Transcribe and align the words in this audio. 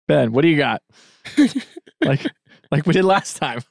Ben, 0.07 0.31
what 0.33 0.41
do 0.41 0.49
you 0.49 0.57
got? 0.57 0.81
like 2.03 2.25
like 2.71 2.85
we 2.85 2.93
did 2.93 3.05
last 3.05 3.37
time 3.37 3.61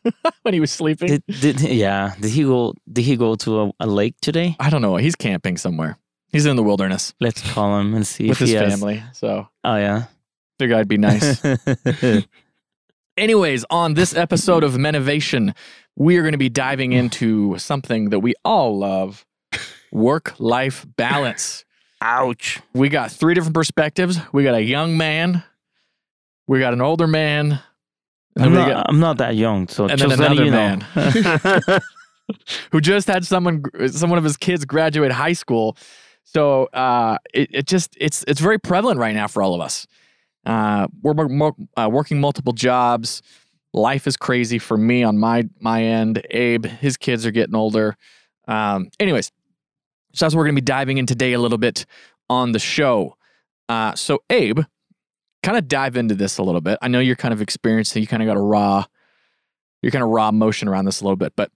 when 0.42 0.54
he 0.54 0.60
was 0.60 0.70
sleeping. 0.70 1.08
Did, 1.08 1.22
did 1.26 1.60
yeah? 1.60 2.14
Did 2.20 2.30
he 2.30 2.44
go? 2.44 2.74
Did 2.90 3.02
he 3.02 3.16
go 3.16 3.34
to 3.36 3.62
a, 3.62 3.72
a 3.80 3.86
lake 3.86 4.14
today? 4.22 4.56
I 4.58 4.70
don't 4.70 4.80
know. 4.80 4.96
He's 4.96 5.14
camping 5.16 5.56
somewhere. 5.56 5.98
He's 6.32 6.46
in 6.46 6.56
the 6.56 6.62
wilderness 6.62 7.12
Let's 7.20 7.42
call 7.52 7.78
him 7.78 7.94
and 7.94 8.06
see 8.06 8.24
with 8.28 8.32
if 8.32 8.38
his 8.40 8.50
he 8.50 8.56
has- 8.56 8.72
family. 8.72 9.02
So 9.12 9.48
Oh 9.64 9.76
yeah. 9.76 10.04
figured 10.58 10.78
I'd 10.78 10.88
be 10.88 10.96
nice. 10.98 11.42
Anyways, 13.18 13.64
on 13.68 13.94
this 13.94 14.14
episode 14.16 14.64
of 14.64 14.72
Menovation, 14.72 15.54
we 15.96 16.16
are 16.16 16.22
going 16.22 16.32
to 16.32 16.38
be 16.38 16.48
diving 16.48 16.92
into 16.92 17.58
something 17.58 18.08
that 18.10 18.20
we 18.20 18.34
all 18.44 18.78
love 18.78 19.26
work 19.92 20.34
life 20.40 20.86
balance. 20.96 21.64
Ouch. 22.00 22.60
We 22.72 22.88
got 22.88 23.12
three 23.12 23.34
different 23.34 23.54
perspectives. 23.54 24.18
We 24.32 24.44
got 24.44 24.54
a 24.54 24.62
young 24.62 24.96
man, 24.96 25.44
we 26.48 26.58
got 26.58 26.72
an 26.72 26.80
older 26.80 27.06
man, 27.06 27.60
and 28.34 28.44
I'm 28.44 28.50
we 28.52 28.56
not, 28.56 28.68
got 28.68 28.86
I'm 28.88 28.98
not 28.98 29.18
that 29.18 29.36
young, 29.36 29.68
so 29.68 29.86
and 29.86 29.98
just 29.98 30.08
then 30.08 30.18
letting 30.18 30.48
another 30.48 30.76
you 31.04 31.20
know. 31.20 31.56
man 31.66 31.80
who 32.72 32.80
just 32.80 33.06
had 33.08 33.26
someone, 33.26 33.62
someone 33.88 34.16
of 34.18 34.24
his 34.24 34.36
kids 34.38 34.64
graduate 34.64 35.12
high 35.12 35.34
school. 35.34 35.76
So 36.24 36.64
uh, 36.66 37.18
it, 37.34 37.50
it 37.52 37.66
just 37.66 37.96
it's 38.00 38.24
it's 38.26 38.40
very 38.40 38.58
prevalent 38.58 38.98
right 38.98 39.14
now 39.14 39.26
for 39.28 39.42
all 39.42 39.54
of 39.54 39.60
us. 39.60 39.86
Uh, 40.44 40.88
we're 41.02 41.14
mo- 41.14 41.28
mo- 41.28 41.56
uh, 41.76 41.88
working 41.90 42.20
multiple 42.20 42.52
jobs. 42.52 43.22
Life 43.74 44.06
is 44.06 44.16
crazy 44.16 44.58
for 44.58 44.76
me 44.76 45.02
on 45.02 45.18
my 45.18 45.48
my 45.60 45.82
end. 45.82 46.24
Abe, 46.30 46.66
his 46.66 46.96
kids 46.96 47.26
are 47.26 47.30
getting 47.30 47.54
older. 47.54 47.96
Um, 48.48 48.88
anyways, 48.98 49.30
so 50.14 50.24
that's 50.24 50.34
what 50.34 50.40
we're 50.40 50.46
gonna 50.46 50.54
be 50.56 50.60
diving 50.62 50.98
in 50.98 51.06
today 51.06 51.32
a 51.32 51.38
little 51.38 51.58
bit 51.58 51.86
on 52.28 52.52
the 52.52 52.58
show. 52.58 53.16
Uh, 53.68 53.94
so 53.94 54.22
Abe, 54.30 54.60
kind 55.42 55.58
of 55.58 55.68
dive 55.68 55.96
into 55.96 56.14
this 56.14 56.38
a 56.38 56.42
little 56.42 56.60
bit. 56.60 56.78
I 56.82 56.88
know 56.88 57.00
you're 57.00 57.16
kind 57.16 57.32
of 57.34 57.40
experiencing. 57.40 58.00
you 58.02 58.06
kind 58.06 58.22
of 58.22 58.26
got 58.26 58.36
a 58.36 58.40
raw, 58.42 58.84
you're 59.82 59.92
kind 59.92 60.04
of 60.04 60.10
raw 60.10 60.30
motion 60.30 60.68
around 60.68 60.84
this 60.84 61.00
a 61.00 61.04
little 61.04 61.16
bit, 61.16 61.34
but 61.36 61.50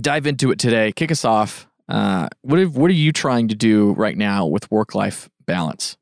dive 0.00 0.26
into 0.26 0.50
it 0.50 0.58
today. 0.58 0.92
Kick 0.92 1.10
us 1.10 1.24
off. 1.24 1.68
Uh, 1.88 2.28
what 2.42 2.58
are, 2.58 2.68
what 2.68 2.90
are 2.90 2.94
you 2.94 3.12
trying 3.12 3.48
to 3.48 3.54
do 3.54 3.92
right 3.92 4.16
now 4.16 4.46
with 4.46 4.70
work 4.70 4.94
life 4.94 5.28
balance? 5.46 5.96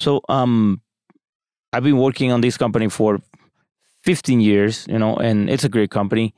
So 0.00 0.20
um, 0.28 0.80
I've 1.72 1.84
been 1.84 1.98
working 1.98 2.32
on 2.32 2.40
this 2.40 2.56
company 2.56 2.88
for 2.88 3.20
15 4.04 4.40
years, 4.40 4.86
you 4.88 4.98
know, 4.98 5.16
and 5.16 5.48
it's 5.50 5.64
a 5.64 5.68
great 5.68 5.90
company, 5.90 6.34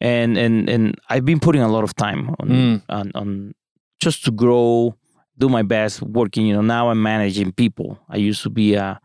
and 0.00 0.36
and 0.36 0.68
and 0.68 0.94
I've 1.08 1.24
been 1.24 1.40
putting 1.40 1.62
a 1.62 1.68
lot 1.68 1.84
of 1.84 1.94
time 1.94 2.34
on 2.40 2.48
Mm. 2.48 2.82
on, 2.88 3.12
on 3.14 3.54
just 4.00 4.24
to 4.24 4.30
grow, 4.32 4.96
do 5.38 5.48
my 5.48 5.62
best 5.62 6.02
working. 6.02 6.46
You 6.46 6.54
know, 6.54 6.62
now 6.62 6.90
I'm 6.90 7.00
managing 7.02 7.52
people. 7.52 7.98
I 8.08 8.16
used 8.16 8.42
to 8.42 8.50
be 8.50 8.74
a 8.74 9.00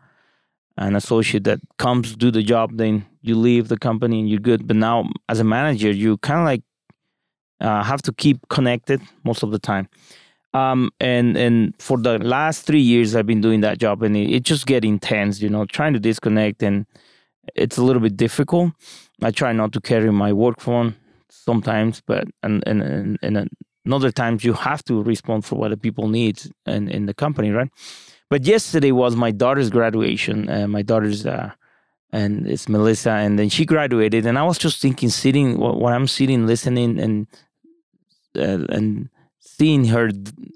an 0.76 0.96
associate 0.96 1.44
that 1.44 1.60
comes 1.78 2.16
do 2.16 2.30
the 2.30 2.42
job, 2.42 2.76
then 2.78 3.04
you 3.22 3.36
leave 3.36 3.68
the 3.68 3.76
company 3.78 4.18
and 4.20 4.28
you're 4.30 4.40
good. 4.40 4.66
But 4.66 4.76
now 4.76 5.08
as 5.28 5.38
a 5.40 5.44
manager, 5.44 5.90
you 5.90 6.16
kind 6.18 6.40
of 6.40 6.44
like 6.46 6.62
uh, 7.60 7.82
have 7.82 8.02
to 8.02 8.12
keep 8.12 8.48
connected 8.48 9.00
most 9.24 9.42
of 9.42 9.50
the 9.50 9.58
time. 9.58 9.88
Um, 10.52 10.90
and 10.98 11.36
and 11.36 11.74
for 11.78 11.96
the 11.96 12.18
last 12.18 12.66
three 12.66 12.80
years, 12.80 13.14
I've 13.14 13.26
been 13.26 13.40
doing 13.40 13.60
that 13.60 13.78
job, 13.78 14.02
and 14.02 14.16
it, 14.16 14.30
it 14.30 14.42
just 14.42 14.66
get 14.66 14.84
intense. 14.84 15.40
You 15.40 15.48
know, 15.48 15.64
trying 15.64 15.92
to 15.92 16.00
disconnect, 16.00 16.62
and 16.62 16.86
it's 17.54 17.78
a 17.78 17.82
little 17.82 18.02
bit 18.02 18.16
difficult. 18.16 18.72
I 19.22 19.30
try 19.30 19.52
not 19.52 19.72
to 19.72 19.80
carry 19.80 20.10
my 20.10 20.32
work 20.32 20.60
phone 20.60 20.96
sometimes, 21.28 22.02
but 22.04 22.24
and 22.42 22.64
and 22.66 22.82
and, 22.82 23.18
and 23.22 23.48
another 23.84 24.10
times 24.10 24.44
you 24.44 24.52
have 24.54 24.82
to 24.84 25.02
respond 25.02 25.44
for 25.44 25.56
what 25.56 25.70
the 25.70 25.76
people 25.76 26.08
need 26.08 26.42
in 26.66 26.88
in 26.88 27.06
the 27.06 27.14
company, 27.14 27.50
right? 27.50 27.70
But 28.28 28.44
yesterday 28.44 28.92
was 28.92 29.14
my 29.14 29.30
daughter's 29.30 29.70
graduation. 29.70 30.46
My 30.70 30.82
daughter's 30.82 31.26
uh, 31.26 31.52
and 32.12 32.46
it's 32.46 32.68
Melissa, 32.68 33.12
and 33.12 33.38
then 33.38 33.48
she 33.48 33.64
graduated, 33.64 34.26
and 34.26 34.38
I 34.38 34.42
was 34.42 34.58
just 34.58 34.80
thinking, 34.80 35.10
sitting 35.10 35.58
while 35.58 35.94
I'm 35.94 36.08
sitting, 36.08 36.46
listening, 36.46 36.98
and 36.98 37.26
uh, 38.36 38.64
and 38.68 39.08
seeing 39.38 39.84
her 39.86 40.10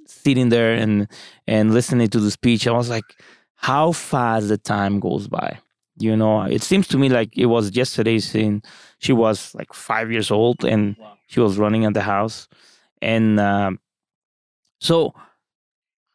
sitting 0.06 0.48
there 0.48 0.74
and 0.74 1.08
and 1.46 1.74
listening 1.74 2.08
to 2.08 2.20
the 2.20 2.30
speech, 2.30 2.66
I 2.66 2.72
was 2.72 2.90
like, 2.90 3.04
how 3.56 3.92
fast 3.92 4.48
the 4.48 4.58
time 4.58 5.00
goes 5.00 5.28
by. 5.28 5.58
You 5.96 6.16
know, 6.16 6.42
it 6.42 6.62
seems 6.62 6.88
to 6.88 6.98
me 6.98 7.08
like 7.08 7.36
it 7.36 7.46
was 7.46 7.76
yesterday. 7.76 8.18
Seeing 8.18 8.62
she 8.98 9.12
was 9.12 9.54
like 9.54 9.72
five 9.72 10.10
years 10.10 10.30
old 10.30 10.64
and 10.64 10.96
she 11.28 11.40
was 11.40 11.56
running 11.56 11.84
at 11.84 11.94
the 11.94 12.02
house, 12.02 12.48
and 13.00 13.38
um, 13.38 13.78
so 14.80 15.14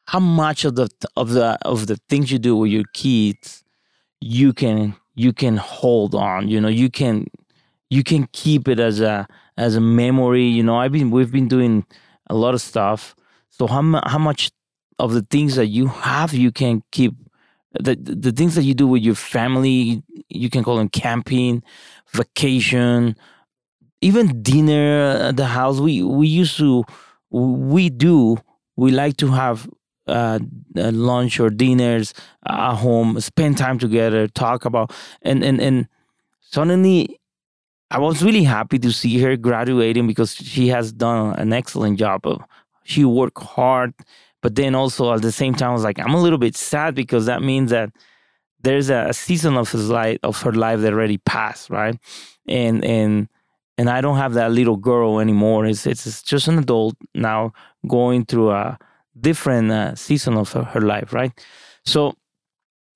how 0.09 0.19
much 0.19 0.65
of 0.65 0.75
the 0.75 0.89
of 1.15 1.29
the 1.29 1.57
of 1.63 1.87
the 1.87 1.97
things 2.09 2.31
you 2.31 2.39
do 2.39 2.55
with 2.55 2.71
your 2.71 2.83
kids 2.93 3.63
you 4.21 4.51
can 4.53 4.95
you 5.15 5.31
can 5.31 5.55
hold 5.55 6.15
on 6.15 6.47
you 6.47 6.59
know 6.59 6.67
you 6.67 6.89
can 6.89 7.27
you 7.89 8.03
can 8.03 8.27
keep 8.31 8.67
it 8.67 8.79
as 8.79 9.01
a 9.01 9.27
as 9.59 9.75
a 9.75 9.81
memory 9.81 10.45
you 10.57 10.63
know 10.63 10.77
i've 10.77 10.91
been 10.91 11.11
we've 11.11 11.31
been 11.31 11.47
doing 11.47 11.85
a 12.29 12.35
lot 12.35 12.53
of 12.53 12.61
stuff. 12.61 13.15
So 13.49 13.67
how, 13.67 14.01
how 14.05 14.19
much 14.19 14.51
of 14.99 15.13
the 15.13 15.23
things 15.23 15.55
that 15.55 15.67
you 15.67 15.87
have 15.87 16.33
you 16.33 16.51
can 16.51 16.83
keep 16.91 17.13
the 17.73 17.95
the 17.95 18.31
things 18.31 18.55
that 18.55 18.63
you 18.63 18.73
do 18.73 18.87
with 18.87 19.03
your 19.03 19.15
family 19.15 20.03
you 20.27 20.49
can 20.49 20.63
call 20.63 20.77
them 20.77 20.89
camping 20.89 21.63
vacation 22.13 23.15
even 24.01 24.41
dinner 24.41 25.27
at 25.27 25.37
the 25.37 25.45
house. 25.45 25.79
We 25.79 26.03
we 26.03 26.27
used 26.27 26.57
to 26.57 26.83
we 27.31 27.89
do 27.89 28.37
we 28.75 28.91
like 28.91 29.17
to 29.17 29.27
have 29.27 29.69
uh, 30.07 30.39
uh, 30.75 30.91
lunch 30.91 31.39
or 31.39 31.49
dinners 31.49 32.13
at 32.47 32.75
home 32.75 33.19
spend 33.19 33.57
time 33.57 33.77
together 33.77 34.27
talk 34.27 34.65
about 34.65 34.91
and 35.21 35.43
and 35.43 35.61
and 35.61 35.87
suddenly 36.41 37.19
i 37.91 37.97
was 37.99 38.23
really 38.23 38.43
happy 38.43 38.79
to 38.79 38.91
see 38.91 39.19
her 39.19 39.35
graduating 39.35 40.07
because 40.07 40.33
she 40.35 40.67
has 40.67 40.91
done 40.91 41.33
an 41.35 41.53
excellent 41.53 41.97
job 41.97 42.25
of 42.25 42.41
she 42.83 43.05
worked 43.05 43.41
hard 43.41 43.93
but 44.41 44.55
then 44.55 44.75
also 44.75 45.13
at 45.13 45.21
the 45.21 45.31
same 45.31 45.53
time 45.53 45.71
i 45.71 45.73
was 45.73 45.83
like 45.83 45.99
i'm 45.99 46.13
a 46.13 46.21
little 46.21 46.39
bit 46.39 46.55
sad 46.55 46.95
because 46.95 47.25
that 47.25 47.41
means 47.41 47.71
that 47.71 47.89
there's 48.61 48.89
a, 48.89 49.13
season 49.13 49.57
of 49.57 49.71
his 49.71 49.89
life 49.89 50.19
of 50.23 50.41
her 50.41 50.51
life 50.51 50.79
that 50.81 50.93
already 50.93 51.17
passed 51.19 51.69
right? 51.69 51.97
And 52.47 52.83
and 52.83 53.27
and 53.77 53.89
i 53.89 54.01
don't 54.01 54.17
have 54.17 54.33
that 54.33 54.51
little 54.51 54.77
girl 54.77 55.19
anymore. 55.19 55.65
It's 55.65 55.85
it's, 55.85 56.05
it's 56.05 56.21
just 56.21 56.47
an 56.47 56.59
adult 56.59 56.95
now 57.15 57.53
going 57.87 58.25
through 58.25 58.51
a 58.51 58.77
different 59.19 59.71
uh, 59.71 59.95
season 59.95 60.35
of 60.35 60.51
her, 60.53 60.63
her 60.63 60.81
life 60.81 61.13
right? 61.13 61.31
So 61.85 62.15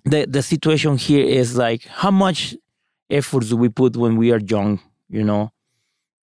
the 0.06 0.26
the 0.26 0.44
situation 0.44 0.98
here 0.98 1.26
is 1.26 1.56
like 1.56 1.86
how 1.86 2.12
much 2.12 2.56
efforts 3.14 3.54
we 3.54 3.70
put 3.70 3.98
when 3.98 4.18
we 4.18 4.32
are 4.34 4.40
young 4.40 4.80
you 5.10 5.24
know? 5.24 5.52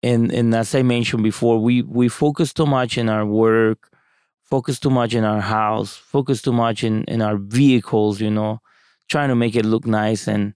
And 0.03 0.31
and 0.33 0.53
as 0.55 0.75
i 0.75 0.81
mentioned 0.83 1.23
before 1.23 1.59
we 1.59 1.81
we 1.81 2.09
focus 2.09 2.53
too 2.53 2.65
much 2.65 2.97
in 2.97 3.09
our 3.09 3.25
work 3.25 3.89
focus 4.43 4.79
too 4.79 4.89
much 4.89 5.13
in 5.15 5.23
our 5.23 5.41
house 5.41 5.95
focus 5.95 6.41
too 6.41 6.51
much 6.53 6.83
in 6.83 7.03
in 7.05 7.21
our 7.21 7.37
vehicles 7.37 8.19
you 8.21 8.31
know 8.31 8.59
trying 9.09 9.29
to 9.29 9.35
make 9.35 9.55
it 9.55 9.65
look 9.65 9.85
nice. 9.85 10.27
And 10.27 10.53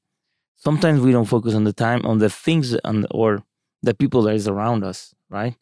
sometimes 0.57 1.01
we 1.01 1.11
don't 1.11 1.25
focus 1.25 1.53
on 1.55 1.65
the 1.65 1.73
time 1.73 2.05
on 2.05 2.19
the 2.19 2.29
things 2.29 2.75
on 2.85 3.01
the, 3.01 3.07
or 3.11 3.43
the 3.83 3.93
people 3.93 4.23
that 4.23 4.35
is 4.35 4.47
around 4.47 4.83
us 4.83 5.13
right? 5.29 5.55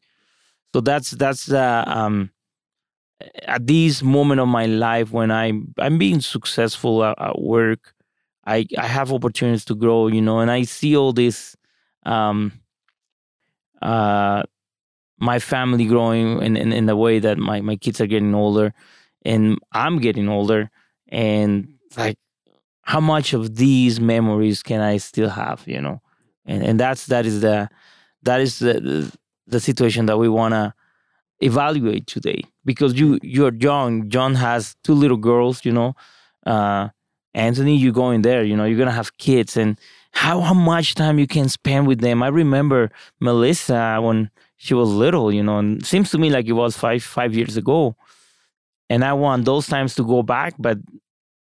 So 0.73 0.81
that's 0.81 1.12
that's 1.12 1.51
uh, 1.51 1.83
um 1.88 2.31
at 3.44 3.65
this 3.67 4.03
moment 4.03 4.41
of 4.41 4.47
my 4.47 4.65
life 4.65 5.12
when 5.12 5.31
i'm 5.31 5.73
i'm 5.79 5.97
being 5.97 6.19
successful 6.21 7.03
at, 7.03 7.19
at 7.19 7.41
work 7.41 7.94
i 8.45 8.65
i 8.77 8.88
have 8.88 9.12
opportunities 9.12 9.65
to 9.65 9.75
grow 9.75 10.07
you 10.07 10.21
know 10.21 10.39
and 10.39 10.51
i 10.51 10.63
see 10.63 10.95
all 10.95 11.13
this 11.13 11.56
um 12.06 12.51
uh 13.81 14.44
my 15.18 15.39
family 15.39 15.86
growing 15.86 16.42
in, 16.42 16.57
in, 16.57 16.74
in 16.74 16.88
the 16.88 16.95
way 16.95 17.19
that 17.19 17.38
my, 17.38 17.62
my 17.62 17.77
kids 17.77 18.01
are 18.01 18.06
getting 18.06 18.36
older 18.36 18.74
and 19.25 19.57
I'm 19.74 20.00
getting 20.00 20.30
older, 20.30 20.69
and 21.09 21.68
like, 21.97 22.18
how 22.83 23.00
much 23.00 23.33
of 23.33 23.56
these 23.56 24.00
memories 24.00 24.62
can 24.62 24.80
I 24.80 24.98
still 24.98 25.30
have? 25.30 25.63
You 25.65 25.81
know, 25.81 26.01
and 26.45 26.63
and 26.63 26.80
that's 26.80 27.07
that 27.07 27.25
is 27.25 27.41
the 27.41 27.69
that 28.24 28.39
is 28.39 28.59
the 28.59 29.12
the, 29.48 29.59
situation 29.59 30.06
that 30.06 30.18
we 30.18 30.30
wanna 30.30 30.74
evaluate 31.39 32.07
today 32.07 32.41
because 32.63 32.94
you 32.94 33.19
you're 33.24 33.53
young. 33.53 34.09
John 34.09 34.36
has 34.36 34.75
two 34.83 34.94
little 34.94 35.18
girls. 35.18 35.65
You 35.65 35.71
know, 35.71 35.95
uh, 36.45 36.89
Anthony, 37.36 37.78
you 37.78 37.92
going 37.92 38.24
there. 38.24 38.44
You 38.44 38.56
know, 38.58 38.66
you're 38.66 38.80
gonna 38.80 38.92
have 38.92 39.18
kids 39.18 39.58
and. 39.58 39.80
How, 40.18 40.40
how 40.40 40.54
much 40.54 40.96
time 40.96 41.20
you 41.20 41.28
can 41.28 41.50
spend 41.50 41.88
with 41.88 42.00
them? 42.00 42.24
I 42.24 42.30
remember 42.30 42.90
Melissa 43.20 44.00
when 44.02 44.32
she 44.56 44.74
was 44.74 44.90
little, 44.90 45.32
you 45.32 45.44
know, 45.44 45.58
and 45.60 45.86
seems 45.86 46.10
to 46.12 46.18
me 46.18 46.30
like 46.30 46.46
it 46.48 46.54
was 46.54 46.78
five 46.78 47.04
five 47.04 47.36
years 47.36 47.58
ago. 47.58 47.98
And 48.90 49.04
I 49.04 49.14
want 49.14 49.44
those 49.46 49.68
times 49.68 49.96
to 49.96 50.06
go 50.06 50.24
back, 50.24 50.56
but 50.58 50.78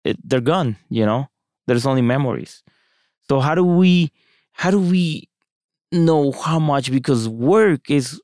it, 0.05 0.17
they're 0.25 0.41
gone, 0.41 0.77
you 0.89 1.05
know. 1.05 1.29
There's 1.67 1.87
only 1.87 2.03
memories. 2.03 2.63
So 3.29 3.41
how 3.41 3.55
do 3.55 3.65
we 3.65 4.11
how 4.53 4.71
do 4.71 4.81
we 4.81 5.29
know 5.93 6.33
how 6.33 6.59
much 6.59 6.91
because 6.91 7.29
work 7.29 7.91
is 7.91 8.21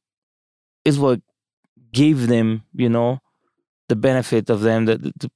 is 0.85 0.99
what 0.99 1.21
gave 1.93 2.27
them, 2.29 2.63
you 2.75 2.89
know, 2.89 3.21
the 3.89 3.97
benefit 3.97 4.49
of 4.49 4.63
them, 4.63 4.87
the 4.87 4.97
the, 4.97 5.31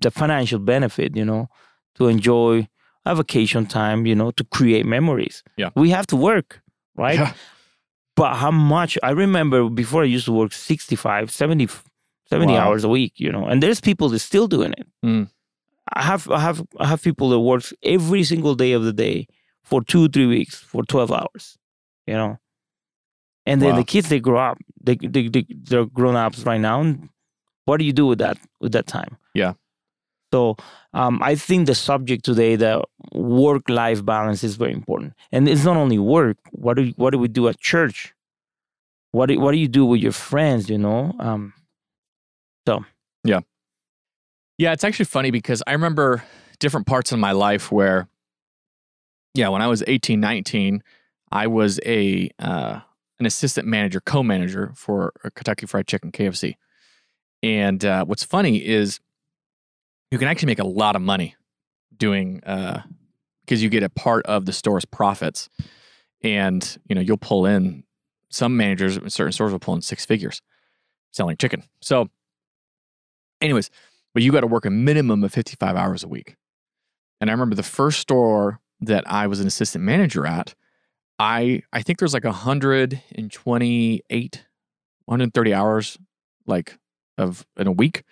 the 0.00 0.10
financial 0.10 0.58
benefit, 0.58 1.16
you 1.16 1.24
know, 1.24 1.48
to 1.96 2.08
enjoy 2.08 2.68
a 3.04 3.14
vacation 3.14 3.66
time, 3.66 4.06
you 4.06 4.14
know, 4.14 4.30
to 4.32 4.44
create 4.44 4.86
memories. 4.86 5.42
Yeah. 5.56 5.70
We 5.74 5.90
have 5.90 6.06
to 6.08 6.16
work, 6.16 6.60
right? 6.96 7.18
Yeah. 7.18 7.32
But 8.16 8.34
how 8.36 8.50
much 8.50 8.98
I 9.02 9.10
remember 9.10 9.68
before 9.70 10.02
I 10.02 10.06
used 10.06 10.24
to 10.26 10.32
work 10.32 10.52
65, 10.52 11.30
70, 11.30 11.68
70 12.26 12.52
Wow. 12.52 12.58
hours 12.60 12.84
a 12.84 12.88
week, 12.88 13.12
you 13.16 13.30
know, 13.32 13.46
and 13.46 13.62
there's 13.62 13.80
people 13.80 14.08
that 14.10 14.18
still 14.18 14.48
doing 14.48 14.72
it. 14.76 14.86
Mm. 15.04 15.30
I 15.94 16.02
have 16.02 16.28
I 16.30 16.40
have 16.40 16.62
I 16.78 16.86
have 16.86 17.00
people 17.02 17.30
that 17.30 17.38
work 17.40 17.62
every 17.82 18.22
single 18.24 18.54
day 18.54 18.72
of 18.72 18.82
the 18.84 18.92
day 18.92 19.26
for 19.62 19.82
two, 19.82 20.08
three 20.08 20.26
weeks 20.26 20.56
for 20.56 20.82
12 20.84 21.10
hours, 21.12 21.56
you 22.06 22.14
know. 22.14 22.38
And 23.46 23.62
then 23.62 23.70
Wow. 23.70 23.76
the 23.78 23.84
kids 23.84 24.08
they 24.10 24.20
grow 24.20 24.38
up. 24.38 24.58
They, 24.82 24.96
they, 24.96 25.28
they 25.28 25.46
they're 25.48 25.86
grown 25.86 26.16
ups 26.16 26.44
right 26.44 26.60
now. 26.60 26.80
And 26.82 27.08
what 27.64 27.78
do 27.78 27.84
you 27.84 27.92
do 27.94 28.06
with 28.06 28.18
that 28.18 28.36
with 28.60 28.72
that 28.72 28.86
time? 28.86 29.16
Yeah. 29.34 29.54
So 30.32 30.56
um, 30.92 31.20
I 31.22 31.34
think 31.34 31.66
the 31.66 31.74
subject 31.74 32.24
today, 32.24 32.56
the 32.56 32.82
work 33.12 33.68
life 33.68 34.04
balance, 34.04 34.44
is 34.44 34.56
very 34.56 34.72
important. 34.72 35.14
And 35.32 35.48
it's 35.48 35.64
not 35.64 35.76
only 35.76 35.98
work. 35.98 36.36
What 36.50 36.76
do 36.76 36.92
what 36.96 37.10
do 37.10 37.18
we 37.18 37.28
do 37.28 37.48
at 37.48 37.58
church? 37.58 38.14
What 39.12 39.26
do, 39.26 39.40
what 39.40 39.52
do 39.52 39.58
you 39.58 39.68
do 39.68 39.86
with 39.86 40.00
your 40.00 40.12
friends? 40.12 40.68
You 40.68 40.78
know. 40.78 41.14
Um, 41.18 41.54
so 42.66 42.84
yeah, 43.24 43.40
Yeah, 44.58 44.72
it's 44.72 44.84
actually 44.84 45.06
funny 45.06 45.30
because 45.30 45.62
I 45.66 45.72
remember 45.72 46.22
different 46.58 46.86
parts 46.86 47.12
of 47.12 47.18
my 47.18 47.32
life 47.32 47.72
where, 47.72 48.08
yeah, 49.34 49.48
when 49.48 49.62
I 49.62 49.68
was 49.68 49.82
18, 49.86 50.20
19, 50.20 50.82
I 51.30 51.46
was 51.46 51.80
a 51.86 52.30
uh, 52.38 52.80
an 53.18 53.26
assistant 53.26 53.66
manager, 53.66 54.00
co-manager 54.00 54.72
for 54.74 55.12
Kentucky 55.34 55.66
Fried 55.66 55.86
Chicken, 55.86 56.12
KFC. 56.12 56.54
And 57.42 57.84
uh, 57.84 58.04
what's 58.04 58.24
funny 58.24 58.64
is 58.64 59.00
you 60.10 60.18
can 60.18 60.28
actually 60.28 60.46
make 60.46 60.58
a 60.58 60.66
lot 60.66 60.96
of 60.96 61.02
money 61.02 61.34
doing 61.96 62.42
uh, 62.44 62.82
because 63.40 63.62
you 63.62 63.68
get 63.68 63.82
a 63.82 63.88
part 63.88 64.24
of 64.26 64.46
the 64.46 64.52
store's 64.52 64.84
profits, 64.84 65.48
and 66.22 66.78
you 66.88 66.94
know 66.94 67.00
you'll 67.00 67.16
pull 67.16 67.46
in 67.46 67.84
some 68.30 68.56
managers 68.56 68.96
in 68.96 69.10
certain 69.10 69.32
stores 69.32 69.52
will 69.52 69.58
pull 69.58 69.74
in 69.74 69.82
six 69.82 70.04
figures 70.04 70.42
selling 71.10 71.36
chicken. 71.36 71.62
So, 71.80 72.08
anyways, 73.40 73.70
but 74.14 74.22
you 74.22 74.32
got 74.32 74.40
to 74.40 74.46
work 74.46 74.66
a 74.66 74.70
minimum 74.70 75.24
of 75.24 75.32
55 75.32 75.76
hours 75.76 76.04
a 76.04 76.08
week. 76.08 76.36
And 77.20 77.30
I 77.30 77.32
remember 77.32 77.56
the 77.56 77.62
first 77.62 78.00
store 78.00 78.60
that 78.80 79.10
I 79.10 79.26
was 79.26 79.40
an 79.40 79.46
assistant 79.46 79.84
manager 79.84 80.26
at, 80.26 80.54
I 81.18 81.62
I 81.72 81.82
think 81.82 81.98
there's 81.98 82.14
like 82.14 82.24
128, 82.24 84.44
130 85.04 85.54
hours 85.54 85.98
like 86.46 86.78
of 87.16 87.46
in 87.56 87.66
a 87.66 87.72
week. 87.72 88.04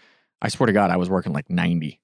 I 0.43 0.49
swear 0.49 0.67
to 0.67 0.73
God, 0.73 0.91
I 0.91 0.97
was 0.97 1.09
working 1.11 1.33
like 1.33 1.49
90. 1.51 2.01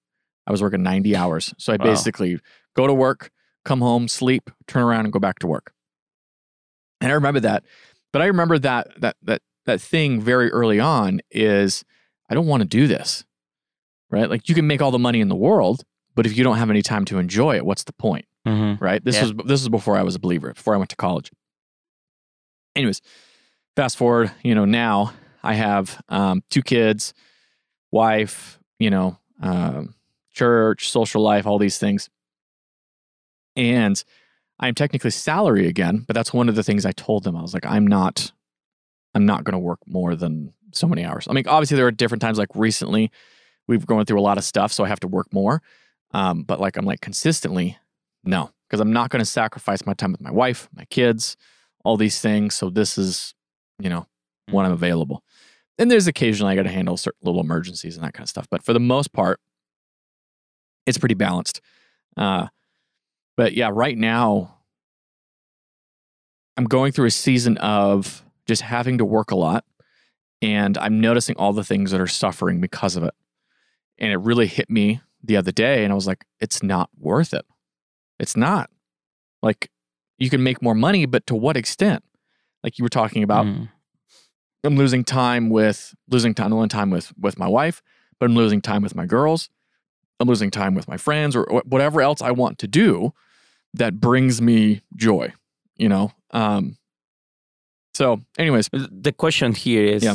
I 0.46 0.50
was 0.50 0.62
working 0.62 0.82
90 0.82 1.14
hours. 1.23 1.55
So 1.58 1.73
I 1.73 1.76
Wow. 1.76 1.84
basically 1.84 2.38
go 2.75 2.87
to 2.87 2.94
work, 2.94 3.31
come 3.64 3.81
home, 3.81 4.08
sleep, 4.08 4.50
turn 4.67 4.82
around 4.82 5.05
and 5.05 5.12
go 5.12 5.19
back 5.19 5.38
to 5.40 5.46
work. 5.46 5.73
And 7.00 7.11
I 7.11 7.14
remember 7.14 7.40
that. 7.40 7.64
But 8.12 8.23
I 8.23 8.26
remember 8.26 8.58
that 8.58 9.00
that 9.00 9.17
that 9.23 9.43
that 9.67 9.81
thing 9.81 10.20
very 10.20 10.50
early 10.50 10.79
on 10.81 11.20
is 11.31 11.84
I 12.29 12.34
don't 12.34 12.46
want 12.46 12.62
to 12.62 12.69
do 12.69 12.87
this. 12.87 13.25
Right? 14.11 14.29
Like 14.29 14.49
you 14.49 14.55
can 14.55 14.67
make 14.67 14.82
all 14.82 14.90
the 14.90 14.99
money 14.99 15.20
in 15.20 15.29
the 15.29 15.34
world, 15.37 15.84
but 16.14 16.26
if 16.26 16.37
you 16.37 16.44
don't 16.44 16.58
have 16.58 16.69
any 16.70 16.82
time 16.82 17.05
to 17.06 17.19
enjoy 17.19 17.56
it, 17.56 17.64
what's 17.64 17.84
the 17.84 17.93
point? 17.94 18.26
mhm. 18.46 18.81
right? 18.81 19.02
This 19.05 19.14
Yeah. 19.17 19.23
was 19.23 19.32
this 19.46 19.61
was 19.62 19.69
before 19.69 19.96
I 19.96 20.02
was 20.02 20.14
a 20.14 20.19
believer, 20.19 20.52
before 20.52 20.75
I 20.75 20.76
went 20.76 20.90
to 20.90 20.96
college. 20.96 21.31
Anyways, 22.76 23.00
fast 23.76 23.96
forward, 23.96 24.31
you 24.43 24.55
know, 24.55 24.64
now 24.64 25.12
I 25.43 25.55
have 25.55 26.02
um, 26.08 26.43
two 26.50 26.62
kids, 26.62 27.12
wife, 27.92 28.58
you 28.78 28.90
know, 28.90 29.18
um, 29.40 29.94
church, 30.32 30.90
social 30.90 31.22
life, 31.22 31.46
all 31.46 31.58
these 31.58 31.78
things, 31.78 32.10
and 33.56 34.02
I'm 34.58 34.74
technically 34.74 35.10
salary 35.10 35.66
again. 35.66 36.04
But 36.06 36.14
that's 36.14 36.32
one 36.32 36.48
of 36.48 36.54
the 36.54 36.62
things 36.62 36.86
I 36.86 36.92
told 36.92 37.24
them. 37.24 37.36
I 37.36 37.42
was 37.42 37.54
like, 37.54 37.66
I'm 37.66 37.86
not, 37.86 38.32
I'm 39.14 39.26
not 39.26 39.44
going 39.44 39.54
to 39.54 39.58
work 39.58 39.80
more 39.86 40.14
than 40.14 40.52
so 40.72 40.86
many 40.86 41.04
hours. 41.04 41.26
I 41.28 41.32
mean, 41.32 41.46
obviously 41.46 41.76
there 41.76 41.86
are 41.86 41.92
different 41.92 42.22
times. 42.22 42.38
Like 42.38 42.54
recently, 42.54 43.10
we've 43.66 43.86
going 43.86 44.06
through 44.06 44.20
a 44.20 44.22
lot 44.22 44.38
of 44.38 44.44
stuff, 44.44 44.72
so 44.72 44.84
I 44.84 44.88
have 44.88 45.00
to 45.00 45.08
work 45.08 45.32
more. 45.32 45.62
Um, 46.12 46.42
but 46.42 46.60
like 46.60 46.76
I'm 46.76 46.84
like 46.84 47.00
consistently, 47.00 47.78
no, 48.24 48.50
because 48.68 48.80
I'm 48.80 48.92
not 48.92 49.10
going 49.10 49.20
to 49.20 49.26
sacrifice 49.26 49.84
my 49.84 49.94
time 49.94 50.12
with 50.12 50.20
my 50.20 50.30
wife, 50.30 50.68
my 50.74 50.84
kids, 50.86 51.36
all 51.84 51.96
these 51.96 52.20
things. 52.20 52.54
So 52.54 52.70
this 52.70 52.96
is, 52.96 53.34
you 53.78 53.90
know, 53.90 54.06
when 54.50 54.64
I'm 54.66 54.72
available. 54.72 55.24
And 55.82 55.90
there's 55.90 56.06
occasionally 56.06 56.52
I 56.52 56.55
got 56.55 56.62
to 56.62 56.70
handle 56.70 56.96
certain 56.96 57.19
little 57.25 57.40
emergencies 57.40 57.96
and 57.96 58.05
that 58.05 58.14
kind 58.14 58.25
of 58.25 58.29
stuff. 58.29 58.46
But 58.49 58.62
for 58.64 58.73
the 58.73 58.79
most 58.79 59.12
part, 59.12 59.40
it's 60.87 60.96
pretty 60.96 61.17
balanced. 61.17 61.61
Uh, 62.17 62.46
but 63.37 63.55
yeah, 63.55 63.69
right 63.73 63.99
now, 63.99 64.58
I'm 66.56 66.67
going 66.67 66.93
through 66.93 67.06
a 67.06 67.11
season 67.11 67.56
of 67.58 68.23
just 68.46 68.62
having 68.62 68.99
to 68.99 69.05
work 69.05 69.32
a 69.32 69.34
lot. 69.34 69.64
And 70.40 70.79
I'm 70.79 71.00
noticing 71.00 71.34
all 71.37 71.52
the 71.52 71.64
things 71.64 71.90
that 71.90 72.00
are 72.00 72.06
suffering 72.06 72.61
because 72.61 72.94
of 72.94 73.02
it. 73.02 73.14
And 73.99 74.12
it 74.12 74.19
really 74.19 74.46
hit 74.46 74.70
me 74.70 75.00
the 75.20 75.37
other 75.37 75.50
day. 75.50 75.82
And 75.82 75.93
I 75.93 75.96
was 75.96 76.06
like, 76.06 76.24
it's 76.39 76.62
not 76.62 76.91
worth 76.96 77.34
it. 77.34 77.44
It's 78.20 78.36
not. 78.36 78.70
Like, 79.43 79.69
you 80.17 80.31
can 80.31 80.44
make 80.44 80.62
more 80.62 80.77
money, 80.77 81.06
but 81.06 81.27
to 81.27 81.34
what 81.34 81.56
extent? 81.56 82.05
Like 82.62 82.79
you 82.79 82.84
were 82.84 82.89
talking 82.89 83.24
about, 83.24 83.46
Mhm. 83.46 83.69
I'm 84.64 84.76
losing 84.76 85.04
time 85.04 85.50
with 85.50 85.94
losing 86.08 86.34
time, 86.34 86.50
not 86.50 86.56
only 86.56 86.69
time 86.69 86.90
with 86.90 87.12
with 87.19 87.38
my 87.38 87.48
wife, 87.48 87.82
but 88.19 88.26
I'm 88.26 88.36
losing 88.36 88.60
time 88.60 88.82
with 88.82 88.94
my 88.94 89.06
girls. 89.06 89.50
I'm 90.20 90.28
losing 90.28 90.50
time 90.50 90.74
with 90.74 90.86
my 90.88 90.96
friends 90.96 91.34
or 91.34 91.44
wh- 91.46 91.66
whatever 91.66 92.00
else 92.00 92.22
I 92.22 92.31
want 92.31 92.58
to 92.58 92.69
do 92.69 93.12
that 93.74 94.00
brings 94.00 94.40
me 94.40 94.82
joy. 94.96 95.32
You 95.76 95.88
know. 95.88 96.12
Um. 96.31 96.76
So, 97.94 98.22
anyways, 98.38 98.70
the 98.72 99.12
question 99.12 99.54
here 99.54 99.84
is 99.84 100.02
Yeah. 100.02 100.14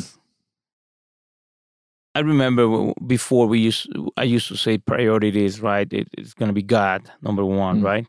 I 2.15 2.21
remember 2.21 2.93
before 3.05 3.45
we 3.47 3.59
used 3.59 3.87
I 4.17 4.23
used 4.23 4.47
to 4.47 4.55
say 4.57 4.77
priorities, 4.79 5.61
right? 5.61 5.91
It, 5.93 6.07
it's 6.17 6.33
going 6.33 6.49
to 6.49 6.53
be 6.53 6.63
God 6.63 7.11
number 7.21 7.45
one, 7.45 7.81
Mhm. 7.81 7.83
right? 7.83 8.07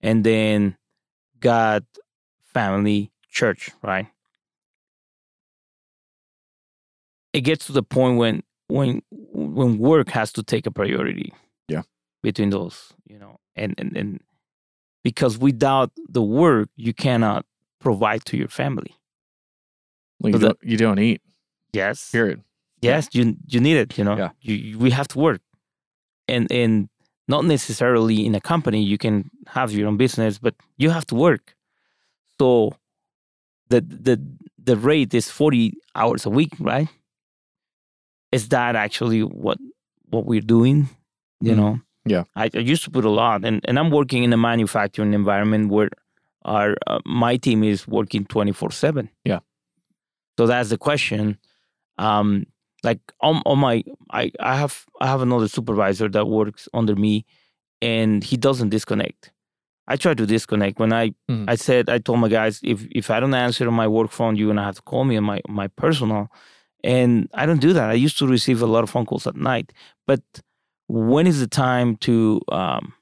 And 0.00 0.24
then 0.24 0.76
God, 1.40 1.84
family, 2.54 3.10
church, 3.28 3.70
right? 3.82 4.06
It 7.36 7.42
gets 7.44 7.66
to 7.66 7.72
the 7.72 7.82
point 7.82 8.18
when 8.18 8.42
when 8.68 9.02
when 9.32 9.78
work 9.78 10.08
has 10.10 10.32
to 10.32 10.42
take 10.42 10.66
a 10.66 10.70
priority. 10.70 11.32
Yeah. 11.68 11.82
Between 12.22 12.50
those, 12.50 12.76
you 13.12 13.18
know, 13.18 13.38
and 13.54 13.74
and 13.80 13.96
and 13.96 14.20
because 15.04 15.38
without 15.38 15.90
the 16.16 16.22
work, 16.22 16.68
you 16.76 16.92
cannot 16.94 17.44
provide 17.80 18.24
to 18.24 18.36
your 18.36 18.48
family. 18.48 18.92
well, 20.20 20.32
you, 20.32 20.38
don't, 20.38 20.58
you 20.62 20.76
don't 20.76 20.98
eat. 20.98 21.20
Yes. 21.72 22.10
Period. 22.10 22.40
yes 22.82 23.08
you 23.16 23.22
you 23.52 23.60
need 23.60 23.76
it 23.84 23.98
you 23.98 24.04
know 24.04 24.16
Yeah. 24.16 24.30
you, 24.46 24.54
you 24.68 24.78
we 24.84 24.90
have 24.98 25.08
to 25.08 25.18
work 25.18 25.40
and 26.28 26.44
and 26.60 26.88
not 27.34 27.42
necessarily 27.44 28.16
in 28.28 28.34
a 28.34 28.40
company 28.52 28.80
you 28.92 28.98
can 28.98 29.14
have 29.56 29.68
your 29.76 29.86
own 29.88 29.96
business 29.96 30.38
but 30.46 30.54
you 30.82 30.88
have 30.96 31.04
to 31.10 31.14
work 31.26 31.44
so 32.40 32.48
the 33.72 33.80
the 34.06 34.14
the 34.68 34.76
rate 34.90 35.12
is 35.20 35.26
40 35.30 35.72
hours 35.94 36.26
a 36.26 36.30
week 36.30 36.52
right 36.60 36.88
is 38.32 38.48
that 38.48 38.76
actually 38.76 39.22
what 39.22 39.58
what 40.10 40.24
we're 40.26 40.40
doing 40.56 40.88
you 41.40 41.52
Mhm. 41.52 41.56
know 41.56 41.80
Yeah. 42.08 42.24
I, 42.36 42.44
I 42.54 42.58
used 42.72 42.84
to 42.84 42.90
put 42.90 43.04
a 43.04 43.10
lot 43.10 43.44
and 43.44 43.60
and 43.68 43.78
i'm 43.78 43.90
working 43.90 44.22
in 44.24 44.32
a 44.32 44.36
manufacturing 44.36 45.12
environment 45.14 45.70
where 45.70 45.90
our 46.44 46.76
uh, 46.86 47.00
my 47.04 47.36
team 47.38 47.62
is 47.64 47.86
working 47.88 48.24
24 48.26 48.70
7 48.70 49.08
Yeah. 49.24 49.40
so 50.38 50.46
that's 50.46 50.68
the 50.70 50.78
question 50.78 51.38
um 51.98 52.44
like 52.84 53.00
on, 53.20 53.42
on 53.46 53.58
my 53.58 53.82
I, 54.10 54.30
I 54.40 54.56
have 54.56 54.84
I 55.00 55.06
have 55.06 55.22
another 55.22 55.48
supervisor 55.48 56.08
that 56.10 56.26
works 56.26 56.68
under 56.74 56.94
me 56.94 57.24
and 57.82 58.22
he 58.24 58.36
doesn't 58.36 58.70
disconnect. 58.70 59.32
I 59.88 59.96
try 59.96 60.14
to 60.14 60.26
disconnect 60.26 60.78
when 60.78 60.92
I 60.92 61.14
Mhm. 61.30 61.46
I 61.52 61.56
said 61.56 61.88
I 61.88 61.98
told 61.98 62.20
my 62.20 62.28
guys 62.28 62.60
if 62.62 62.86
if 62.90 63.10
I 63.10 63.18
don't 63.20 63.34
answer 63.34 63.66
on 63.68 63.74
my 63.74 63.88
work 63.88 64.10
phone 64.10 64.36
you're 64.36 64.48
gonna 64.52 64.64
have 64.64 64.76
to 64.76 64.82
call 64.82 65.04
me 65.04 65.16
on 65.16 65.24
my 65.24 65.40
my 65.48 65.68
personal 65.68 66.28
and 66.86 67.28
I 67.34 67.46
don't 67.46 67.60
do 67.60 67.72
that. 67.74 67.90
I 67.90 67.94
used 67.94 68.18
to 68.20 68.28
receive 68.28 68.62
a 68.62 68.66
lot 68.66 68.84
of 68.84 68.90
phone 68.90 69.06
calls 69.06 69.26
at 69.26 69.36
night. 69.36 69.72
But 70.06 70.22
when 70.88 71.26
is 71.26 71.40
the 71.40 71.48
time 71.48 71.96
to 71.98 72.40
um 72.52 72.94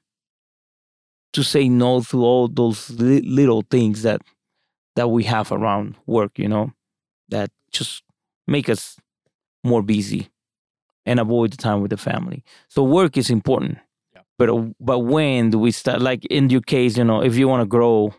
to 1.33 1.43
say 1.43 1.67
no 1.69 2.01
to 2.01 2.23
all 2.23 2.47
those 2.47 2.89
li- 2.91 3.21
little 3.21 3.63
things 3.69 4.01
that 4.03 4.21
that 4.95 5.09
we 5.09 5.23
have 5.25 5.51
around 5.51 5.95
work, 6.05 6.39
you 6.39 6.47
know, 6.47 6.71
that 7.29 7.51
just 7.71 8.03
make 8.47 8.69
us 8.69 8.97
more 9.63 9.83
busy 9.83 10.29
and 11.05 11.19
avoid 11.19 11.51
the 11.53 11.57
time 11.57 11.81
with 11.81 11.91
the 11.91 11.97
family. 11.97 12.43
So 12.69 12.83
work 12.83 13.17
is 13.17 13.29
important. 13.29 13.79
Yeah. 14.15 14.21
But 14.39 14.73
but 14.79 14.99
when 14.99 15.51
do 15.51 15.59
we 15.59 15.71
start? 15.71 16.01
Like 16.01 16.25
in 16.25 16.49
your 16.49 16.61
case, 16.61 16.97
you 16.97 17.03
know, 17.05 17.21
if 17.23 17.37
you 17.37 17.47
want 17.47 17.61
to 17.61 17.67
grow, 17.67 18.13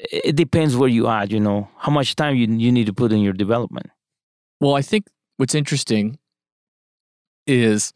it 0.00 0.36
depends 0.36 0.76
where 0.76 0.88
you 0.88 1.06
are. 1.06 1.24
You 1.26 1.40
know, 1.40 1.68
how 1.78 1.92
much 1.92 2.16
time 2.16 2.36
you 2.36 2.46
you 2.46 2.72
need 2.72 2.86
to 2.86 2.92
put 2.92 3.12
in 3.12 3.20
your 3.20 3.32
development. 3.32 3.90
Well, 4.64 4.76
I 4.76 4.80
think 4.80 5.08
what's 5.36 5.54
interesting 5.54 6.18
is, 7.46 7.92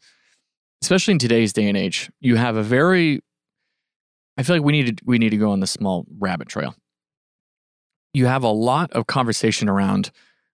especially 0.83 1.13
in 1.13 1.17
today's 1.17 1.51
day 1.51 1.67
and 1.67 1.75
age, 1.75 2.11
you 2.19 2.35
have 2.35 2.57
a 2.57 2.61
very. 2.61 3.21
I 4.37 4.43
feel 4.43 4.55
like 4.55 4.63
we 4.63 4.73
need 4.73 4.97
to 4.99 5.03
we 5.03 5.17
need 5.17 5.31
to 5.31 5.37
go 5.37 5.49
on 5.49 5.61
the 5.61 5.65
small 5.65 6.05
rabbit 6.19 6.47
trail. 6.47 6.75
You 8.13 8.27
have 8.27 8.43
a 8.43 8.51
lot 8.51 8.91
of 8.91 9.07
conversation 9.07 9.67
around, 9.67 10.11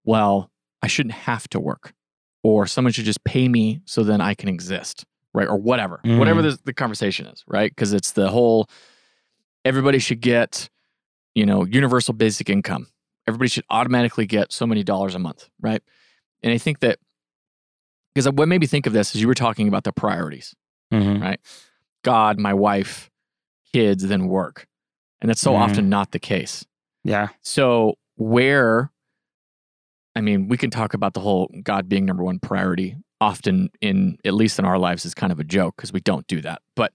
well, 0.03 0.49
I 0.81 0.87
shouldn't 0.87 1.13
have 1.13 1.47
to 1.49 1.59
work, 1.59 1.93
or 2.41 2.65
someone 2.65 2.91
should 2.91 3.05
just 3.05 3.23
pay 3.23 3.47
me 3.47 3.81
so 3.85 4.03
then 4.03 4.19
I 4.19 4.33
can 4.33 4.49
exist, 4.49 5.05
right? 5.35 5.47
Or 5.47 5.57
whatever, 5.57 6.01
mm-hmm. 6.03 6.17
whatever 6.17 6.41
the, 6.41 6.57
the 6.65 6.73
conversation 6.73 7.27
is, 7.27 7.43
right? 7.47 7.69
Because 7.69 7.93
it's 7.93 8.13
the 8.13 8.29
whole 8.31 8.67
everybody 9.63 9.99
should 9.99 10.21
get, 10.21 10.69
you 11.35 11.45
know, 11.45 11.65
universal 11.65 12.15
basic 12.15 12.49
income. 12.49 12.87
Everybody 13.27 13.49
should 13.49 13.65
automatically 13.69 14.25
get 14.25 14.51
so 14.51 14.65
many 14.65 14.83
dollars 14.83 15.13
a 15.13 15.19
month, 15.19 15.49
right? 15.61 15.83
And 16.43 16.53
I 16.53 16.57
think 16.57 16.79
that 16.79 16.99
because 18.13 18.29
what 18.31 18.47
made 18.47 18.59
me 18.61 18.67
think 18.67 18.87
of 18.87 18.93
this 18.93 19.13
is 19.15 19.21
you 19.21 19.27
were 19.27 19.33
talking 19.35 19.67
about 19.67 19.83
the 19.83 19.91
priorities 19.93 20.53
Mm-hmm. 20.91 21.33
God, 22.03 22.39
my 22.39 22.53
wife, 22.53 23.11
kids, 23.73 24.07
then 24.07 24.27
work. 24.27 24.65
And 25.21 25.29
that's 25.29 25.41
so 25.41 25.53
Mhm. 25.53 25.59
often 25.59 25.89
not 25.89 26.11
the 26.11 26.19
case. 26.19 26.65
Yeah. 27.03 27.27
So, 27.43 27.95
where, 28.15 28.91
I 30.15 30.21
mean, 30.21 30.47
we 30.47 30.57
can 30.57 30.69
talk 30.71 30.93
about 30.95 31.13
the 31.13 31.19
whole 31.19 31.51
God 31.61 31.87
being 31.87 32.05
number 32.05 32.23
one 32.23 32.39
priority 32.39 32.95
often 33.21 33.69
in, 33.81 34.17
at 34.25 34.33
least 34.33 34.57
in 34.57 34.65
our 34.65 34.79
lives, 34.79 35.05
is 35.05 35.13
kind 35.13 35.31
of 35.31 35.39
a 35.39 35.43
joke 35.43 35.75
because 35.75 35.93
we 35.93 35.99
don't 35.99 36.25
do 36.27 36.41
that. 36.41 36.61
But, 36.75 36.93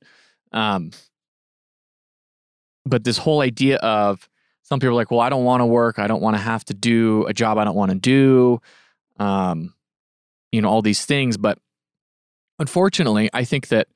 um, 0.52 0.90
but 2.84 3.04
this 3.04 3.18
whole 3.18 3.40
idea 3.40 3.76
of 3.76 4.28
some 4.62 4.80
people 4.80 4.90
are 4.90 4.94
like, 4.94 5.10
well, 5.10 5.20
I 5.20 5.28
don't 5.28 5.44
want 5.44 5.60
to 5.60 5.66
work. 5.66 5.98
I 5.98 6.06
don't 6.06 6.22
want 6.22 6.34
to 6.36 6.42
have 6.42 6.64
to 6.66 6.74
do 6.74 7.24
a 7.26 7.32
job 7.34 7.58
I 7.58 7.64
don't 7.64 7.76
want 7.76 7.92
to 7.92 7.98
do. 7.98 8.60
Um, 9.18 9.74
you 10.52 10.60
know, 10.60 10.68
all 10.68 10.82
these 10.82 11.04
things. 11.04 11.36
But 11.36 11.58
unfortunately, 12.58 13.30
I 13.32 13.44
think 13.44 13.68
that, 13.68 13.88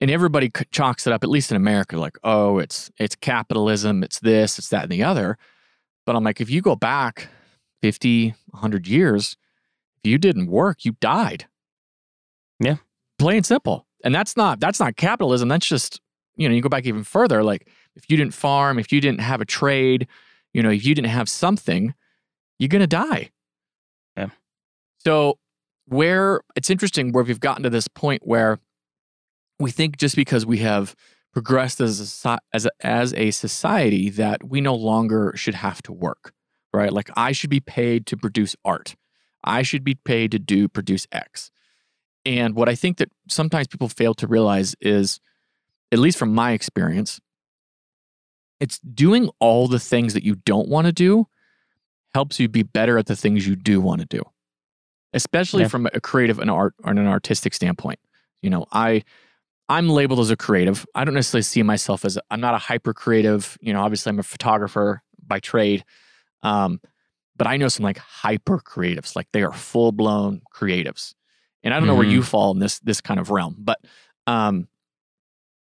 and 0.00 0.10
everybody 0.10 0.50
chalks 0.70 1.06
it 1.06 1.12
up, 1.12 1.24
at 1.24 1.30
least 1.30 1.50
in 1.50 1.56
America, 1.56 1.96
like, 1.98 2.18
oh, 2.24 2.58
it's 2.58 2.90
it's 2.98 3.14
capitalism, 3.14 4.02
it's 4.02 4.20
this, 4.20 4.58
it's 4.58 4.68
that, 4.70 4.84
and 4.84 4.92
the 4.92 5.02
other. 5.02 5.38
But 6.06 6.16
I'm 6.16 6.24
like, 6.24 6.40
if 6.40 6.50
you 6.50 6.60
go 6.60 6.76
back 6.76 7.28
50, 7.82 8.34
100 8.50 8.86
years, 8.86 9.36
if 9.98 10.10
you 10.10 10.18
didn't 10.18 10.46
work, 10.46 10.84
you 10.84 10.96
died. 11.00 11.46
Yeah. 12.60 12.76
Plain 13.18 13.38
and 13.38 13.46
simple. 13.46 13.86
And 14.04 14.14
that's 14.14 14.36
not 14.36 14.60
that's 14.60 14.80
not 14.80 14.96
capitalism. 14.96 15.48
That's 15.48 15.66
just, 15.66 16.00
you 16.36 16.48
know, 16.48 16.54
you 16.54 16.60
go 16.60 16.68
back 16.68 16.86
even 16.86 17.04
further. 17.04 17.42
Like 17.42 17.68
if 17.96 18.10
you 18.10 18.16
didn't 18.16 18.34
farm, 18.34 18.78
if 18.78 18.92
you 18.92 19.00
didn't 19.00 19.20
have 19.20 19.40
a 19.40 19.46
trade, 19.46 20.06
you 20.52 20.62
know, 20.62 20.70
if 20.70 20.84
you 20.84 20.94
didn't 20.94 21.10
have 21.10 21.28
something, 21.28 21.94
you're 22.58 22.68
gonna 22.68 22.86
die. 22.86 23.30
So 25.04 25.38
where 25.86 26.40
it's 26.56 26.70
interesting 26.70 27.12
where 27.12 27.24
we've 27.24 27.40
gotten 27.40 27.62
to 27.62 27.70
this 27.70 27.88
point 27.88 28.22
where 28.24 28.58
we 29.58 29.70
think 29.70 29.96
just 29.98 30.16
because 30.16 30.46
we 30.46 30.58
have 30.58 30.94
progressed 31.32 31.80
as 31.80 32.24
a, 32.24 32.38
as 32.52 32.66
a, 32.66 32.70
as 32.80 33.12
a 33.14 33.30
society 33.30 34.08
that 34.10 34.44
we 34.44 34.60
no 34.60 34.74
longer 34.74 35.32
should 35.36 35.56
have 35.56 35.82
to 35.82 35.92
work, 35.92 36.32
right? 36.72 36.92
Like 36.92 37.10
I 37.16 37.32
should 37.32 37.50
be 37.50 37.60
paid 37.60 38.06
to 38.06 38.16
produce 38.16 38.56
art. 38.64 38.96
I 39.42 39.62
should 39.62 39.84
be 39.84 39.94
paid 39.94 40.30
to 40.30 40.38
do 40.38 40.68
produce 40.68 41.06
X. 41.12 41.50
And 42.24 42.54
what 42.54 42.68
I 42.68 42.74
think 42.74 42.96
that 42.98 43.10
sometimes 43.28 43.66
people 43.66 43.88
fail 43.88 44.14
to 44.14 44.26
realize 44.26 44.74
is, 44.80 45.20
at 45.92 45.98
least 45.98 46.18
from 46.18 46.34
my 46.34 46.52
experience, 46.52 47.20
it's 48.60 48.78
doing 48.78 49.28
all 49.40 49.68
the 49.68 49.78
things 49.78 50.14
that 50.14 50.24
you 50.24 50.36
don't 50.36 50.68
want 50.68 50.86
to 50.86 50.92
do 50.92 51.26
helps 52.14 52.40
you 52.40 52.48
be 52.48 52.62
better 52.62 52.96
at 52.96 53.06
the 53.06 53.16
things 53.16 53.46
you 53.46 53.56
do 53.56 53.80
want 53.80 54.00
to 54.00 54.06
do, 54.06 54.22
especially 55.14 55.62
Yeah. 55.62 55.68
from 55.68 55.86
a 55.94 56.00
creative 56.00 56.38
and 56.38 56.50
art 56.50 56.74
or 56.84 56.90
an 56.92 56.98
artistic 57.06 57.54
standpoint. 57.54 57.98
You 58.42 58.50
know, 58.50 58.66
I 58.72 59.02
I'm 59.70 59.88
labeled 59.88 60.20
as 60.20 60.30
a 60.30 60.36
creative. 60.36 60.84
I 60.94 61.04
don't 61.06 61.14
necessarily 61.14 61.42
see 61.42 61.62
myself 61.62 62.04
as 62.04 62.18
I'm 62.30 62.40
not 62.40 62.52
a 62.52 62.58
hyper 62.58 62.92
creative. 62.92 63.56
You 63.62 63.72
know, 63.72 63.80
obviously 63.80 64.10
I'm 64.10 64.18
a 64.18 64.22
photographer 64.22 65.02
by 65.26 65.40
trade, 65.40 65.84
um, 66.42 66.80
but 67.36 67.46
I 67.46 67.56
know 67.56 67.68
some 67.68 67.84
like 67.84 67.96
hyper 67.96 68.58
creatives, 68.58 69.16
like 69.16 69.26
they 69.32 69.42
are 69.42 69.52
full 69.54 69.90
blown 69.92 70.42
creatives, 70.54 71.14
and 71.62 71.72
I 71.72 71.78
don't 71.78 71.86
know 71.86 71.94
where 71.94 72.06
you 72.06 72.22
fall 72.22 72.50
in 72.52 72.58
this 72.58 72.78
this 72.80 73.00
kind 73.00 73.18
of 73.18 73.30
realm, 73.30 73.56
but 73.58 73.78
um, 74.26 74.68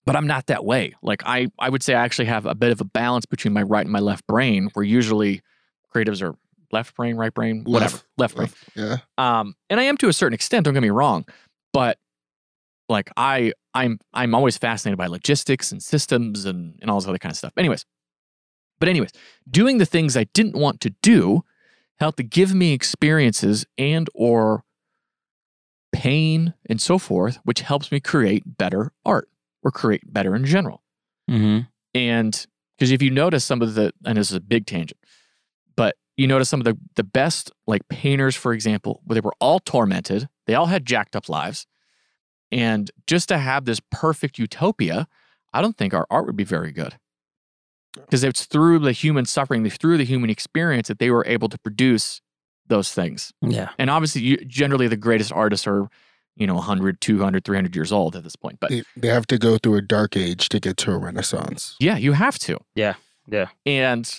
but 0.06 0.16
I'm 0.18 0.28
not 0.28 0.48
that 0.48 0.66
way. 0.66 0.94
Like 1.02 1.24
I 1.26 1.48
I 1.58 1.70
would 1.70 1.82
say 1.82 1.94
I 1.96 2.04
actually 2.04 2.26
have 2.26 2.46
a 2.46 2.54
bit 2.56 2.72
of 2.72 2.82
a 2.82 2.86
balance 2.86 3.26
between 3.26 3.54
my 3.54 3.64
right 3.64 3.86
and 3.86 3.92
my 3.94 4.00
left 4.00 4.28
brain, 4.28 4.70
where 4.74 4.84
usually 4.84 5.42
creatives 5.94 6.22
are 6.22 6.36
left 6.76 6.96
brain, 6.96 7.16
right 7.16 7.34
brain, 7.34 7.64
whatever, 7.64 8.00
left, 8.18 8.36
brain. 8.36 8.50
Yeah. 8.76 8.98
Um, 9.18 9.56
and 9.70 9.80
I 9.80 9.84
am 9.84 9.98
to 9.98 10.10
a 10.10 10.14
certain 10.14 10.34
extent. 10.34 10.66
Don't 10.66 10.74
get 10.74 10.84
me 10.84 10.90
wrong, 10.90 11.26
but 11.72 11.98
like 12.90 13.10
I, 13.16 13.54
I'm, 13.74 14.00
I'm 14.14 14.36
always 14.36 14.58
fascinated 14.58 14.98
by 14.98 15.08
logistics 15.08 15.72
and 15.72 15.82
systems 15.82 16.46
and 16.46 16.78
and 16.82 16.92
all 16.92 17.00
this 17.00 17.08
other 17.08 17.18
kind 17.18 17.32
of 17.32 17.38
stuff. 17.38 17.54
Anyways, 17.58 17.86
but 18.80 18.90
anyways, 18.90 19.12
doing 19.50 19.78
the 19.78 19.86
things 19.86 20.18
I 20.18 20.26
didn't 20.34 20.56
want 20.56 20.82
to 20.82 20.90
do 21.02 21.44
helped 22.00 22.18
to 22.18 22.24
give 22.24 22.54
me 22.54 22.74
experiences 22.74 23.66
and 23.78 24.10
or 24.14 24.64
pain 25.94 26.54
and 26.70 26.82
so 26.82 26.98
forth, 26.98 27.40
which 27.44 27.62
helps 27.62 27.92
me 27.92 28.00
create 28.02 28.58
better 28.58 28.92
art 29.06 29.30
or 29.64 29.72
create 29.72 30.02
better 30.12 30.36
in 30.36 30.46
general. 30.46 30.84
Mm-hmm. 31.32 31.62
And 31.94 32.46
because 32.78 32.92
if 32.92 33.02
you 33.02 33.10
notice 33.10 33.46
some 33.46 33.62
of 33.62 33.76
the, 33.76 33.94
and 34.04 34.18
this 34.18 34.30
is 34.30 34.36
a 34.36 34.42
big 34.42 34.66
tangent, 34.66 35.00
but 35.78 35.96
you 36.18 36.28
notice 36.28 36.50
some 36.50 36.62
of 36.62 36.66
the 36.66 36.78
the 36.96 37.04
best 37.04 37.52
like 37.68 37.88
painters, 37.90 38.36
for 38.36 38.54
example, 38.54 39.02
where 39.06 39.16
they 39.16 39.22
were 39.22 39.36
all 39.40 39.60
tormented, 39.60 40.28
they 40.48 40.56
all 40.56 40.68
had 40.68 40.86
jacked 40.86 41.16
up 41.16 41.30
lives, 41.30 41.68
and 42.52 42.90
just 43.08 43.28
to 43.30 43.38
have 43.38 43.66
this 43.66 43.82
perfect 43.92 44.40
utopia, 44.40 45.08
I 45.54 45.62
don't 45.62 45.78
think 45.78 45.94
our 45.94 46.08
art 46.10 46.26
would 46.26 46.36
be 46.38 46.44
very 46.44 46.72
good. 46.72 46.96
Because 47.94 48.26
it's 48.26 48.46
through 48.46 48.80
the 48.80 48.92
human 48.92 49.26
suffering, 49.26 49.70
through 49.70 49.98
the 49.98 50.04
human 50.04 50.30
experience 50.30 50.90
that 50.90 51.00
they 51.00 51.10
were 51.12 51.26
able 51.28 51.48
to 51.48 51.58
produce 51.58 52.20
those 52.68 52.92
things. 52.92 53.32
Yeah. 53.42 53.70
And 53.78 53.90
obviously, 53.90 54.22
you, 54.22 54.38
generally, 54.46 54.90
the 54.90 54.98
greatest 54.98 55.32
artists 55.32 55.66
are, 55.66 55.88
you 56.36 56.46
know, 56.46 56.56
100, 56.56 57.00
200, 57.00 57.46
300 57.46 57.74
years 57.74 57.94
old 57.94 58.18
at 58.18 58.24
this 58.24 58.36
point. 58.36 58.60
But 58.60 58.72
They, 58.72 58.84
they 58.98 59.08
have 59.08 59.28
to 59.28 59.38
go 59.38 59.58
through 59.58 59.76
a 59.76 59.82
dark 59.82 60.18
age 60.18 60.50
to 60.50 60.60
get 60.60 60.76
to 60.78 60.92
a 60.92 60.98
renaissance. 60.98 61.78
yeah, 61.80 61.96
you 61.96 62.12
have 62.12 62.38
to. 62.40 62.58
Yeah. 62.76 62.96
Yeah. 63.28 63.48
And 63.66 64.12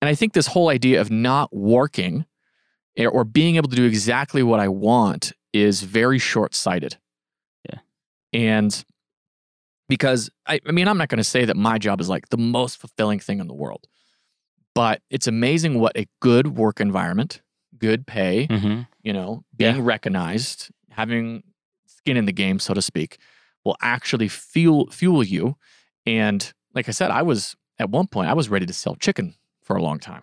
and 0.00 0.08
I 0.08 0.14
think 0.14 0.32
this 0.32 0.46
whole 0.46 0.68
idea 0.68 1.00
of 1.00 1.10
not 1.10 1.54
working 1.54 2.26
eh, 2.96 3.06
or 3.06 3.24
being 3.24 3.56
able 3.56 3.68
to 3.68 3.76
do 3.76 3.84
exactly 3.84 4.42
what 4.42 4.60
I 4.60 4.68
want 4.68 5.32
is 5.52 5.82
very 5.82 6.18
short-sighted. 6.18 6.96
Yeah. 7.68 7.78
And 8.32 8.84
because 9.88 10.30
I, 10.46 10.60
I 10.66 10.72
mean, 10.72 10.86
I'm 10.86 10.98
not 10.98 11.08
going 11.08 11.18
to 11.18 11.24
say 11.24 11.44
that 11.44 11.56
my 11.56 11.78
job 11.78 12.00
is 12.00 12.08
like 12.08 12.28
the 12.28 12.36
most 12.36 12.78
fulfilling 12.78 13.18
thing 13.18 13.40
in 13.40 13.48
the 13.48 13.54
world, 13.54 13.86
but 14.74 15.00
it's 15.10 15.26
amazing 15.26 15.80
what 15.80 15.96
a 15.96 16.06
good 16.20 16.56
work 16.56 16.80
environment, 16.80 17.40
good 17.78 18.06
pay, 18.06 18.46
Mm-hmm. 18.48 18.82
you 19.02 19.12
know, 19.12 19.44
being 19.56 19.82
recognized, 19.82 20.70
having 20.90 21.42
skin 21.86 22.16
in 22.16 22.26
the 22.26 22.32
game, 22.32 22.58
so 22.58 22.74
to 22.74 22.82
speak, 22.82 23.18
will 23.64 23.76
actually 23.80 24.28
fuel 24.28 24.90
fuel 24.90 25.24
you. 25.24 25.56
And 26.06 26.52
like 26.74 26.88
I 26.88 26.92
said, 26.92 27.10
I 27.10 27.22
was 27.22 27.56
at 27.78 27.90
one 27.90 28.06
point 28.06 28.28
I 28.28 28.34
was 28.34 28.48
ready 28.48 28.66
to 28.66 28.72
sell 28.72 28.94
chicken 28.96 29.34
for 29.68 29.76
a 29.76 29.82
long 29.82 29.98
time, 29.98 30.22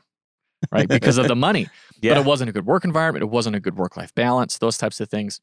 right? 0.71 0.89
Because 0.89 1.17
of 1.17 1.29
the 1.29 1.35
money. 1.35 1.67
Yeah. 2.01 2.13
But 2.13 2.19
it 2.19 2.25
wasn't 2.25 2.49
a 2.49 2.53
good 2.53 2.65
work 2.65 2.83
environment. 2.83 3.23
It 3.23 3.29
wasn't 3.29 3.55
a 3.55 3.59
good 3.59 3.77
work 3.77 3.95
life 3.95 4.13
balance. 4.13 4.57
Those 4.57 4.77
types 4.77 4.99
of 4.99 5.09
things. 5.09 5.39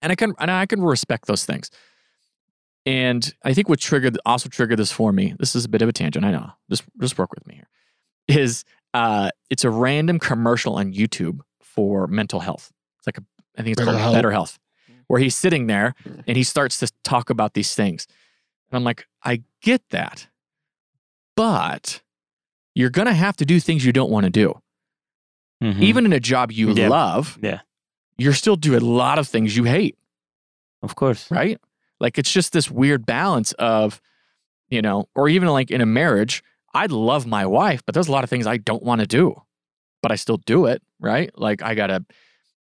And 0.00 0.10
I 0.10 0.14
can 0.16 0.32
and 0.38 0.50
I 0.50 0.64
can 0.64 0.82
respect 0.82 1.26
those 1.26 1.44
things. 1.44 1.70
And 2.86 3.32
I 3.44 3.52
think 3.52 3.68
what 3.68 3.78
triggered 3.78 4.18
also 4.24 4.48
triggered 4.48 4.78
this 4.78 4.90
for 4.90 5.12
me. 5.12 5.34
This 5.38 5.54
is 5.54 5.66
a 5.66 5.68
bit 5.68 5.82
of 5.82 5.88
a 5.88 5.92
tangent. 5.92 6.24
I 6.24 6.32
know. 6.32 6.50
Just 6.70 6.84
just 6.98 7.18
work 7.18 7.30
with 7.34 7.46
me 7.46 7.56
here. 7.56 7.68
Is 8.26 8.64
uh, 8.94 9.30
it's 9.50 9.64
a 9.64 9.70
random 9.70 10.18
commercial 10.18 10.76
on 10.76 10.92
YouTube 10.94 11.40
for 11.60 12.06
mental 12.06 12.40
health. 12.40 12.72
It's 12.98 13.06
like 13.06 13.18
a, 13.18 13.24
I 13.58 13.62
think 13.62 13.76
it's 13.76 13.84
Better 13.84 13.96
called 13.96 14.14
Health? 14.14 14.24
BetterHelp, 14.24 14.58
where 15.08 15.20
he's 15.20 15.36
sitting 15.36 15.66
there 15.66 15.94
and 16.26 16.36
he 16.36 16.42
starts 16.42 16.78
to 16.80 16.90
talk 17.04 17.28
about 17.28 17.52
these 17.52 17.74
things. 17.74 18.06
And 18.70 18.78
I'm 18.78 18.84
like, 18.84 19.06
I 19.22 19.42
get 19.60 19.82
that, 19.90 20.28
but 21.36 22.00
you're 22.74 22.90
going 22.90 23.06
to 23.06 23.14
have 23.14 23.36
to 23.36 23.44
do 23.44 23.60
things 23.60 23.84
you 23.84 23.92
don't 23.92 24.10
want 24.10 24.24
to 24.24 24.30
do. 24.30 24.54
Mhm. 25.62 25.80
Even 25.80 26.04
in 26.06 26.12
a 26.12 26.20
job 26.20 26.50
you 26.52 26.72
Yeah. 26.72 26.88
love, 26.88 27.38
Yeah. 27.42 27.60
you're 28.18 28.32
still 28.34 28.56
doing 28.56 28.82
a 28.82 28.84
lot 28.84 29.18
of 29.18 29.28
things 29.28 29.56
you 29.56 29.64
hate, 29.64 29.96
of 30.82 30.94
course. 30.96 31.30
right? 31.30 31.58
Like 32.00 32.18
it's 32.18 32.30
just 32.32 32.52
this 32.52 32.70
weird 32.70 33.06
balance 33.06 33.52
of, 33.52 34.00
you 34.68 34.82
know, 34.82 35.08
or 35.14 35.28
even 35.28 35.48
like 35.48 35.70
in 35.70 35.80
a 35.80 35.86
marriage, 35.86 36.42
I'd 36.74 36.90
love 36.90 37.26
my 37.26 37.46
wife, 37.46 37.82
but 37.86 37.94
there's 37.94 38.08
a 38.08 38.12
lot 38.12 38.24
of 38.24 38.30
things 38.30 38.46
I 38.46 38.56
don't 38.56 38.82
want 38.82 39.00
to 39.00 39.06
do, 39.06 39.40
but 40.02 40.10
I 40.10 40.16
still 40.16 40.38
do 40.38 40.66
it, 40.66 40.82
right? 40.98 41.30
Like 41.38 41.62
I 41.62 41.74
got 41.74 41.86
to, 41.86 42.04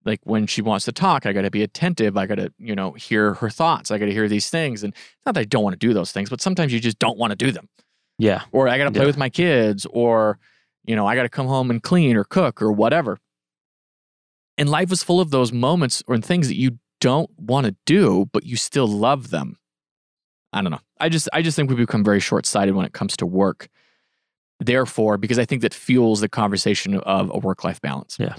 like 0.04 0.20
when 0.24 0.46
she 0.46 0.60
wants 0.62 0.84
to 0.84 0.92
talk, 0.92 1.24
I 1.26 1.32
got 1.32 1.42
to 1.42 1.50
be 1.50 1.62
attentive. 1.62 2.16
I 2.16 2.26
got 2.26 2.34
to, 2.34 2.52
you 2.58 2.74
know, 2.74 2.92
hear 2.92 3.34
her 3.34 3.48
thoughts. 3.48 3.90
I 3.90 3.98
got 3.98 4.06
to 4.06 4.12
hear 4.12 4.28
these 4.28 4.50
things. 4.50 4.82
And 4.82 4.92
not 5.24 5.34
that 5.36 5.40
I 5.40 5.44
don't 5.44 5.62
want 5.62 5.74
to 5.80 5.86
do 5.86 5.94
those 5.94 6.12
things, 6.12 6.28
but 6.28 6.40
sometimes 6.42 6.72
you 6.72 6.80
just 6.80 6.98
don't 6.98 7.16
want 7.18 7.30
to 7.30 7.36
do 7.36 7.50
them. 7.52 7.68
Yeah. 8.22 8.42
Or 8.52 8.68
I 8.68 8.78
got 8.78 8.84
to 8.84 8.90
play 8.92 9.00
Yeah. 9.02 9.06
with 9.06 9.16
my 9.16 9.28
kids, 9.30 9.84
or, 9.90 10.38
you 10.84 10.94
know, 10.94 11.06
I 11.06 11.16
got 11.16 11.22
to 11.24 11.28
come 11.28 11.48
home 11.48 11.70
and 11.70 11.82
clean 11.82 12.16
or 12.16 12.22
cook 12.24 12.62
or 12.62 12.70
whatever. 12.70 13.18
And 14.56 14.68
life 14.68 14.92
is 14.92 15.02
full 15.02 15.20
of 15.20 15.30
those 15.30 15.52
moments 15.52 16.02
or 16.06 16.16
things 16.18 16.46
that 16.48 16.56
you 16.56 16.78
don't 17.00 17.30
want 17.36 17.66
to 17.66 17.74
do, 17.84 18.26
but 18.32 18.44
you 18.44 18.56
still 18.56 18.86
love 18.86 19.30
them. 19.30 19.56
I 20.52 20.62
don't 20.62 20.70
know. 20.70 20.80
I 21.00 21.08
just 21.08 21.28
I 21.32 21.42
just 21.42 21.56
think 21.56 21.68
we 21.70 21.76
become 21.76 22.04
very 22.04 22.20
short-sighted 22.20 22.74
when 22.74 22.84
it 22.86 22.92
comes 22.92 23.16
to 23.16 23.26
work. 23.26 23.68
Therefore, 24.60 25.18
because 25.18 25.38
I 25.40 25.44
think 25.44 25.62
that 25.62 25.74
fuels 25.74 26.20
the 26.20 26.28
conversation 26.28 26.94
of 26.98 27.30
a 27.34 27.38
work-life 27.38 27.80
balance. 27.80 28.18
Yeah. 28.20 28.36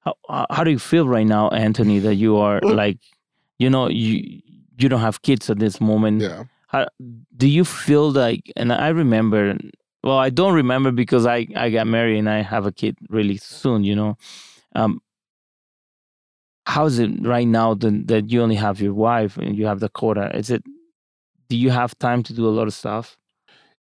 How 0.00 0.14
how 0.28 0.46
how 0.50 0.64
do 0.64 0.70
you 0.70 0.78
feel 0.78 1.06
right 1.06 1.26
now, 1.26 1.48
Anthony? 1.50 1.98
That 1.98 2.14
you 2.14 2.38
are 2.38 2.60
like, 2.82 2.98
you 3.58 3.68
know, 3.68 3.88
you 3.90 4.40
you 4.78 4.88
don't 4.88 5.00
have 5.00 5.20
kids 5.20 5.50
at 5.50 5.58
this 5.58 5.80
moment. 5.80 6.22
Yeah. 6.22 6.44
How, 6.68 6.86
do 7.36 7.48
you 7.48 7.64
feel 7.64 8.10
like? 8.12 8.52
And 8.56 8.72
I 8.72 8.88
remember. 8.88 9.56
Well, 10.04 10.18
I 10.18 10.30
don't 10.30 10.54
remember 10.54 10.92
because 10.92 11.26
I 11.26 11.46
I 11.56 11.70
got 11.70 11.86
married 11.86 12.18
and 12.18 12.30
I 12.30 12.42
have 12.42 12.66
a 12.66 12.72
kid 12.72 12.96
really 13.08 13.36
soon. 13.38 13.82
You 13.84 13.96
know, 13.96 14.16
um, 14.74 15.00
how 16.66 16.86
is 16.86 16.98
it 16.98 17.10
right 17.26 17.46
now 17.48 17.74
that 17.74 18.06
that 18.08 18.30
you 18.30 18.42
only 18.42 18.54
have 18.54 18.80
your 18.80 18.94
wife 18.94 19.36
and 19.38 19.56
you 19.56 19.66
have 19.66 19.80
Dakota? 19.80 20.30
Is 20.36 20.50
it? 20.50 20.62
Do 21.48 21.56
you 21.56 21.70
have 21.70 21.98
time 21.98 22.22
to 22.24 22.32
do 22.34 22.46
a 22.46 22.50
lot 22.50 22.66
of 22.68 22.74
stuff? 22.74 23.16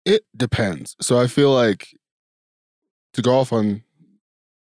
It 0.05 0.23
depends. 0.35 0.95
So 1.01 1.17
I 1.17 1.27
feel 1.27 1.51
like 1.53 1.97
to 3.13 3.21
go 3.21 3.35
off 3.39 3.53
on 3.53 3.83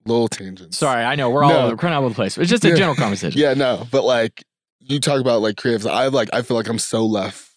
little 0.05 0.27
tangents. 0.27 0.77
Sorry, 0.77 1.03
I 1.03 1.15
know 1.15 1.29
we're 1.31 1.43
all 1.43 1.49
No. 1.49 1.71
over, 1.71 1.87
all 1.87 1.93
over 1.99 2.09
the 2.09 2.15
place. 2.15 2.37
It's 2.37 2.49
just 2.49 2.63
a 2.63 2.69
Yeah. 2.69 2.75
general 2.75 2.95
conversation. 2.95 3.41
Yeah, 3.41 3.55
no, 3.55 3.87
but 3.91 4.03
like 4.03 4.43
you 4.79 4.99
talk 4.99 5.19
about 5.19 5.41
like 5.41 5.55
creatives, 5.55 5.89
I 5.89 6.07
like 6.07 6.29
I 6.33 6.43
feel 6.43 6.55
like 6.57 6.67
I'm 6.69 6.79
so 6.79 7.05
left 7.05 7.50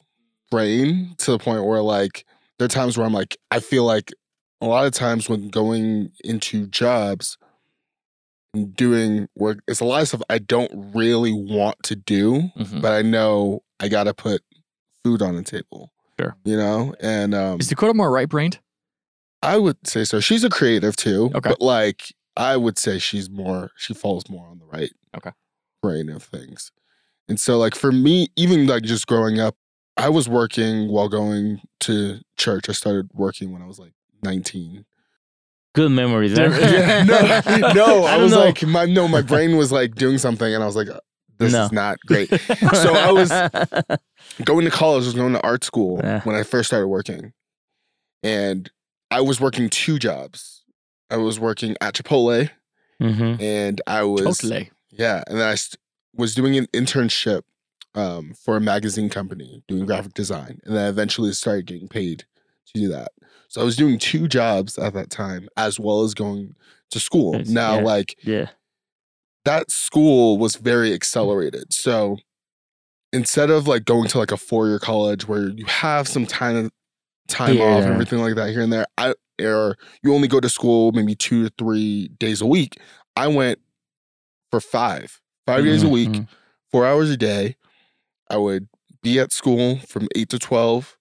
brain 0.55 1.15
to 1.19 1.33
the 1.33 1.39
point 1.39 1.65
where 1.65 1.83
like 1.83 2.25
there 2.59 2.67
are 2.67 2.69
times 2.69 2.97
where 2.97 3.07
I'm 3.07 3.13
like 3.13 3.37
I 3.51 3.59
feel 3.61 3.85
like 3.85 4.13
a 4.61 4.67
lot 4.67 4.87
of 4.87 4.93
times 4.93 5.29
when 5.29 5.49
going 5.49 6.13
into 6.23 6.67
jobs 6.69 7.37
and 8.55 8.75
doing 8.77 9.29
work, 9.37 9.59
it's 9.67 9.81
a 9.81 9.85
lot 9.85 10.03
of 10.03 10.09
stuff 10.09 10.23
I 10.31 10.39
don't 10.39 10.93
really 10.95 11.33
want 11.33 11.77
to 11.85 11.97
do, 11.97 12.51
Mhm. 12.57 12.81
but 12.81 12.93
I 12.93 13.03
know 13.03 13.65
I 13.81 13.89
gotta 13.89 14.15
put 14.15 14.43
food 15.03 15.21
on 15.23 15.35
the 15.37 15.43
table. 15.43 15.91
Sure. 16.21 16.37
You 16.45 16.57
know? 16.57 16.95
And 17.01 17.35
um 17.35 17.59
Is 17.61 17.67
Dakota 17.69 17.95
more 17.95 18.11
right-brained? 18.13 18.61
I 19.43 19.59
would 19.59 19.77
say 19.87 20.05
so. 20.05 20.21
She's 20.21 20.45
a 20.45 20.49
creative 20.51 20.95
too. 20.97 21.31
Okay. 21.35 21.51
But 21.51 21.61
like 21.61 22.15
I 22.37 22.57
would 22.57 22.79
say 22.79 22.99
she's 23.01 23.29
more 23.29 23.73
she 23.77 23.93
falls 23.93 24.29
more 24.31 24.47
on 24.47 24.59
the 24.61 24.67
right 24.67 24.93
Okay. 25.17 25.33
brain 25.83 26.09
of 26.09 26.23
things. 26.23 26.71
And 27.29 27.41
so 27.41 27.59
like 27.59 27.75
for 27.75 27.91
me, 27.91 28.29
even 28.37 28.69
like 28.69 28.85
just 28.85 29.07
growing 29.09 29.41
up, 29.41 29.57
I 29.97 30.09
was 30.09 30.29
working 30.29 30.89
while 30.89 31.09
going 31.09 31.61
to 31.81 32.21
church. 32.37 32.69
I 32.69 32.73
started 32.73 33.11
working 33.13 33.53
when 33.53 33.63
I 33.63 33.67
was 33.67 33.79
like 33.79 33.93
19. 34.23 34.85
Good 35.75 35.91
memories. 35.91 36.37
huh? 36.37 36.51
Yeah, 36.53 37.03
no, 37.05 37.73
no, 37.73 38.05
I, 38.05 38.15
don't 38.15 38.23
was 38.23 38.33
know. 38.33 38.45
like 38.45 38.63
my 38.65 38.87
no, 38.87 39.09
my 39.09 39.23
brain 39.23 39.57
was 39.57 39.73
like 39.73 39.95
doing 39.97 40.19
something 40.19 40.53
and 40.53 40.63
I 40.63 40.67
was 40.67 40.77
like 40.77 40.89
this 41.39 41.53
No. 41.53 41.65
is 41.65 41.73
not 41.73 41.99
great. 42.07 42.29
So 42.31 42.95
I 42.95 43.11
was 43.11 43.29
going 44.45 44.65
to 44.67 44.71
college, 44.71 45.03
I 45.03 45.07
was 45.07 45.15
going 45.15 45.33
to 45.33 45.43
art 45.43 45.65
school 45.65 46.01
Yeah. 46.03 46.21
when 46.23 46.37
I 46.37 46.45
first 46.45 46.69
started 46.69 46.87
working. 46.89 47.33
And 48.23 48.71
I 49.11 49.21
was 49.21 49.41
working 49.41 49.69
two 49.69 49.99
jobs. 49.99 50.63
I 51.11 51.17
was 51.17 51.39
working 51.41 51.77
at 51.81 51.95
Chipotle 51.95 52.51
Mhm. 53.03 53.41
and 53.41 53.81
I 53.87 54.05
was 54.05 54.39
Totally. 54.39 54.71
yeah, 54.91 55.23
and 55.27 55.39
then 55.41 55.47
I 55.49 55.57
st- 55.57 55.79
was 56.17 56.35
doing 56.37 56.57
an 56.57 56.67
internship 56.73 57.43
um, 57.95 58.35
for 58.35 58.57
a 58.57 58.61
magazine 58.61 59.09
company 59.09 59.63
doing 59.69 59.87
graphic 59.87 60.15
design, 60.15 60.61
and 60.65 60.75
then 60.75 60.87
I 60.87 60.89
eventually 60.89 61.33
started 61.33 61.67
getting 61.67 61.89
paid 61.89 62.25
to 62.67 62.81
do 62.81 62.89
that. 62.89 63.13
So 63.49 63.61
I 63.61 63.65
was 63.65 63.77
doing 63.77 63.99
two 63.99 64.27
jobs 64.27 64.79
at 64.79 64.95
that 64.95 65.11
time, 65.11 65.49
as 65.57 65.79
well 65.79 66.03
as 66.03 66.15
going 66.15 66.55
to 66.91 67.01
school. 67.01 67.37
Yes, 67.37 67.49
now, 67.49 67.77
yeah. 67.77 67.85
like 67.85 68.17
Yeah. 68.23 68.49
that 69.45 69.71
school 69.71 70.39
was 70.39 70.57
very 70.57 70.93
accelerated. 70.93 71.73
So 71.73 72.19
instead 73.13 73.51
of 73.51 73.69
like 73.69 73.85
going 73.85 74.09
to 74.09 74.19
like 74.19 74.33
a 74.33 74.37
four 74.37 74.67
year 74.67 74.79
college 74.79 75.29
where 75.29 75.49
you 75.49 75.65
have 75.67 76.09
some 76.09 76.27
time 76.27 76.71
time 77.29 77.61
off 77.61 77.85
and 77.85 77.93
everything 77.93 78.19
like 78.19 78.35
that 78.35 78.51
here 78.51 78.61
and 78.63 78.73
there, 78.73 78.87
I 78.99 79.15
or 79.41 79.77
you 80.03 80.15
only 80.15 80.29
go 80.29 80.41
to 80.41 80.49
school 80.49 80.93
maybe 80.93 81.15
two 81.15 81.45
to 81.49 81.55
three 81.59 82.09
days 82.19 82.41
a 82.41 82.47
week. 82.47 82.79
I 83.17 83.29
went 83.29 83.61
for 84.51 84.61
five, 84.61 85.21
5 85.47 85.65
days 85.65 85.83
a 85.83 85.89
week, 85.89 86.09
mhm. 86.11 86.29
four 86.71 86.87
hours 86.87 87.11
a 87.11 87.17
day. 87.17 87.57
I 88.31 88.37
would 88.37 88.69
be 89.03 89.19
at 89.21 89.33
school 89.33 89.79
from 89.81 90.09
eight 90.15 90.29
to 90.31 90.39
twelve. 90.39 90.97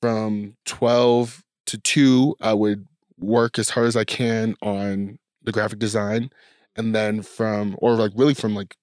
From 0.00 0.56
twelve 0.64 1.42
to 1.66 1.78
two, 1.78 2.34
I 2.40 2.54
would 2.54 2.86
work 3.18 3.58
as 3.58 3.70
hard 3.70 3.86
as 3.86 3.96
I 3.96 4.04
can 4.04 4.56
on 4.62 5.18
the 5.44 5.52
graphic 5.52 5.78
design 5.78 6.30
and 6.76 6.94
then 6.94 7.22
from 7.22 7.76
or 7.78 7.94
like 7.94 8.12
really 8.16 8.34
from 8.34 8.54
like 8.54 8.74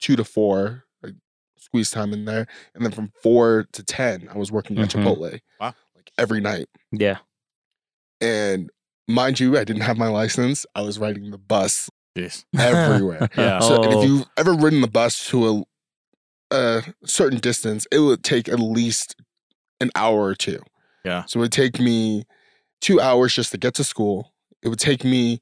two 0.00 0.16
to 0.16 0.24
four 0.24 0.84
like 1.02 1.14
squeeze 1.56 1.90
time 1.90 2.12
in 2.12 2.24
there 2.26 2.46
and 2.74 2.84
then 2.84 2.90
from 2.92 3.12
four 3.22 3.66
to 3.72 3.82
ten 3.82 4.28
i 4.32 4.36
was 4.38 4.50
working 4.50 4.78
at 4.78 4.88
Mhm. 4.88 5.04
chipotle 5.04 5.40
Wow. 5.60 5.74
like 5.94 6.10
every 6.18 6.40
night 6.40 6.66
Yeah. 6.92 7.18
and 8.20 8.70
mind 9.06 9.38
you 9.40 9.56
i 9.58 9.64
didn't 9.64 9.82
have 9.82 9.96
my 9.98 10.08
license 10.08 10.66
i 10.74 10.80
was 10.82 10.98
riding 10.98 11.30
the 11.30 11.38
bus 11.38 11.88
Jeez. 12.16 12.44
everywhere 12.58 13.28
Yeah. 13.36 13.60
so 13.60 13.82
and 13.82 13.92
Oh. 13.94 14.02
if 14.02 14.08
you've 14.08 14.26
ever 14.36 14.54
ridden 14.54 14.80
the 14.80 14.88
bus 14.88 15.26
to 15.28 15.48
a, 15.48 15.62
a 16.50 16.82
certain 17.04 17.38
distance 17.38 17.86
it 17.92 17.98
would 18.00 18.22
take 18.24 18.48
at 18.48 18.58
least 18.60 19.16
an 19.80 19.90
hour 19.94 20.22
or 20.24 20.34
two 20.34 20.60
Yeah. 21.04 21.24
so 21.26 21.38
it 21.40 21.42
would 21.42 21.52
take 21.52 21.78
me 21.78 22.24
two 22.80 23.00
hours 23.00 23.34
just 23.34 23.50
to 23.52 23.58
get 23.58 23.74
to 23.74 23.84
school 23.84 24.32
it 24.62 24.68
would 24.68 24.78
take 24.80 25.04
me 25.04 25.40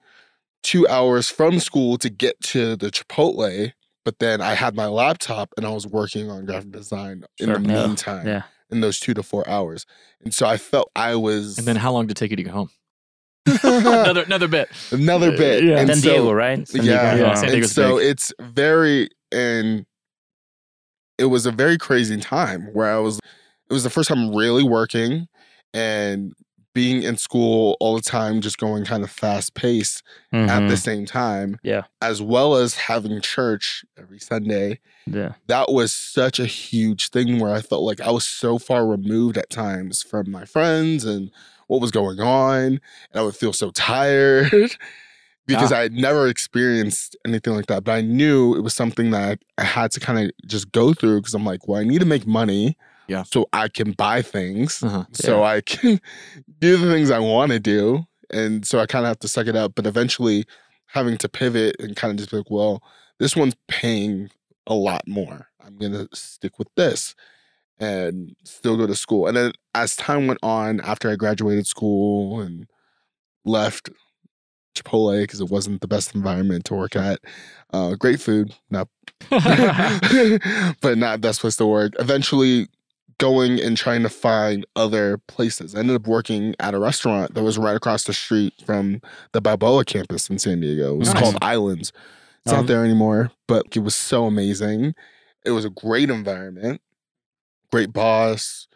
two 0.62 0.86
hours 0.88 1.30
from 1.30 1.60
school 1.60 1.96
to 1.98 2.10
get 2.10 2.40
to 2.42 2.74
the 2.76 2.90
Chipotle, 2.90 3.72
but 4.04 4.18
then 4.18 4.40
I 4.40 4.54
had 4.54 4.74
my 4.74 4.86
laptop 4.86 5.50
and 5.56 5.64
I 5.64 5.70
was 5.70 5.86
working 5.86 6.28
on 6.28 6.44
graphic 6.44 6.72
design 6.72 7.22
in 7.38 7.46
Sure. 7.46 7.58
the 7.58 7.68
Yeah. 7.68 7.86
meantime 7.86 8.26
Yeah. 8.26 8.42
in 8.70 8.80
those 8.80 8.98
two 8.98 9.14
to 9.14 9.22
four 9.22 9.48
hours. 9.48 9.86
And 10.24 10.34
so 10.34 10.44
I 10.46 10.56
felt 10.56 10.90
I 10.96 11.14
was 11.14 11.56
And 11.58 11.66
then 11.68 11.76
how 11.76 11.92
long 11.92 12.06
did 12.08 12.16
it 12.16 12.20
take 12.20 12.30
you 12.30 12.36
to 12.36 12.42
get 12.42 12.52
home? 12.52 12.70
another 13.62 14.22
another 14.22 14.48
bit. 14.48 14.68
another 14.90 15.30
bit. 15.36 15.62
yeah. 15.62 15.78
And 15.78 15.88
San 15.88 15.96
so, 15.98 16.08
Diego, 16.10 16.32
right? 16.32 16.66
San 16.68 16.84
Yeah, 16.84 17.14
Diego. 17.14 17.28
Yeah, 17.28 17.34
San 17.34 17.54
and 17.54 17.66
so 17.70 17.98
big. 17.98 18.06
it's 18.08 18.32
very 18.40 19.08
and 19.30 19.86
it 21.18 21.26
was 21.26 21.46
a 21.46 21.52
very 21.52 21.78
crazy 21.78 22.16
time 22.18 22.68
where 22.72 22.90
I 22.90 22.98
was 22.98 23.18
it 23.18 23.72
was 23.72 23.84
the 23.84 23.90
first 23.90 24.08
time 24.08 24.34
really 24.34 24.62
working 24.62 25.28
and 25.74 26.34
being 26.76 27.02
in 27.02 27.16
school 27.16 27.74
all 27.80 27.94
the 27.94 28.02
time, 28.02 28.42
just 28.42 28.58
going 28.58 28.84
kind 28.84 29.02
of 29.02 29.10
fast 29.10 29.54
paced 29.54 30.02
at 30.30 30.48
mhm. 30.48 30.68
the 30.68 30.76
same 30.76 31.06
time. 31.06 31.58
Yeah. 31.62 31.84
As 32.02 32.20
well 32.20 32.54
as 32.54 32.74
having 32.74 33.18
church 33.22 33.82
every 33.98 34.18
Sunday. 34.18 34.80
Yeah. 35.06 35.32
That 35.46 35.72
was 35.72 35.90
such 35.90 36.38
a 36.38 36.44
huge 36.44 37.08
thing 37.08 37.38
where 37.38 37.50
I 37.50 37.62
felt 37.62 37.82
like 37.82 38.02
I 38.02 38.10
was 38.10 38.24
so 38.24 38.58
far 38.58 38.86
removed 38.86 39.38
at 39.38 39.48
times 39.48 40.02
from 40.02 40.30
my 40.30 40.44
friends 40.44 41.06
and 41.06 41.30
what 41.66 41.80
was 41.80 41.90
going 41.90 42.20
on. 42.20 42.64
And 42.64 42.80
I 43.14 43.22
would 43.22 43.36
feel 43.36 43.54
so 43.54 43.70
tired 43.70 44.52
because 45.46 45.72
I 45.72 45.80
had 45.80 45.92
never 45.92 46.26
experienced 46.26 47.16
anything 47.24 47.54
like 47.54 47.66
that. 47.66 47.84
But 47.84 47.92
I 47.92 48.00
knew 48.00 48.54
it 48.56 48.60
was 48.60 48.74
something 48.74 49.10
that 49.10 49.38
I 49.58 49.64
had 49.64 49.92
to 49.92 50.00
kind 50.00 50.18
of 50.18 50.30
just 50.46 50.72
go 50.72 50.92
through 50.92 51.20
because 51.20 51.34
I'm 51.34 51.44
like, 51.44 51.68
well, 51.68 51.80
I 51.80 51.84
need 51.84 52.00
to 52.00 52.06
make 52.06 52.26
money. 52.26 52.76
Yeah. 53.08 53.22
So 53.22 53.46
I 53.52 53.68
can 53.68 53.92
buy 53.92 54.22
things. 54.22 54.82
Uh-huh. 54.82 55.04
So 55.12 55.44
I 55.44 55.60
can 55.60 56.00
do 56.58 56.76
the 56.76 56.90
things 56.90 57.10
I 57.10 57.20
want 57.20 57.52
to 57.52 57.60
do. 57.60 58.04
And 58.30 58.66
so 58.66 58.80
I 58.80 58.86
kind 58.86 59.04
of 59.04 59.08
have 59.08 59.20
to 59.20 59.28
suck 59.28 59.46
it 59.46 59.54
up. 59.54 59.74
But 59.76 59.86
eventually 59.86 60.44
having 60.86 61.16
to 61.18 61.28
pivot 61.28 61.76
and 61.78 61.94
kind 61.94 62.10
of 62.10 62.18
just 62.18 62.30
be 62.30 62.38
like, 62.38 62.50
well, 62.50 62.82
this 63.18 63.36
one's 63.36 63.54
paying 63.68 64.30
a 64.66 64.74
lot 64.74 65.06
more. 65.06 65.48
I'm 65.64 65.78
going 65.78 65.92
to 65.92 66.08
stick 66.12 66.58
with 66.58 66.68
this 66.76 67.14
and 67.78 68.34
still 68.44 68.76
go 68.76 68.86
to 68.86 68.94
school. 68.94 69.26
And 69.26 69.36
then 69.36 69.52
as 69.74 69.94
time 69.96 70.26
went 70.26 70.40
on, 70.42 70.80
after 70.80 71.10
I 71.10 71.16
graduated 71.16 71.66
school 71.66 72.40
and 72.40 72.66
left 73.44 73.90
Chipotle 74.76 75.20
because 75.22 75.40
it 75.40 75.48
wasn't 75.50 75.80
the 75.80 75.88
best 75.88 76.14
environment 76.14 76.64
to 76.66 76.74
work 76.74 76.94
at. 76.96 77.20
Uh, 77.72 77.94
great 77.94 78.20
food, 78.20 78.54
not 78.70 78.88
but 80.80 80.98
not 80.98 81.20
best 81.20 81.40
place 81.40 81.56
to 81.56 81.66
work. 81.66 81.92
Eventually, 81.98 82.68
going 83.18 83.60
and 83.60 83.76
trying 83.76 84.02
to 84.02 84.08
find 84.10 84.66
other 84.76 85.18
places. 85.26 85.74
I 85.74 85.78
ended 85.80 85.96
up 85.96 86.06
working 86.06 86.54
at 86.60 86.74
a 86.74 86.78
restaurant 86.78 87.34
that 87.34 87.42
was 87.42 87.56
right 87.58 87.76
across 87.76 88.04
the 88.04 88.12
street 88.12 88.52
from 88.64 89.00
the 89.32 89.40
Balboa 89.40 89.84
campus 89.86 90.28
in 90.28 90.38
San 90.38 90.60
Diego. 90.60 90.94
It 90.94 90.98
was 90.98 91.14
Nice. 91.14 91.22
called 91.22 91.38
Islands. 91.40 91.92
It's 92.44 92.52
Um, 92.52 92.58
not 92.60 92.66
there 92.66 92.84
anymore, 92.84 93.30
but 93.48 93.64
it 93.74 93.78
was 93.80 93.94
so 93.94 94.26
amazing. 94.26 94.94
It 95.44 95.52
was 95.52 95.64
a 95.64 95.70
great 95.70 96.10
environment, 96.10 96.80
great 97.72 97.92
boss, 97.92 98.68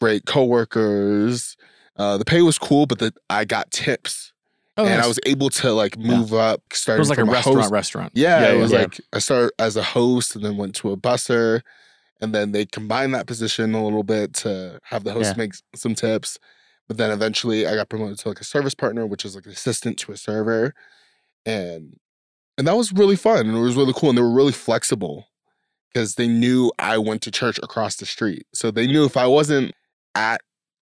great 0.00 0.26
coworkers. 0.26 1.56
Uh, 1.96 2.18
the 2.18 2.24
pay 2.24 2.42
was 2.42 2.58
cool, 2.58 2.86
but 2.86 2.98
the, 2.98 3.12
I 3.30 3.44
got 3.44 3.70
tips, 3.70 4.32
oh, 4.76 4.84
and 4.84 4.94
nice. 4.96 5.04
I 5.04 5.08
was 5.08 5.20
able 5.26 5.50
to 5.50 5.72
like 5.72 5.96
move 5.98 6.32
up. 6.34 6.60
it 6.70 6.76
Starting 6.76 7.00
was 7.00 7.08
like 7.10 7.18
a 7.18 7.24
restaurant 7.24 7.58
host- 7.60 7.72
restaurant. 7.72 8.12
yeah, 8.14 8.40
Yeah, 8.42 8.52
it 8.54 8.60
was 8.60 8.72
yeah. 8.72 8.80
like 8.80 9.00
I 9.12 9.18
started 9.18 9.52
as 9.58 9.76
a 9.76 9.82
host 9.82 10.34
and 10.36 10.44
then 10.44 10.56
went 10.56 10.74
to 10.76 10.90
a 10.92 10.96
busser, 10.96 11.62
and 12.20 12.34
then 12.34 12.52
they 12.52 12.66
combined 12.66 13.14
that 13.14 13.26
position 13.26 13.74
a 13.74 13.82
little 13.84 14.02
bit 14.02 14.32
to 14.34 14.80
have 14.84 15.04
the 15.04 15.12
host 15.12 15.32
Yeah. 15.32 15.38
make 15.44 15.52
some 15.74 15.94
tips. 15.94 16.38
But 16.86 16.98
then 16.98 17.10
eventually, 17.10 17.66
I 17.66 17.76
got 17.76 17.88
promoted 17.88 18.18
to 18.20 18.28
like 18.28 18.40
a 18.40 18.44
service 18.44 18.74
partner, 18.74 19.06
which 19.06 19.24
is 19.24 19.34
like 19.34 19.46
an 19.46 19.52
assistant 19.52 19.98
to 20.00 20.12
a 20.12 20.16
server, 20.16 20.74
and 21.46 21.96
and 22.56 22.66
that 22.68 22.76
was 22.76 22.92
really 22.92 23.16
fun 23.16 23.46
and 23.48 23.56
it 23.56 23.60
was 23.60 23.74
really 23.76 23.92
cool. 23.96 24.10
And 24.10 24.18
they 24.18 24.22
were 24.22 24.30
really 24.32 24.52
flexible 24.52 25.26
because 25.92 26.14
they 26.16 26.28
knew 26.28 26.70
I 26.78 26.98
went 26.98 27.22
to 27.22 27.30
church 27.30 27.58
across 27.62 27.96
the 27.96 28.06
street, 28.06 28.46
so 28.52 28.70
they 28.70 28.86
knew 28.86 29.04
if 29.04 29.16
I 29.16 29.26
wasn't 29.26 29.72
at 30.14 30.40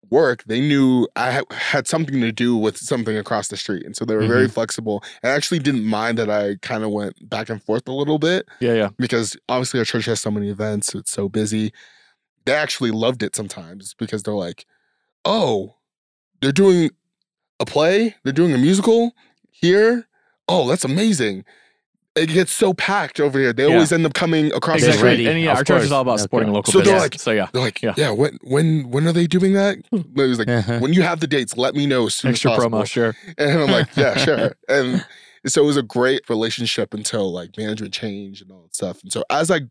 work, 0.09 0.43
they 0.45 0.59
knew 0.59 1.07
I 1.15 1.31
ha- 1.31 1.55
had 1.55 1.87
something 1.87 2.19
to 2.21 2.31
do 2.31 2.55
with 2.55 2.77
something 2.77 3.17
across 3.17 3.47
the 3.47 3.57
street. 3.57 3.85
And 3.85 3.95
so 3.95 4.05
they 4.05 4.15
were 4.15 4.27
very 4.27 4.45
mm-hmm. 4.45 4.53
flexible. 4.53 5.03
I 5.23 5.29
actually 5.29 5.59
didn't 5.59 5.85
mind 5.85 6.17
that 6.17 6.29
I 6.29 6.55
kind 6.61 6.83
of 6.83 6.91
went 6.91 7.29
back 7.29 7.49
and 7.49 7.61
forth 7.61 7.87
a 7.87 7.93
little 7.93 8.19
bit 8.19 8.47
Yeah, 8.59 8.73
yeah. 8.73 8.89
because 8.97 9.37
obviously 9.47 9.79
our 9.79 9.85
church 9.85 10.05
has 10.05 10.19
so 10.19 10.31
many 10.31 10.49
events, 10.49 10.95
it's 10.95 11.11
so 11.11 11.29
busy. 11.29 11.71
They 12.45 12.53
actually 12.53 12.91
loved 12.91 13.21
it 13.21 13.35
sometimes 13.35 13.93
because 13.93 14.23
they're 14.23 14.33
like, 14.33 14.65
oh, 15.25 15.75
they're 16.41 16.51
doing 16.51 16.89
a 17.59 17.65
play, 17.65 18.15
they're 18.23 18.33
doing 18.33 18.53
a 18.53 18.57
musical 18.57 19.13
here. 19.51 20.07
Oh, 20.47 20.67
that's 20.67 20.85
amazing. 20.85 21.45
It 22.15 22.27
gets 22.27 22.51
so 22.51 22.73
packed 22.73 23.19
over 23.19 23.39
here. 23.39 23.53
They 23.53 23.67
Yeah. 23.67 23.73
always 23.75 23.91
end 23.91 24.05
up 24.05 24.13
coming 24.13 24.51
across 24.53 24.77
Exactly. 24.79 24.97
the 24.99 25.05
ready. 25.05 25.23
street. 25.23 25.31
And 25.31 25.41
yeah, 25.41 25.51
Of 25.51 25.57
our 25.59 25.63
church 25.63 25.83
is 25.83 25.91
all 25.91 26.01
about 26.01 26.13
Okay. 26.15 26.23
supporting 26.23 26.51
local 26.51 26.73
So 26.73 26.81
they're 26.81 26.99
like- 26.99 27.19
so 27.19 27.31
yeah, 27.31 27.47
They're 27.53 27.61
like, 27.61 27.81
Yeah. 27.81 27.93
yeah, 27.97 28.09
when 28.11 28.37
when 28.41 28.89
when 28.89 29.07
are 29.07 29.13
they 29.13 29.27
doing 29.27 29.53
that? 29.53 29.77
It 29.91 30.15
was 30.15 30.39
like, 30.39 30.49
Uh-huh. 30.49 30.79
when 30.79 30.93
you 30.93 31.03
have 31.03 31.19
the 31.19 31.27
dates, 31.27 31.55
let 31.55 31.75
me 31.75 31.85
know 31.85 32.07
as 32.07 32.15
soon 32.15 32.31
extra 32.31 32.51
as 32.51 32.57
possible. 32.57 32.79
promo, 32.79 32.85
sure. 32.87 33.15
And 33.37 33.61
I'm 33.61 33.71
like, 33.71 33.95
yeah, 33.95 34.17
sure. 34.17 34.55
And 34.67 35.05
so 35.47 35.63
it 35.63 35.65
was 35.65 35.77
a 35.77 35.83
great 35.83 36.27
relationship 36.29 36.93
until 36.93 37.31
like 37.31 37.57
management 37.57 37.93
change 37.93 38.41
and 38.41 38.51
all 38.51 38.63
that 38.63 38.75
stuff. 38.75 39.01
And 39.03 39.11
so 39.13 39.23
as 39.29 39.49
I 39.51 39.61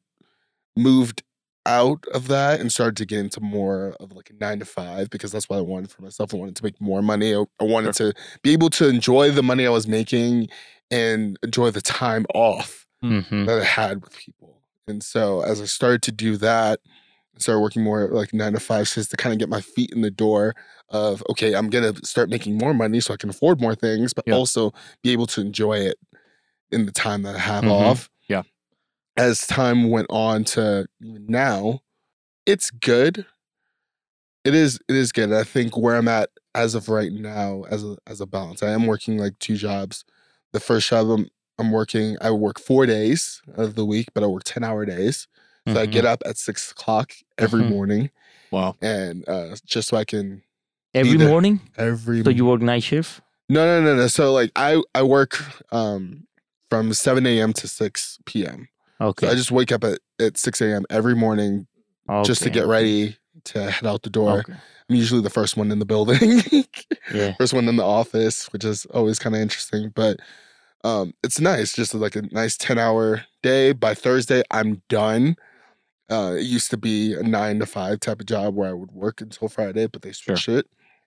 moved 0.76 1.22
out 1.66 2.04
of 2.14 2.28
that 2.28 2.60
and 2.60 2.72
started 2.72 2.96
to 2.96 3.04
get 3.04 3.18
into 3.18 3.40
more 3.42 3.94
of 4.00 4.12
like 4.12 4.30
a 4.30 4.32
nine 4.42 4.58
to 4.60 4.64
five, 4.64 5.10
because 5.10 5.32
that's 5.32 5.50
what 5.50 5.58
I 5.58 5.60
wanted 5.60 5.90
for 5.90 6.00
myself. 6.02 6.32
I 6.32 6.38
wanted 6.38 6.56
to 6.56 6.64
make 6.64 6.80
more 6.80 7.02
money. 7.02 7.34
I, 7.34 7.44
I 7.60 7.64
wanted 7.64 7.92
to 7.96 8.14
be 8.42 8.52
able 8.52 8.70
to 8.70 8.88
enjoy 8.88 9.32
the 9.32 9.42
money 9.42 9.66
I 9.66 9.70
was 9.70 9.86
making 9.86 10.48
and 10.90 11.38
enjoy 11.42 11.70
the 11.70 11.80
time 11.82 12.26
off 12.34 12.86
Mhm. 13.02 13.46
that 13.46 13.60
I 13.60 13.64
had 13.64 14.02
with 14.02 14.16
people. 14.16 14.62
And 14.86 15.02
so 15.02 15.42
as 15.42 15.60
I 15.60 15.66
started 15.66 16.02
to 16.04 16.12
do 16.12 16.36
that, 16.38 16.80
I 17.36 17.40
started 17.40 17.60
working 17.60 17.82
more 17.84 18.08
like 18.08 18.32
nine 18.32 18.54
to 18.54 18.60
five 18.60 18.88
just 18.88 19.10
to 19.10 19.16
kind 19.16 19.32
of 19.32 19.38
get 19.38 19.48
my 19.48 19.60
feet 19.60 19.92
in 19.92 20.00
the 20.00 20.10
door 20.10 20.54
of 20.88 21.22
okay, 21.30 21.54
I'm 21.54 21.68
gonna 21.70 21.94
start 22.04 22.30
making 22.30 22.56
more 22.58 22.72
money 22.74 23.00
so 23.00 23.12
I 23.12 23.16
can 23.18 23.30
afford 23.30 23.60
more 23.60 23.74
things, 23.74 24.12
but 24.14 24.24
Yeah. 24.26 24.34
also 24.34 24.72
be 25.02 25.10
able 25.10 25.26
to 25.28 25.40
enjoy 25.40 25.78
it 25.78 25.98
in 26.72 26.86
the 26.86 26.92
time 26.92 27.22
that 27.22 27.36
I 27.36 27.38
have 27.38 27.64
Mhm. 27.64 27.70
off. 27.70 28.10
Yeah. 28.28 28.42
As 29.16 29.46
time 29.46 29.90
went 29.90 30.06
on 30.10 30.44
to 30.44 30.86
now, 31.00 31.80
it's 32.46 32.70
good. 32.70 33.26
It 34.44 34.54
is 34.54 34.78
it 34.88 34.96
is 34.96 35.12
good. 35.12 35.32
I 35.32 35.44
think 35.44 35.76
where 35.76 35.96
I'm 35.96 36.08
at 36.08 36.30
as 36.54 36.74
of 36.74 36.88
right 36.88 37.12
now, 37.12 37.64
as 37.70 37.84
a 37.84 37.96
as 38.06 38.20
a 38.20 38.26
balance, 38.26 38.62
I 38.62 38.70
am 38.70 38.86
working 38.86 39.18
like 39.18 39.38
two 39.38 39.56
jobs. 39.56 40.04
The 40.52 40.60
first 40.60 40.88
job 40.88 41.10
I'm 41.10 41.28
I'm 41.60 41.72
working, 41.72 42.16
I 42.20 42.30
work 42.30 42.60
four 42.60 42.86
days 42.86 43.42
of 43.54 43.74
the 43.74 43.84
week, 43.84 44.08
but 44.14 44.22
I 44.22 44.26
work 44.26 44.44
10 44.44 44.62
hour 44.62 44.84
days. 44.86 45.26
So 45.66 45.74
I 45.80 45.86
Mhm. 45.86 45.90
get 45.92 46.04
up 46.04 46.22
at 46.24 46.36
six 46.38 46.70
o'clock 46.70 47.12
every 47.36 47.62
Mhm. 47.62 47.68
morning 47.68 48.10
Wow. 48.50 48.76
and 48.80 49.28
uh, 49.28 49.56
just 49.66 49.88
so 49.88 49.96
I 49.96 50.04
can 50.04 50.42
every 50.94 51.18
morning. 51.18 51.60
every 51.76 52.22
So 52.22 52.30
you 52.30 52.46
work 52.46 52.62
night 52.62 52.82
shift. 52.84 53.20
no 53.50 53.64
no 53.66 53.84
no 53.84 53.96
no. 53.96 54.06
So 54.06 54.32
like 54.32 54.50
I 54.56 54.80
I 54.94 55.02
work 55.02 55.42
um 55.72 56.26
from 56.70 56.92
7 56.94 57.26
a.m. 57.26 57.52
to 57.54 57.66
6 57.68 58.18
p.m. 58.24 58.68
Okay. 59.00 59.26
So 59.26 59.32
I 59.32 59.34
just 59.34 59.50
wake 59.50 59.72
up 59.72 59.84
at, 59.84 59.98
at 60.20 60.36
6 60.38 60.60
a.m. 60.60 60.84
every 60.90 61.14
morning 61.16 61.66
just 62.24 62.42
to 62.44 62.50
get 62.50 62.66
ready 62.66 63.16
to 63.48 63.70
head 63.70 63.86
out 63.86 64.02
the 64.02 64.10
door. 64.10 64.38
Okay. 64.40 64.54
I'm 64.54 64.96
usually 64.96 65.20
the 65.20 65.30
first 65.30 65.56
one 65.56 65.70
in 65.70 65.78
the 65.78 65.86
building. 65.86 66.42
Yeah. 67.12 67.34
first 67.38 67.54
one 67.54 67.68
in 67.68 67.76
the 67.76 67.84
office, 67.84 68.52
which 68.52 68.64
is 68.64 68.84
always 68.86 69.18
kind 69.18 69.34
of 69.34 69.40
interesting. 69.40 69.90
But 69.94 70.20
um, 70.84 71.14
it's 71.24 71.40
nice, 71.40 71.72
just 71.72 71.94
like 71.94 72.16
a 72.16 72.22
nice 72.32 72.56
10 72.58 72.78
hour 72.78 73.24
day. 73.42 73.72
By 73.72 73.94
Thursday, 73.94 74.42
I'm 74.50 74.82
done. 74.90 75.36
Uh, 76.10 76.34
it 76.38 76.42
used 76.44 76.70
to 76.70 76.76
be 76.76 77.14
a 77.14 77.22
nine 77.22 77.58
to 77.60 77.66
five 77.66 78.00
type 78.00 78.20
of 78.20 78.26
job 78.26 78.54
where 78.54 78.68
I 78.68 78.72
would 78.74 78.92
work 78.92 79.20
until 79.22 79.48
Friday, 79.48 79.86
but 79.86 80.02
they 80.02 80.12
Sure. 80.12 80.36
switched 80.36 80.48
it. 80.50 80.66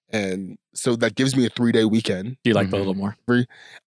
And 0.10 0.58
so 0.74 0.96
that 0.98 1.16
gives 1.16 1.36
me 1.36 1.46
a 1.46 1.50
three 1.50 1.72
day 1.72 1.86
weekend. 1.86 2.38
Do 2.44 2.50
you 2.50 2.54
like 2.56 2.70
that 2.72 2.78
a 2.78 2.80
little 2.80 2.96
more? 2.96 3.16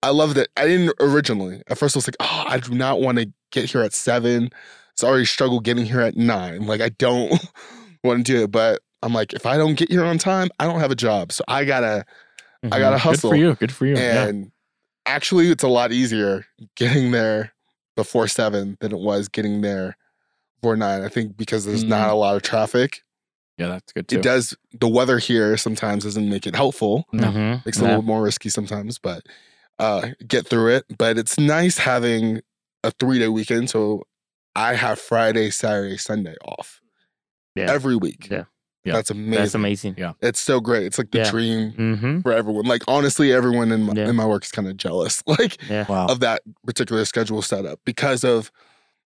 I 0.03 0.11
love 0.11 0.35
that. 0.35 0.49
I 0.57 0.67
didn't 0.67 0.95
originally. 1.01 1.63
At 1.67 1.79
first, 1.79 1.97
I 1.97 1.99
was 1.99 2.07
like, 2.09 2.17
oh, 2.21 2.45
I 2.47 2.59
do 2.59 2.75
not 2.75 3.01
want 3.01 3.19
to 3.19 3.31
get 3.51 3.71
here 3.71 3.83
at 3.83 3.93
seven. 3.93 4.51
It's 4.93 5.03
already 5.03 5.25
struggle 5.27 5.59
getting 5.61 5.85
here 5.85 6.01
at 6.01 6.17
nine. 6.17 6.67
Like, 6.67 6.81
I 6.81 6.91
don't 6.91 7.33
want 8.05 8.25
to 8.25 8.33
do 8.33 8.45
it. 8.45 8.51
But 8.53 8.81
I'm 9.03 9.13
like, 9.13 9.33
if 9.33 9.47
I 9.47 9.57
don't 9.57 9.75
get 9.75 9.91
here 9.91 10.05
on 10.05 10.19
time, 10.19 10.49
I 10.59 10.65
don't 10.67 10.81
have 10.81 10.91
a 10.91 10.95
job. 10.97 11.33
So 11.33 11.43
I 11.49 11.65
gotta, 11.65 12.05
I 12.63 12.67
Mhm. 12.67 12.71
gotta 12.79 12.99
hustle. 12.99 13.31
Good 13.31 13.37
for 13.37 13.41
you. 13.41 13.55
Good 13.57 13.73
for 13.73 13.87
you. 13.87 13.97
yeah. 13.97 14.27
And 14.27 14.53
actually, 15.07 15.51
it's 15.51 15.65
a 15.65 15.69
lot 15.69 15.93
easier 15.93 16.47
getting 16.77 17.11
there 17.11 17.53
before 17.97 18.29
seven 18.29 18.77
than 18.81 18.93
it 18.93 18.99
was 18.99 19.29
getting 19.29 19.61
there 19.61 19.97
before 20.61 20.77
nine. 20.77 21.03
I 21.03 21.09
think 21.09 21.37
because 21.37 21.65
there's 21.65 21.85
not 21.85 22.09
Mm. 22.09 22.13
a 22.13 22.15
lot 22.15 22.37
of 22.37 22.43
traffic. 22.43 23.03
Yeah, 23.59 23.69
that's 23.69 23.93
good 23.93 24.09
too. 24.09 24.17
It 24.17 24.23
does. 24.23 24.57
The 24.81 24.89
weather 24.89 25.19
here 25.19 25.57
sometimes 25.57 26.03
doesn't 26.05 26.29
make 26.29 26.45
it 26.47 26.57
helpful. 26.57 27.07
No. 27.13 27.29
Mhm. 27.29 27.65
Makes 27.65 27.79
it 27.79 27.83
a 27.85 27.87
little 27.87 28.03
more 28.03 28.23
risky 28.23 28.49
sometimes, 28.49 28.99
but 28.99 29.25
uh, 29.79 30.09
get 30.27 30.47
through 30.49 30.75
it. 30.75 30.85
But 30.99 31.19
it's 31.19 31.39
nice 31.39 31.79
having 31.79 32.41
a 32.83 32.91
three 32.93 33.19
day 33.21 33.29
weekend. 33.29 33.71
So 33.71 34.03
I 34.57 34.75
have 34.75 34.99
Friday, 34.99 35.51
Saturday, 35.51 35.97
Sunday 35.99 36.35
off 36.45 36.81
Yeah. 37.55 37.71
every 37.71 37.97
week. 37.97 38.29
Yeah. 38.31 38.45
Yeah. 38.85 38.93
That's 38.95 39.11
amazing. 39.11 39.31
That's 39.39 39.55
amazing. 39.55 39.95
Yeah. 39.97 40.13
It's 40.21 40.41
so 40.41 40.61
great. 40.61 40.85
It's 40.87 40.99
like 40.99 41.11
the 41.11 41.19
Yeah. 41.19 41.31
dream 41.31 41.73
Mm-hmm. 41.73 42.21
for 42.21 42.33
everyone. 42.33 42.67
Like 42.67 42.83
honestly, 42.87 43.33
everyone 43.33 43.73
in 43.73 43.85
my, 43.85 43.93
Yeah. 43.97 44.09
in 44.11 44.17
my 44.17 44.27
work 44.27 44.45
is 44.45 44.51
kind 44.51 44.69
of 44.69 44.77
jealous. 44.77 45.23
Like 45.27 45.57
Yeah. 45.71 45.87
Wow. 45.89 46.07
of 46.07 46.21
that 46.21 46.43
particular 46.67 47.05
schedule 47.05 47.41
setup 47.43 47.81
because 47.85 48.25
of 48.25 48.51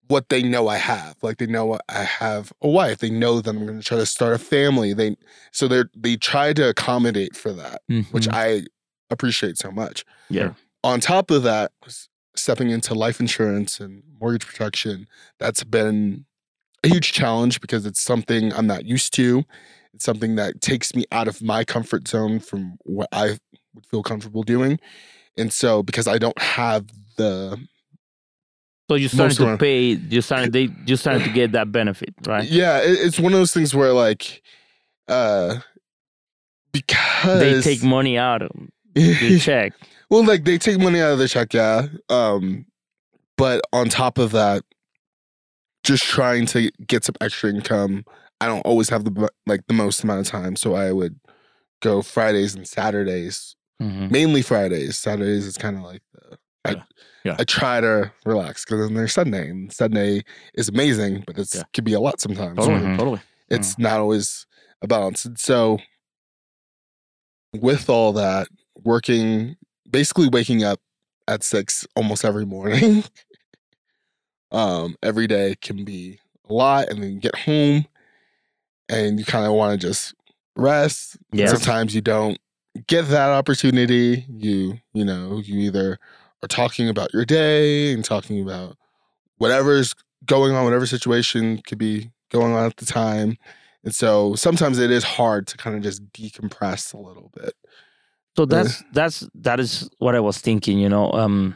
what 0.08 0.30
they 0.30 0.44
know 0.44 0.68
I 0.68 0.78
have. 0.78 1.16
Like 1.24 1.38
they 1.40 1.48
know 1.48 1.80
I 1.90 2.04
have 2.04 2.54
a 2.62 2.70
wife. 2.70 3.00
They 3.00 3.10
know 3.10 3.42
that 3.42 3.50
I'm 3.50 3.66
going 3.66 3.80
to 3.80 3.84
try 3.84 3.98
to 3.98 4.06
start 4.06 4.34
a 4.34 4.38
family. 4.38 4.94
They 4.94 5.18
so 5.52 5.68
they 5.68 5.84
they 5.98 6.16
try 6.16 6.54
to 6.54 6.70
accommodate 6.70 7.36
for 7.36 7.52
that, 7.54 7.82
which 8.12 8.28
Mhm. 8.28 8.34
I 8.34 8.66
appreciate 9.10 9.58
so 9.58 9.72
much. 9.72 10.06
yeah. 10.30 10.54
On 10.84 11.00
top 11.00 11.32
of 11.32 11.42
that, 11.44 11.72
stepping 12.36 12.70
into 12.70 12.94
life 12.94 13.20
insurance 13.20 13.80
and 13.80 14.04
mortgage 14.20 14.46
protection, 14.46 15.08
that's 15.40 15.64
been 15.64 16.26
a 16.86 16.90
huge 16.90 17.12
challenge 17.14 17.60
because 17.62 17.86
it's 17.86 18.02
something 18.02 18.54
I'm 18.54 18.68
not 18.68 18.86
used 18.86 19.14
to. 19.16 19.44
It's 19.94 20.06
something 20.06 20.36
that 20.36 20.62
takes 20.62 20.94
me 20.96 21.06
out 21.12 21.28
of 21.28 21.42
my 21.42 21.64
comfort 21.64 22.08
zone 22.08 22.40
from 22.40 22.78
what 22.84 23.08
I 23.12 23.38
would 23.74 23.86
feel 23.90 24.04
comfortable 24.04 24.44
doing. 24.44 24.80
And 25.38 25.52
so 25.52 25.84
because 25.84 26.08
I 26.08 26.18
don't 26.18 26.40
have 26.42 26.86
the 27.18 27.58
So 28.90 28.96
you 28.96 29.08
started 29.08 29.36
to 29.38 29.46
around- 29.48 29.60
pay. 29.60 29.92
You 30.10 30.22
started. 30.22 30.54
They. 30.54 30.70
You 30.86 30.96
started 30.96 31.24
to 31.24 31.30
get 31.32 31.54
that 31.54 31.72
benefit, 31.72 32.14
right? 32.28 32.44
Yeah, 32.50 32.80
it, 32.80 32.92
it's 33.06 33.20
one 33.20 33.34
of 33.34 33.40
those 33.40 33.52
things 33.54 33.74
where 33.76 33.92
like 33.94 34.42
uh 35.08 35.58
because 36.72 37.40
They 37.40 37.62
take 37.62 37.84
money 37.84 38.18
out 38.18 38.42
of 38.42 38.52
your 38.96 39.40
check. 39.40 39.74
well 40.10 40.26
like 40.26 40.44
they 40.44 40.58
take 40.58 40.80
money 40.80 41.00
out 41.02 41.12
of 41.14 41.20
the 41.20 41.28
check, 41.28 41.54
yeah. 41.54 41.88
Um 42.10 42.66
but 43.38 43.62
on 43.74 43.90
top 43.90 44.18
of 44.18 44.32
that 44.32 44.64
just 45.86 46.04
trying 46.04 46.46
to 46.48 46.72
get 46.88 47.04
some 47.06 47.16
extra 47.22 47.50
income. 47.50 48.04
I 48.42 48.48
don't 48.48 48.62
always 48.62 48.90
have 48.90 49.06
the 49.06 49.30
like 49.46 49.62
the 49.68 49.74
most 49.74 50.04
amount 50.04 50.22
of 50.22 50.28
time, 50.28 50.56
so 50.56 50.76
I 50.76 50.92
would 50.92 51.18
go 51.82 52.02
Fridays 52.02 52.56
and 52.56 52.68
Saturdays. 52.68 53.56
Mhm. 53.82 54.10
Mainly 54.12 54.42
Fridays. 54.42 54.98
Saturdays 54.98 55.46
is 55.46 55.58
kind 55.58 55.78
of 55.78 55.84
like 55.84 56.02
the 56.14 56.38
I, 56.66 56.72
Yeah. 56.72 56.84
Yeah. 57.24 57.36
I 57.40 57.44
try 57.44 57.80
to 57.82 58.12
relax 58.26 58.66
because 58.66 58.80
then 58.86 58.94
there's 58.96 59.14
Sunday, 59.14 59.50
and 59.50 59.72
Sunday 59.72 60.24
is 60.56 60.68
amazing, 60.70 61.24
but 61.28 61.38
it 61.38 61.54
Yeah. 61.54 61.64
could 61.74 61.84
be 61.84 61.94
a 61.94 62.00
lot 62.00 62.20
sometimes. 62.20 62.58
Totally. 62.58 62.80
Mhm. 62.82 62.98
Totally. 62.98 63.22
it's 63.50 63.78
not 63.78 64.00
always 64.00 64.48
a 64.82 64.88
balance. 64.88 65.24
And 65.26 65.38
so, 65.40 65.78
with 67.54 67.90
all 67.90 68.12
that, 68.14 68.48
working 68.84 69.56
basically 69.90 70.28
waking 70.28 70.64
up 70.64 70.80
at 71.28 71.44
six 71.44 71.86
almost 71.96 72.26
every 72.26 72.46
morning. 72.46 73.04
um, 74.56 74.96
every 75.04 75.28
day 75.28 75.56
can 75.62 75.84
be 75.84 76.20
a 76.50 76.54
lot, 76.54 76.90
and 76.90 77.04
then 77.04 77.12
you 77.12 77.20
get 77.20 77.36
home 77.36 77.86
and 78.88 79.20
you 79.20 79.26
kind 79.26 79.46
of 79.46 79.52
want 79.54 79.80
to 79.80 79.88
just 79.88 80.14
rest. 80.56 81.18
Yes. 81.34 81.52
Sometimes 81.52 81.94
you 81.94 82.02
don't 82.02 82.38
get 82.88 83.10
that 83.10 83.30
opportunity. 83.30 84.26
You, 84.30 84.80
you 84.94 85.04
know, 85.04 85.42
you 85.44 85.60
either 85.60 86.00
are 86.42 86.48
talking 86.48 86.88
about 86.88 87.14
your 87.14 87.26
day 87.26 87.92
and 87.92 88.04
talking 88.04 88.42
about 88.42 88.78
whatever's 89.38 89.94
going 90.26 90.54
on, 90.54 90.64
whatever 90.64 90.86
situation 90.86 91.62
could 91.68 91.78
be 91.78 92.12
going 92.32 92.54
on 92.54 92.66
at 92.66 92.78
the 92.78 92.86
time. 92.86 93.38
And 93.84 93.94
so 93.94 94.36
sometimes 94.36 94.80
it 94.80 94.90
is 94.90 95.04
hard 95.04 95.48
to 95.48 95.58
kind 95.58 95.76
of 95.76 95.84
just 95.84 96.10
decompress 96.14 96.94
a 96.94 96.98
little 96.98 97.30
bit. 97.36 97.54
So 98.38 98.46
that's 98.46 98.84
that's 98.92 99.28
that 99.36 99.60
is 99.60 99.90
what 100.00 100.16
I 100.16 100.20
was 100.20 100.40
thinking. 100.40 100.78
You 100.78 100.90
know, 100.90 101.12
um, 101.12 101.56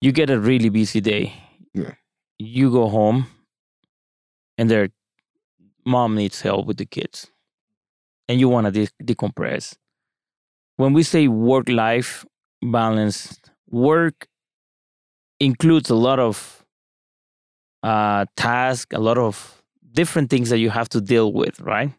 you 0.00 0.12
get 0.12 0.30
a 0.30 0.38
really 0.38 0.68
busy 0.70 1.00
day. 1.00 1.34
Yeah. 1.74 1.94
You 2.38 2.70
go 2.70 2.88
home, 2.88 3.26
and 4.58 4.70
their 4.70 4.88
mom 5.86 6.14
needs 6.16 6.40
help 6.40 6.66
with 6.66 6.78
the 6.78 6.86
kids, 6.86 7.30
and 8.28 8.40
you 8.40 8.48
want 8.48 8.66
to 8.66 8.70
de- 8.72 9.14
decompress. 9.14 9.76
When 10.76 10.92
we 10.92 11.02
say 11.02 11.28
work 11.28 11.68
life 11.68 12.24
balance, 12.62 13.40
work 13.70 14.28
includes 15.40 15.90
a 15.90 15.94
lot 15.94 16.18
of 16.18 16.64
uh, 17.82 18.26
tasks, 18.36 18.94
a 18.96 19.00
lot 19.00 19.18
of 19.18 19.62
different 19.92 20.30
things 20.30 20.50
that 20.50 20.58
you 20.58 20.70
have 20.70 20.88
to 20.90 21.00
deal 21.00 21.32
with, 21.32 21.60
right? 21.60 21.92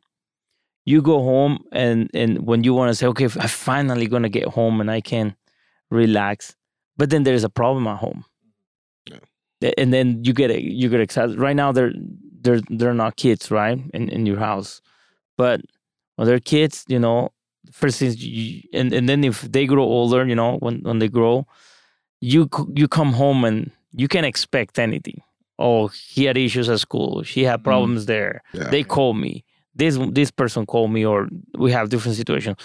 you 0.85 1.01
go 1.01 1.21
home 1.23 1.63
and 1.71 2.09
and 2.13 2.45
when 2.45 2.63
you 2.63 2.73
want 2.73 2.89
to 2.89 2.95
say 2.95 3.07
okay 3.07 3.25
i'm 3.25 3.47
finally 3.47 4.07
to 4.07 4.29
get 4.29 4.47
home 4.47 4.79
and 4.79 4.91
i 4.91 5.01
can 5.01 5.35
relax 5.89 6.55
but 6.97 7.09
then 7.09 7.23
there's 7.23 7.43
a 7.43 7.49
problem 7.49 7.87
at 7.87 7.97
home. 7.97 8.23
And 9.77 9.93
then 9.93 10.23
you 10.23 10.33
get 10.33 10.61
you 10.61 10.89
get 10.89 10.99
excited. 10.99 11.39
Right 11.39 11.55
now 11.55 11.71
they're 11.71 11.93
they're 12.41 12.61
they're 12.69 12.93
not 12.93 13.17
kids 13.17 13.51
right 13.51 13.79
in, 13.93 14.09
in 14.09 14.25
your 14.25 14.37
house. 14.37 14.81
But 15.37 15.61
when 16.15 16.27
they're 16.27 16.39
kids 16.39 16.85
you 16.87 16.99
know 16.99 17.31
first 17.71 17.99
things 17.99 18.23
you, 18.23 18.61
and 18.73 18.93
and 18.93 19.09
then 19.09 19.23
if 19.23 19.41
they 19.41 19.65
grow 19.65 19.83
older 19.83 20.25
you 20.25 20.35
know 20.35 20.57
when 20.57 20.81
when 20.81 20.99
they 20.99 21.07
grow 21.07 21.45
you 22.21 22.49
you 22.73 22.87
come 22.87 23.13
home 23.13 23.43
and 23.43 23.71
you 23.93 24.07
can 24.07 24.25
expect 24.25 24.79
anything. 24.79 25.21
Oh 25.59 25.87
he 25.87 26.25
had 26.25 26.37
issues 26.37 26.69
at 26.69 26.79
school. 26.79 27.23
She 27.23 27.43
had 27.43 27.59
mm-hmm. 27.59 27.63
problems 27.63 28.05
there. 28.05 28.43
Yeah. 28.53 28.69
they 28.69 28.83
call 28.83 29.13
me. 29.13 29.43
This 29.73 29.97
this 30.11 30.31
person 30.31 30.65
called 30.65 30.91
me 30.91 31.05
or 31.05 31.27
we 31.57 31.71
have 31.71 31.89
different 31.89 32.17
situations. 32.17 32.57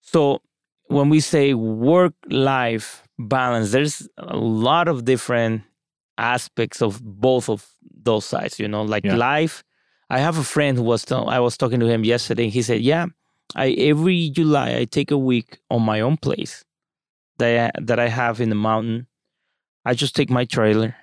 So 0.00 0.40
when 0.88 1.08
we 1.08 1.20
say 1.20 1.54
work 1.54 2.14
life 2.28 3.02
balance 3.18 3.72
there's 3.72 4.08
a 4.18 4.36
lot 4.36 4.88
of 4.88 5.04
different 5.04 5.62
aspects 6.18 6.80
of 6.82 7.00
both 7.02 7.48
of 7.48 7.66
those 8.04 8.24
sides 8.24 8.58
you 8.58 8.68
know 8.68 8.82
like 8.82 9.04
Yeah. 9.04 9.16
life 9.16 9.62
i 10.10 10.18
have 10.18 10.38
a 10.38 10.44
friend 10.44 10.76
who 10.78 10.82
was 10.84 11.04
tell- 11.04 11.28
i 11.28 11.38
was 11.40 11.56
talking 11.56 11.80
to 11.80 11.86
him 11.86 12.04
yesterday 12.04 12.48
he 12.48 12.62
said 12.62 12.80
yeah 12.80 13.06
i 13.54 13.70
every 13.72 14.30
july 14.30 14.76
i 14.76 14.84
take 14.84 15.10
a 15.10 15.18
week 15.18 15.58
on 15.70 15.82
my 15.82 16.00
own 16.00 16.16
place 16.16 16.64
that 17.38 17.72
I, 17.76 17.80
that 17.82 17.98
i 17.98 18.08
have 18.08 18.40
in 18.40 18.48
the 18.48 18.54
mountain 18.54 19.06
i 19.84 19.94
just 19.94 20.14
take 20.16 20.30
my 20.30 20.44
trailer 20.44 20.94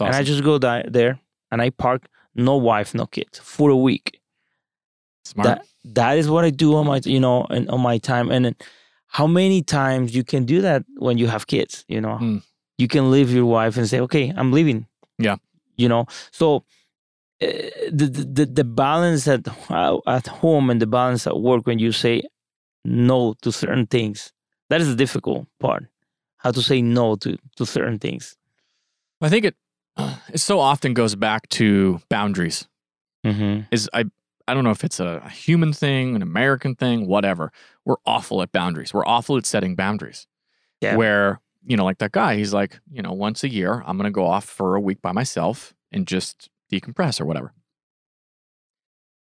and 0.00 0.14
i 0.14 0.22
just 0.22 0.42
go 0.44 0.58
di- 0.58 0.84
there 0.88 1.18
and 1.50 1.62
i 1.62 1.70
park 1.70 2.06
no 2.34 2.56
wife 2.56 2.94
no 2.94 3.06
kids 3.06 3.38
for 3.38 3.70
a 3.70 3.76
week 3.76 4.20
Smart. 5.24 5.46
that 5.46 5.66
that 5.84 6.18
is 6.18 6.28
what 6.28 6.44
I 6.44 6.50
do 6.50 6.74
on 6.76 6.86
my 6.86 7.00
you 7.04 7.20
know 7.20 7.44
and 7.50 7.68
on 7.70 7.80
my 7.80 7.98
time 7.98 8.30
and 8.30 8.54
how 9.06 9.26
many 9.26 9.62
times 9.62 10.14
you 10.14 10.24
can 10.24 10.44
do 10.44 10.60
that 10.60 10.84
when 10.98 11.18
you 11.18 11.26
have 11.28 11.46
kids 11.46 11.84
you 11.88 12.00
know 12.00 12.18
Mm. 12.20 12.42
You 12.80 12.88
can 12.88 13.10
leave 13.10 13.30
your 13.32 13.46
wife 13.46 13.76
and 13.76 13.86
say 13.88 14.00
okay 14.00 14.32
I'm 14.36 14.50
leaving 14.52 14.86
Yeah. 15.18 15.36
you 15.76 15.88
know 15.88 16.06
so 16.32 16.64
uh, 17.42 17.46
the, 17.98 18.06
the 18.36 18.44
the 18.46 18.64
balance 18.64 19.26
at 19.28 19.42
uh, 19.70 19.98
at 20.06 20.26
home 20.26 20.70
and 20.70 20.80
the 20.80 20.86
balance 20.86 21.26
at 21.26 21.36
work 21.40 21.66
when 21.66 21.78
you 21.78 21.92
say 21.92 22.22
no 22.84 23.34
to 23.42 23.50
certain 23.52 23.86
things 23.86 24.32
that 24.68 24.80
is 24.80 24.88
the 24.88 24.96
difficult 24.96 25.46
part 25.58 25.84
how 26.38 26.50
to 26.50 26.62
say 26.62 26.80
no 26.82 27.16
to 27.16 27.36
to 27.56 27.64
certain 27.66 27.98
things 27.98 28.36
I 29.22 29.28
think 29.28 29.44
it 29.44 29.56
it 30.34 30.40
so 30.40 30.58
often 30.60 30.94
goes 30.94 31.14
back 31.14 31.48
to 31.50 32.00
boundaries. 32.08 32.68
mm-hmm. 33.26 33.62
Is 33.70 33.88
I 33.92 34.04
I 34.48 34.54
don't 34.54 34.64
know 34.64 34.70
if 34.70 34.82
it's 34.84 34.98
a, 35.00 35.22
a 35.24 35.28
human 35.28 35.72
thing, 35.72 36.16
an 36.16 36.22
American 36.22 36.74
thing, 36.74 37.06
whatever. 37.06 37.52
We're 37.84 38.02
awful 38.06 38.40
at 38.42 38.50
boundaries. 38.50 38.92
We're 38.94 39.06
awful 39.06 39.36
at 39.36 39.46
setting 39.46 39.76
boundaries. 39.76 40.26
Yeah. 40.80 40.96
Where 40.96 41.40
you 41.64 41.76
know, 41.76 41.84
like 41.84 41.98
that 41.98 42.12
guy, 42.12 42.36
he's 42.36 42.54
like, 42.54 42.80
you 42.90 43.02
know, 43.02 43.12
once 43.12 43.44
a 43.44 43.48
year, 43.48 43.82
I'm 43.86 43.96
gonna 43.96 44.10
go 44.10 44.26
off 44.26 44.44
for 44.44 44.76
a 44.76 44.80
week 44.80 45.02
by 45.02 45.12
myself 45.12 45.74
and 45.92 46.06
just 46.06 46.48
decompress 46.72 47.20
or 47.20 47.24
whatever. 47.24 47.52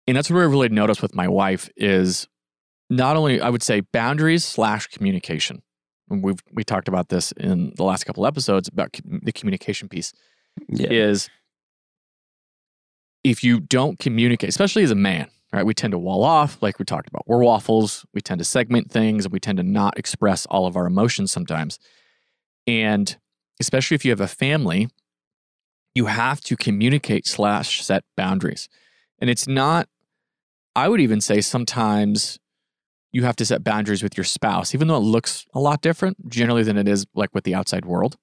And 0.06 0.16
that's 0.16 0.30
what 0.30 0.40
I 0.40 0.44
really 0.44 0.68
noticed 0.68 1.02
with 1.02 1.14
my 1.14 1.28
wife 1.28 1.68
is 1.76 2.28
not 2.90 3.16
only 3.16 3.40
I 3.40 3.50
would 3.50 3.62
say 3.62 3.80
boundaries 3.80 4.44
slash 4.44 4.86
communication. 4.88 5.62
And 6.10 6.22
we've 6.22 6.42
we 6.52 6.64
talked 6.64 6.88
about 6.88 7.08
this 7.08 7.32
in 7.32 7.72
the 7.76 7.84
last 7.84 8.04
couple 8.04 8.26
episodes 8.26 8.68
about 8.68 8.94
the 9.04 9.32
communication 9.32 9.88
piece 9.88 10.12
yeah 10.68 10.88
is 10.90 11.30
if 13.24 13.42
you 13.42 13.58
don't 13.58 13.98
communicate, 13.98 14.50
especially 14.50 14.82
as 14.82 14.90
a 14.90 14.96
man, 14.96 15.28
right? 15.52 15.64
We 15.64 15.72
tend 15.72 15.92
to 15.92 15.98
wall 15.98 16.22
off, 16.22 16.62
like 16.62 16.78
we 16.78 16.84
talked 16.84 17.08
about. 17.08 17.26
We're 17.26 17.42
waffles. 17.42 18.04
We 18.12 18.20
tend 18.20 18.38
to 18.40 18.44
segment 18.44 18.92
things 18.92 19.24
and 19.24 19.32
we 19.32 19.40
tend 19.40 19.56
to 19.56 19.64
not 19.64 19.98
express 19.98 20.44
all 20.46 20.66
of 20.66 20.76
our 20.76 20.86
emotions 20.86 21.32
sometimes. 21.32 21.78
And 22.66 23.16
especially 23.60 23.94
if 23.94 24.04
you 24.04 24.10
have 24.10 24.20
a 24.20 24.28
family, 24.28 24.88
you 25.94 26.06
have 26.06 26.40
to 26.42 26.56
communicate 26.56 27.26
slash 27.26 27.82
set 27.84 28.04
boundaries. 28.16 28.68
And 29.20 29.30
it's 29.30 29.46
not, 29.46 29.88
I 30.74 30.88
would 30.88 31.00
even 31.00 31.20
say 31.20 31.40
sometimes 31.40 32.38
you 33.12 33.22
have 33.22 33.36
to 33.36 33.46
set 33.46 33.62
boundaries 33.62 34.02
with 34.02 34.16
your 34.16 34.24
spouse, 34.24 34.74
even 34.74 34.88
though 34.88 34.96
it 34.96 35.00
looks 35.00 35.46
a 35.54 35.60
lot 35.60 35.80
different 35.82 36.28
generally 36.28 36.64
than 36.64 36.76
it 36.76 36.88
is 36.88 37.06
like 37.14 37.32
with 37.32 37.44
the 37.44 37.54
outside 37.54 37.84
world. 37.84 38.16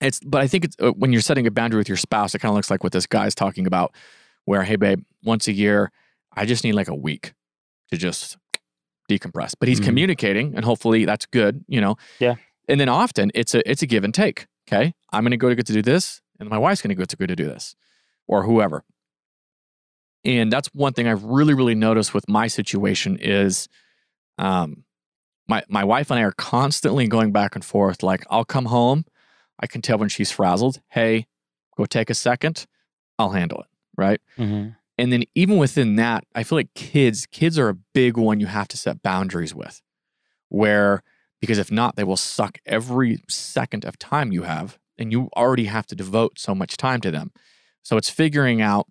It's, 0.00 0.20
but 0.20 0.40
I 0.40 0.46
think 0.46 0.64
it's 0.64 0.76
uh, 0.80 0.92
when 0.92 1.12
you're 1.12 1.20
setting 1.20 1.46
a 1.46 1.50
boundary 1.50 1.78
with 1.78 1.88
your 1.88 1.96
spouse, 1.96 2.34
it 2.34 2.38
kind 2.38 2.50
of 2.50 2.54
looks 2.54 2.70
like 2.70 2.84
what 2.84 2.92
this 2.92 3.06
guy's 3.06 3.34
talking 3.34 3.66
about, 3.66 3.92
where, 4.44 4.62
hey, 4.62 4.76
babe, 4.76 5.02
once 5.24 5.48
a 5.48 5.52
year, 5.52 5.90
I 6.34 6.46
just 6.46 6.64
need 6.64 6.72
like 6.72 6.88
a 6.88 6.94
week 6.94 7.34
to 7.90 7.98
just 7.98 8.38
decompress. 9.10 9.54
But 9.58 9.68
he's 9.68 9.80
Mhm. 9.80 9.84
communicating, 9.84 10.54
and 10.54 10.64
hopefully 10.64 11.04
that's 11.04 11.26
good, 11.26 11.64
you 11.66 11.80
know. 11.80 11.96
Yeah. 12.20 12.36
And 12.70 12.80
then 12.80 12.88
often 12.88 13.30
it's 13.34 13.54
a 13.54 13.68
it's 13.70 13.82
a 13.82 13.86
give 13.86 14.04
and 14.04 14.14
take. 14.14 14.46
Okay, 14.68 14.94
I'm 15.12 15.24
going 15.24 15.32
to 15.32 15.36
go 15.36 15.48
to 15.48 15.54
get 15.54 15.66
to 15.66 15.72
do 15.72 15.82
this, 15.82 16.20
and 16.38 16.48
my 16.48 16.58
wife's 16.58 16.80
going 16.80 16.90
to 16.90 16.94
go 16.94 17.04
to 17.04 17.16
go 17.16 17.26
to 17.26 17.36
do 17.36 17.46
this, 17.46 17.74
or 18.26 18.44
whoever. 18.44 18.84
And 20.24 20.52
that's 20.52 20.68
one 20.68 20.92
thing 20.92 21.08
I've 21.08 21.24
really, 21.24 21.54
really 21.54 21.74
noticed 21.74 22.12
with 22.14 22.28
my 22.28 22.46
situation 22.46 23.16
is, 23.20 23.68
um, 24.38 24.84
my 25.48 25.62
my 25.68 25.82
wife 25.84 26.10
and 26.10 26.20
I 26.20 26.22
are 26.22 26.32
constantly 26.32 27.08
going 27.08 27.32
back 27.32 27.54
and 27.54 27.64
forth. 27.64 28.02
Like 28.02 28.24
I'll 28.30 28.44
come 28.44 28.66
home, 28.66 29.04
I 29.58 29.66
can 29.66 29.82
tell 29.82 29.98
when 29.98 30.08
she's 30.08 30.30
frazzled. 30.30 30.80
Hey, 30.88 31.26
go 31.76 31.84
take 31.86 32.10
a 32.10 32.14
second. 32.14 32.66
I'll 33.18 33.30
handle 33.30 33.60
it. 33.60 33.66
Right. 33.96 34.20
mm-hmm. 34.38 34.70
And 34.96 35.12
then 35.12 35.24
even 35.34 35.56
within 35.56 35.96
that, 35.96 36.24
I 36.34 36.42
feel 36.42 36.58
like 36.58 36.74
kids, 36.74 37.24
kids 37.24 37.58
are 37.58 37.70
a 37.70 37.74
big 37.74 38.18
one 38.18 38.38
you 38.38 38.46
have 38.46 38.68
to 38.68 38.76
set 38.76 39.02
boundaries 39.02 39.54
with. 39.54 39.80
Where 40.50 41.02
because 41.40 41.58
if 41.58 41.70
not, 41.72 41.96
they 41.96 42.04
will 42.04 42.16
suck 42.16 42.58
every 42.66 43.22
second 43.28 43.84
of 43.84 43.98
time 43.98 44.32
you 44.32 44.42
have, 44.42 44.78
and 44.98 45.10
you 45.12 45.28
already 45.36 45.64
have 45.64 45.86
to 45.86 45.94
devote 45.94 46.38
so 46.38 46.54
much 46.54 46.76
time 46.76 47.00
to 47.00 47.10
them. 47.10 47.32
So 47.82 47.96
it's 47.96 48.10
figuring 48.10 48.60
out, 48.60 48.86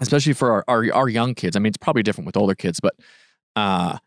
especially 0.00 0.32
for 0.32 0.50
our, 0.50 0.64
our, 0.68 0.92
our 0.92 1.08
young 1.08 1.34
kids. 1.34 1.56
I 1.56 1.60
mean, 1.60 1.68
it's 1.70 1.76
probably 1.76 2.02
different 2.02 2.26
with 2.26 2.36
older 2.36 2.54
kids, 2.54 2.80
but 2.80 2.94
uh, 3.56 3.98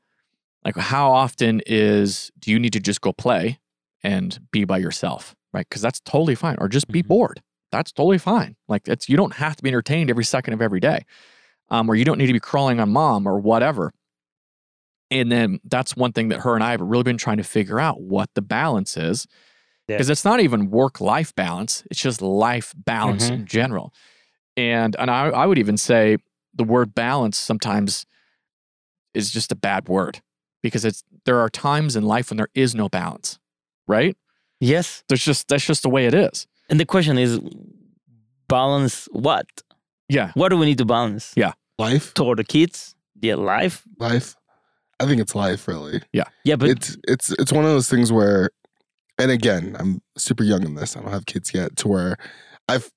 like 0.65 0.75
how 0.75 1.11
often 1.11 1.61
is 1.65 2.31
do 2.39 2.51
you 2.51 2.59
need 2.59 2.73
to 2.73 2.79
just 2.79 3.01
go 3.01 3.13
play 3.13 3.59
and 4.03 4.39
be 4.51 4.65
by 4.65 4.77
yourself, 4.77 5.35
right? 5.53 5.65
Because 5.67 5.81
that's 5.81 5.99
totally 6.01 6.35
fine, 6.35 6.57
or 6.59 6.67
just 6.67 6.87
be 6.87 7.01
Mhm. 7.01 7.07
bored. 7.07 7.41
That's 7.71 7.91
totally 7.91 8.17
fine. 8.17 8.55
Like 8.67 8.87
it's 8.87 9.09
you 9.09 9.17
don't 9.17 9.33
have 9.35 9.55
to 9.55 9.63
be 9.63 9.69
entertained 9.69 10.09
every 10.09 10.23
second 10.25 10.53
of 10.53 10.61
every 10.61 10.79
day, 10.79 11.05
um, 11.69 11.89
or 11.89 11.95
you 11.95 12.05
don't 12.05 12.17
need 12.17 12.27
to 12.27 12.33
be 12.33 12.39
crawling 12.39 12.79
on 12.79 12.89
mom 12.91 13.27
or 13.27 13.39
whatever. 13.39 13.91
And 15.09 15.31
then 15.31 15.59
that's 15.63 15.95
one 15.95 16.11
thing 16.11 16.27
that 16.29 16.39
her 16.41 16.53
and 16.55 16.63
I 16.63 16.71
have 16.71 16.81
really 16.81 17.03
been 17.03 17.17
trying 17.17 17.37
to 17.37 17.43
figure 17.43 17.79
out 17.79 18.01
what 18.01 18.29
the 18.35 18.41
balance 18.41 18.97
is. 18.97 19.25
Yeah. 19.87 19.95
Because 19.95 20.09
it's 20.09 20.25
not 20.25 20.41
even 20.41 20.69
work 20.69 20.99
life 20.99 21.33
balance, 21.35 21.83
it's 21.89 22.01
just 22.01 22.21
life 22.21 22.73
balance 22.75 23.29
Mhm. 23.29 23.33
in 23.33 23.45
general. 23.45 23.93
And 24.57 24.95
and 24.99 25.09
I, 25.09 25.27
I 25.29 25.45
would 25.45 25.57
even 25.57 25.77
say 25.77 26.17
the 26.53 26.63
word 26.65 26.93
balance 26.93 27.37
sometimes 27.37 28.05
is 29.13 29.31
just 29.31 29.51
a 29.51 29.55
bad 29.55 29.87
word 29.87 30.21
because 30.61 30.83
it's 30.83 31.03
there 31.25 31.39
are 31.39 31.49
times 31.49 31.95
in 31.95 32.03
life 32.03 32.29
when 32.29 32.37
there 32.37 32.49
is 32.53 32.75
no 32.75 32.89
balance, 32.89 33.39
right? 33.87 34.15
yes 34.59 35.03
There's 35.07 35.23
just 35.23 35.47
that's 35.47 35.65
just 35.65 35.83
the 35.83 35.89
way 35.89 36.07
it 36.07 36.13
is. 36.15 36.47
and 36.69 36.79
the 36.79 36.85
question 36.85 37.17
is 37.17 37.39
balance 38.47 39.07
what 39.11 39.45
Yeah. 40.09 40.31
what 40.33 40.49
do 40.49 40.57
we 40.57 40.65
need 40.65 40.77
to 40.79 40.85
balance 40.85 41.33
Yeah. 41.35 41.53
Life, 41.79 42.13
toward 42.15 42.39
the 42.39 42.43
kids 42.43 42.95
their 43.15 43.35
life 43.37 43.83
life. 43.99 44.35
I 44.99 45.05
think 45.05 45.21
it's 45.21 45.35
life, 45.35 45.67
really. 45.67 46.01
Yeah, 46.11 46.23
Yeah, 46.43 46.55
but 46.55 46.69
it's 46.69 46.97
it's 47.07 47.31
it's 47.33 47.51
one 47.51 47.65
of 47.65 47.69
those 47.71 47.87
things 47.89 48.11
where, 48.11 48.49
and 49.19 49.29
again, 49.31 49.75
I'm 49.79 50.01
super 50.17 50.43
young 50.43 50.63
in 50.63 50.75
this. 50.75 50.95
I 50.97 51.01
don't 51.01 51.11
have 51.11 51.25
kids 51.27 51.53
yet. 51.53 51.75
To 51.77 51.87
where 51.87 52.17
I've, 52.67 52.89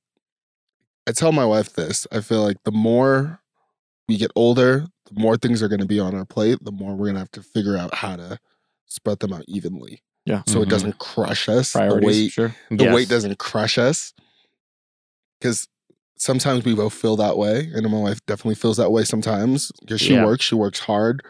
I 1.06 1.12
tell 1.12 1.32
my 1.32 1.44
wife 1.44 1.74
this. 1.74 2.06
I 2.10 2.20
feel 2.20 2.42
like 2.42 2.56
the 2.64 2.72
more 2.72 3.40
we 4.08 4.16
get 4.16 4.30
older, 4.34 4.86
the 5.12 5.20
more 5.20 5.36
things 5.36 5.62
are 5.62 5.68
going 5.68 5.80
to 5.80 5.86
be 5.86 6.00
on 6.00 6.14
our 6.14 6.24
plate. 6.24 6.58
The 6.62 6.72
more 6.72 6.92
we're 6.94 7.06
going 7.06 7.14
to 7.14 7.20
have 7.20 7.30
to 7.32 7.42
figure 7.42 7.76
out 7.76 7.94
how 7.94 8.16
to 8.16 8.38
spread 8.86 9.18
them 9.20 9.32
out 9.32 9.44
evenly. 9.46 10.02
Yeah. 10.24 10.42
So 10.46 10.60
it 10.62 10.66
Mhm. 10.66 10.70
doesn't 10.70 10.98
crush 10.98 11.48
us. 11.48 11.72
The 11.74 11.78
Priorities, 11.80 12.06
weight 12.06 12.32
sure. 12.32 12.56
the 12.70 12.84
yes. 12.84 12.94
weight 12.94 13.08
doesn't 13.08 13.38
crush 13.38 13.78
us 13.78 14.12
because 15.38 15.66
sometimes 16.16 16.64
we 16.64 16.74
both 16.74 16.92
feel 16.94 17.16
that 17.16 17.36
way 17.38 17.70
and 17.74 17.88
my 17.90 17.98
wife 17.98 18.20
definitely 18.26 18.54
feels 18.54 18.76
that 18.76 18.90
way 18.90 19.04
sometimes 19.04 19.72
because 19.80 20.00
she 20.00 20.14
Yeah. 20.14 20.24
works 20.26 20.44
she 20.44 20.54
works 20.54 20.80
hard 20.80 21.22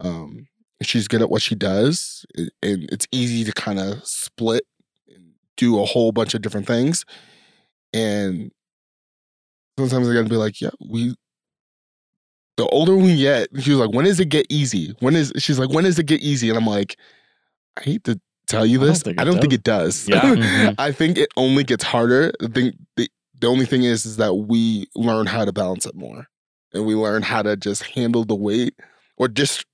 um 0.00 0.46
she's 0.82 1.08
good 1.08 1.22
at 1.22 1.30
what 1.30 1.42
she 1.42 1.54
does 1.54 2.24
and 2.36 2.88
it's 2.92 3.06
easy 3.12 3.44
to 3.44 3.52
kind 3.52 3.78
of 3.78 4.04
split 4.06 4.64
and 5.08 5.32
do 5.56 5.80
a 5.80 5.84
whole 5.84 6.12
bunch 6.12 6.34
of 6.34 6.42
different 6.42 6.66
things 6.66 7.04
and 7.94 8.50
sometimes 9.78 10.08
i 10.08 10.12
gotta 10.14 10.28
be 10.28 10.36
like 10.36 10.60
yeah 10.60 10.70
we 10.88 11.14
the 12.56 12.66
older 12.68 12.96
we 12.96 13.16
get 13.16 13.48
she 13.60 13.70
was 13.70 13.80
like 13.80 13.94
when 13.94 14.04
does 14.04 14.20
it 14.20 14.28
get 14.28 14.46
easy 14.50 14.94
when 15.00 15.14
is 15.16 15.32
she's 15.38 15.58
like 15.58 15.70
when 15.70 15.84
does 15.84 15.98
it 15.98 16.06
get 16.06 16.20
easy 16.20 16.48
and 16.48 16.58
i'm 16.58 16.66
like 16.66 16.96
i 17.78 17.82
hate 17.82 18.04
to 18.04 18.18
tell 18.46 18.64
you 18.66 18.78
I 18.78 18.80
don't 18.84 18.88
this 18.92 19.02
think 19.02 19.18
i 19.18 19.22
it 19.22 19.24
don't 19.26 19.40
think 19.40 19.52
it 19.52 19.62
does 19.62 20.08
Yeah. 20.08 20.20
Mhm. 20.22 20.74
I 20.78 20.92
think 20.92 21.18
it 21.18 21.28
only 21.36 21.64
gets 21.64 21.84
harder. 21.84 22.32
I 22.42 22.46
think 22.48 22.76
the 22.96 23.10
the 23.38 23.48
only 23.48 23.66
thing 23.66 23.82
is 23.82 24.06
is 24.06 24.16
that 24.18 24.34
we 24.34 24.86
learn 24.94 25.26
how 25.26 25.44
to 25.44 25.52
balance 25.52 25.84
it 25.84 25.94
more, 25.94 26.26
and 26.72 26.86
we 26.86 26.94
learn 26.94 27.22
how 27.22 27.42
to 27.42 27.56
just 27.56 27.82
handle 27.82 28.24
the 28.24 28.34
weight 28.36 28.74
or 29.18 29.28
just 29.28 29.64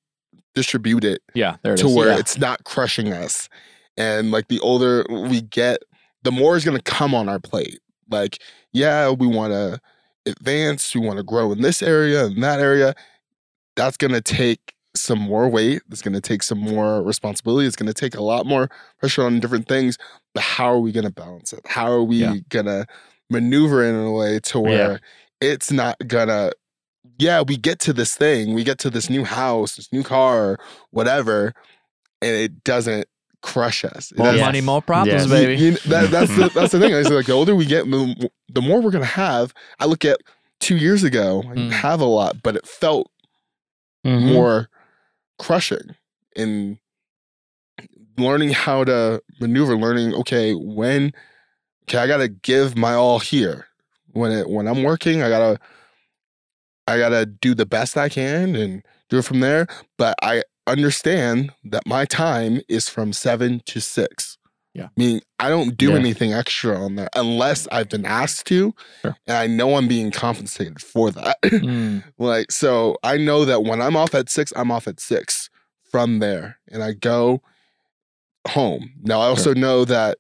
distribute 0.55 1.05
it 1.05 1.23
Yeah, 1.35 1.57
there 1.63 1.73
it 1.75 1.81
is. 1.81 1.91
to 1.91 1.97
where 1.97 2.09
yeah. 2.11 2.19
it's 2.19 2.39
not 2.39 2.65
crushing 2.65 3.13
us. 3.13 3.49
And 3.97 4.31
like 4.31 4.49
the 4.49 4.61
older 4.61 5.05
we 5.11 5.43
get, 5.43 5.83
the 6.23 6.33
more 6.33 6.57
is 6.57 6.65
going 6.65 6.77
to 6.77 6.83
come 6.83 7.15
on 7.15 7.29
our 7.29 7.39
plate. 7.41 7.81
Like, 8.11 8.39
yeah, 8.73 9.11
we 9.11 9.27
want 9.27 9.53
to 9.53 9.81
advance, 10.27 10.95
we 10.95 11.01
want 11.01 11.19
to 11.19 11.23
grow 11.25 11.53
in 11.53 11.63
this 11.63 11.83
area 11.83 12.25
and 12.27 12.43
that 12.43 12.61
area. 12.61 12.95
That's 13.77 13.97
going 13.97 14.13
to 14.13 14.21
take 14.21 14.75
some 14.95 15.19
more 15.19 15.49
weight. 15.49 15.83
It's 15.91 16.03
going 16.03 16.13
to 16.15 16.21
take 16.21 16.43
some 16.43 16.59
more 16.59 17.03
responsibility. 17.03 17.67
It's 17.67 17.77
going 17.77 17.87
to 17.93 17.95
take 17.95 18.15
a 18.15 18.23
lot 18.23 18.45
more 18.47 18.69
pressure 18.99 19.23
on 19.25 19.41
different 19.41 19.67
things. 19.67 19.97
But 20.35 20.43
how 20.43 20.67
are 20.73 20.81
we 20.81 20.93
going 20.93 21.07
to 21.07 21.13
balance 21.13 21.53
it? 21.53 21.61
How 21.67 21.91
are 21.91 22.03
we 22.03 22.17
Yeah. 22.19 22.35
going 22.51 22.67
to 22.67 22.87
maneuver 23.31 23.83
in 23.85 23.95
a 23.95 24.13
way 24.13 24.39
to 24.41 24.61
where 24.61 25.01
it's 25.41 25.73
not 25.73 25.97
going 26.07 26.29
to 26.29 26.53
yeah, 27.19 27.43
we 27.43 27.57
get 27.57 27.79
to 27.81 27.93
this 27.93 28.15
thing, 28.15 28.55
we 28.55 28.65
get 28.65 28.79
to 28.81 28.91
this 28.91 29.09
new 29.11 29.25
house, 29.25 29.77
this 29.77 29.93
new 29.93 30.03
car, 30.03 30.59
whatever, 30.91 31.53
and 32.21 32.31
it 32.37 32.65
doesn't 32.65 33.07
crush 33.43 33.85
us. 33.85 34.13
It 34.13 34.19
more 34.19 34.33
money, 34.35 34.61
more 34.61 34.81
problems, 34.81 35.23
Yes. 35.23 35.31
baby. 35.31 35.61
you- 35.61 35.77
that- 35.91 36.11
that's 36.11 36.35
the 36.37 36.49
that's 36.55 36.73
the 36.73 36.79
thing. 36.81 36.95
I 36.95 37.03
say 37.03 37.15
like 37.15 37.27
the 37.27 37.33
older 37.33 37.55
we 37.57 37.67
get, 37.67 37.91
the 37.91 38.31
the 38.49 38.63
more 38.63 38.81
we're 38.81 38.91
gonna 38.93 39.05
have. 39.05 39.53
I 39.81 39.87
look 39.87 40.05
at 40.05 40.21
two 40.61 40.77
years 40.77 41.03
ago, 41.03 41.43
I 41.51 41.55
Mm. 41.55 41.71
have 41.73 42.01
a 42.01 42.05
lot, 42.07 42.41
but 42.43 42.55
it 42.57 42.67
felt 42.67 43.11
Mhm. 44.07 44.33
more 44.33 44.69
crushing 45.39 45.97
in 46.37 46.79
learning 48.19 48.51
how 48.51 48.85
to 48.85 49.23
maneuver, 49.41 49.77
learning, 49.77 50.15
okay, 50.15 50.55
when 50.55 51.13
okay, 51.89 51.99
I 51.99 52.07
gotta 52.07 52.29
give 52.29 52.77
my 52.77 52.95
all 52.95 53.19
here. 53.19 53.67
When 54.13 54.31
it 54.31 54.49
when 54.49 54.69
I'm 54.69 54.83
working, 54.85 55.23
I 55.23 55.29
gotta 55.29 55.59
I 56.93 56.99
gotta 56.99 57.27
do 57.27 57.55
the 57.55 57.67
best 57.67 57.97
I 57.97 58.09
can 58.09 58.55
and 58.57 58.83
do 59.09 59.19
it 59.19 59.25
from 59.25 59.41
there. 59.41 59.67
But 59.99 60.15
I 60.23 60.43
understand 60.67 61.53
that 61.65 61.87
my 61.87 62.05
time 62.05 62.61
is 62.69 62.89
from 62.89 63.13
seven 63.13 63.61
to 63.67 63.81
six. 63.81 64.39
Yeah. 64.75 64.89
Meaning 64.97 65.21
I 65.39 65.49
don't 65.51 65.77
do 65.77 65.91
Yeah. 65.91 65.97
anything 65.97 66.33
extra 66.33 66.79
on 66.83 66.95
that 66.97 67.11
unless 67.15 67.69
I've 67.71 67.91
been 67.91 68.07
asked 68.07 68.47
to. 68.47 68.75
Sure. 69.03 69.15
And 69.27 69.37
I 69.37 69.47
know 69.47 69.77
I'm 69.77 69.87
being 69.89 70.11
compensated 70.11 70.81
for 70.81 71.11
that. 71.11 71.37
Mm, 71.43 72.05
Like, 72.19 72.51
so 72.51 72.97
I 73.03 73.17
know 73.19 73.45
that 73.45 73.65
when 73.65 73.83
I'm 73.83 73.97
off 73.97 74.15
at 74.15 74.31
six, 74.31 74.51
I'm 74.57 74.71
off 74.71 74.89
at 74.89 74.99
six 75.01 75.51
from 75.91 76.21
there 76.21 76.59
and 76.71 76.83
I 76.83 76.93
go 76.93 77.43
home. 78.49 78.93
Now, 79.03 79.21
I 79.21 79.27
also 79.27 79.53
know 79.53 79.85
that 79.85 80.17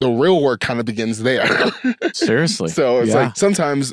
the 0.00 0.10
real 0.10 0.42
work 0.42 0.60
kind 0.60 0.80
of 0.80 0.86
begins 0.86 1.22
there. 1.22 1.46
seriously. 2.14 2.68
so 2.70 3.00
it's 3.00 3.10
Yeah. 3.10 3.16
like 3.24 3.36
sometimes 3.36 3.92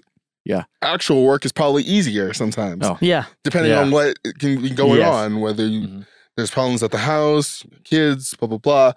Yeah. 0.49 0.63
actual 0.81 1.23
work 1.25 1.45
is 1.45 1.51
probably 1.51 1.83
easier 1.83 2.33
sometimes, 2.33 2.83
Oh. 2.85 2.97
Yeah. 3.01 3.25
depending 3.43 3.71
Yeah. 3.71 3.81
on 3.81 3.91
what 3.91 4.17
can 4.39 4.61
be 4.61 4.71
going 4.71 4.99
Yes. 4.99 5.13
on, 5.13 5.39
whether 5.41 5.65
you, 5.65 5.87
Mhm. 5.87 6.05
there's 6.35 6.49
problems 6.51 6.81
at 6.81 6.89
the 6.91 6.97
house, 6.97 7.63
kids, 7.83 8.33
blah, 8.39 8.47
blah, 8.47 8.57
blah. 8.57 8.91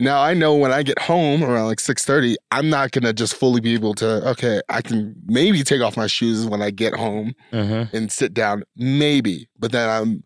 Now 0.00 0.20
I 0.22 0.34
know 0.34 0.54
when 0.54 0.72
I 0.72 0.82
get 0.82 0.98
home 0.98 1.42
around 1.42 1.66
like 1.66 1.80
6:30, 1.80 2.36
I'm 2.50 2.68
not 2.70 2.90
gonna 2.92 3.12
just 3.12 3.34
fully 3.34 3.60
be 3.60 3.74
able 3.74 3.94
to, 3.94 4.28
okay, 4.30 4.60
I 4.68 4.80
can 4.82 5.14
maybe 5.26 5.62
take 5.62 5.80
off 5.82 5.96
my 5.96 6.06
shoes 6.06 6.44
when 6.46 6.60
I 6.62 6.70
get 6.70 6.94
home 6.94 7.34
Mhm. 7.52 7.92
and 7.94 8.10
sit 8.12 8.32
down, 8.34 8.62
maybe. 8.76 9.48
But 9.58 9.72
then 9.72 9.88
I'm 9.88 10.22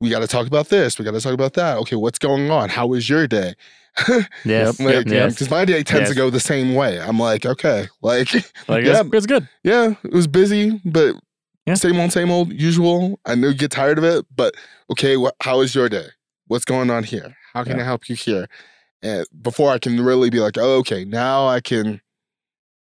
we 0.00 0.10
gotta 0.10 0.26
talk 0.26 0.46
about 0.46 0.68
this, 0.68 0.98
we 0.98 1.04
gotta 1.04 1.20
talk 1.20 1.32
about 1.32 1.54
that. 1.54 1.78
Okay, 1.78 1.96
what's 1.96 2.18
going 2.18 2.50
on? 2.50 2.68
How 2.68 2.86
was 2.86 3.08
your 3.08 3.26
day? 3.26 3.54
Yes. 4.44 4.80
like, 4.80 5.06
Yes. 5.06 5.34
because 5.34 5.50
my 5.50 5.64
day 5.64 5.82
tends 5.82 6.08
to 6.10 6.14
go 6.16 6.30
the 6.30 6.40
same 6.40 6.74
way. 6.74 7.00
I'm 7.00 7.18
like, 7.18 7.46
okay, 7.46 7.88
like 8.02 8.32
Like, 8.68 8.84
Yeah. 8.84 9.00
it's, 9.00 9.08
it's 9.14 9.26
good. 9.26 9.48
yeah, 9.62 9.94
it 10.04 10.12
was 10.12 10.26
busy, 10.26 10.80
but 10.84 11.14
Yeah. 11.66 11.74
same 11.74 11.98
old, 12.00 12.12
same 12.12 12.30
old, 12.30 12.52
usual. 12.52 13.18
I 13.24 13.34
know 13.34 13.48
you 13.48 13.54
get 13.54 13.70
tired 13.70 13.98
of 13.98 14.04
it, 14.04 14.26
but 14.34 14.54
okay, 14.90 15.16
what, 15.16 15.34
how 15.40 15.60
is 15.60 15.74
your 15.74 15.88
day? 15.88 16.06
What's 16.48 16.64
going 16.64 16.90
on 16.90 17.04
here? 17.04 17.36
How 17.52 17.64
can 17.64 17.76
Yeah. 17.76 17.82
I 17.82 17.86
help 17.86 18.08
you 18.08 18.16
here? 18.16 18.48
And 19.02 19.26
before 19.42 19.70
I 19.70 19.78
can 19.78 20.00
really 20.04 20.30
be 20.30 20.40
like, 20.40 20.58
oh, 20.58 20.78
okay, 20.78 21.04
now 21.04 21.46
I 21.46 21.60
can 21.60 22.00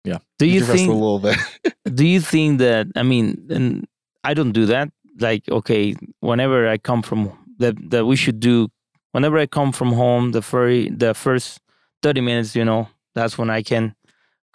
Yeah. 0.05 0.19
Do 0.39 0.47
you 0.47 0.61
rest 0.61 0.73
a 0.73 0.77
think? 0.77 0.89
little 0.91 1.19
bit. 1.21 1.37
do 1.95 2.07
you 2.07 2.21
think 2.21 2.59
that 2.59 2.87
i 2.97 3.03
mean 3.03 3.47
and 3.51 3.87
i 4.25 4.35
don't 4.35 4.53
do 4.53 4.67
that 4.67 4.91
like 5.21 5.43
okay 5.51 5.95
whenever 6.21 6.69
i 6.69 6.77
come 6.77 7.01
from 7.03 7.33
that 7.59 7.75
that 7.91 8.05
we 8.05 8.15
should 8.15 8.39
do 8.41 8.69
whenever 9.12 9.38
i 9.38 9.47
come 9.47 9.73
from 9.73 9.92
home 9.92 10.33
the 10.33 10.40
very 10.40 10.88
the 10.90 11.14
first 11.14 11.61
30 12.03 12.21
minutes 12.21 12.55
you 12.57 12.64
know 12.64 12.88
that's 13.14 13.38
when 13.38 13.51
i 13.51 13.62
can 13.62 13.94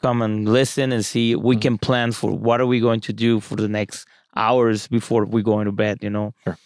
come 0.01 0.21
and 0.21 0.47
listen 0.49 0.91
and 0.91 1.05
see 1.05 1.35
we 1.35 1.55
Mhm. 1.55 1.61
can 1.61 1.77
plan 1.77 2.11
for 2.11 2.31
what 2.31 2.59
are 2.61 2.67
we 2.67 2.79
going 2.79 2.99
to 3.01 3.13
do 3.13 3.39
for 3.39 3.55
the 3.55 3.67
next 3.67 4.05
hours 4.35 4.87
before 4.87 5.25
we 5.25 5.41
go 5.41 5.59
into 5.59 5.71
bed 5.71 5.97
you 6.01 6.09
know 6.09 6.33
Sure. 6.43 6.57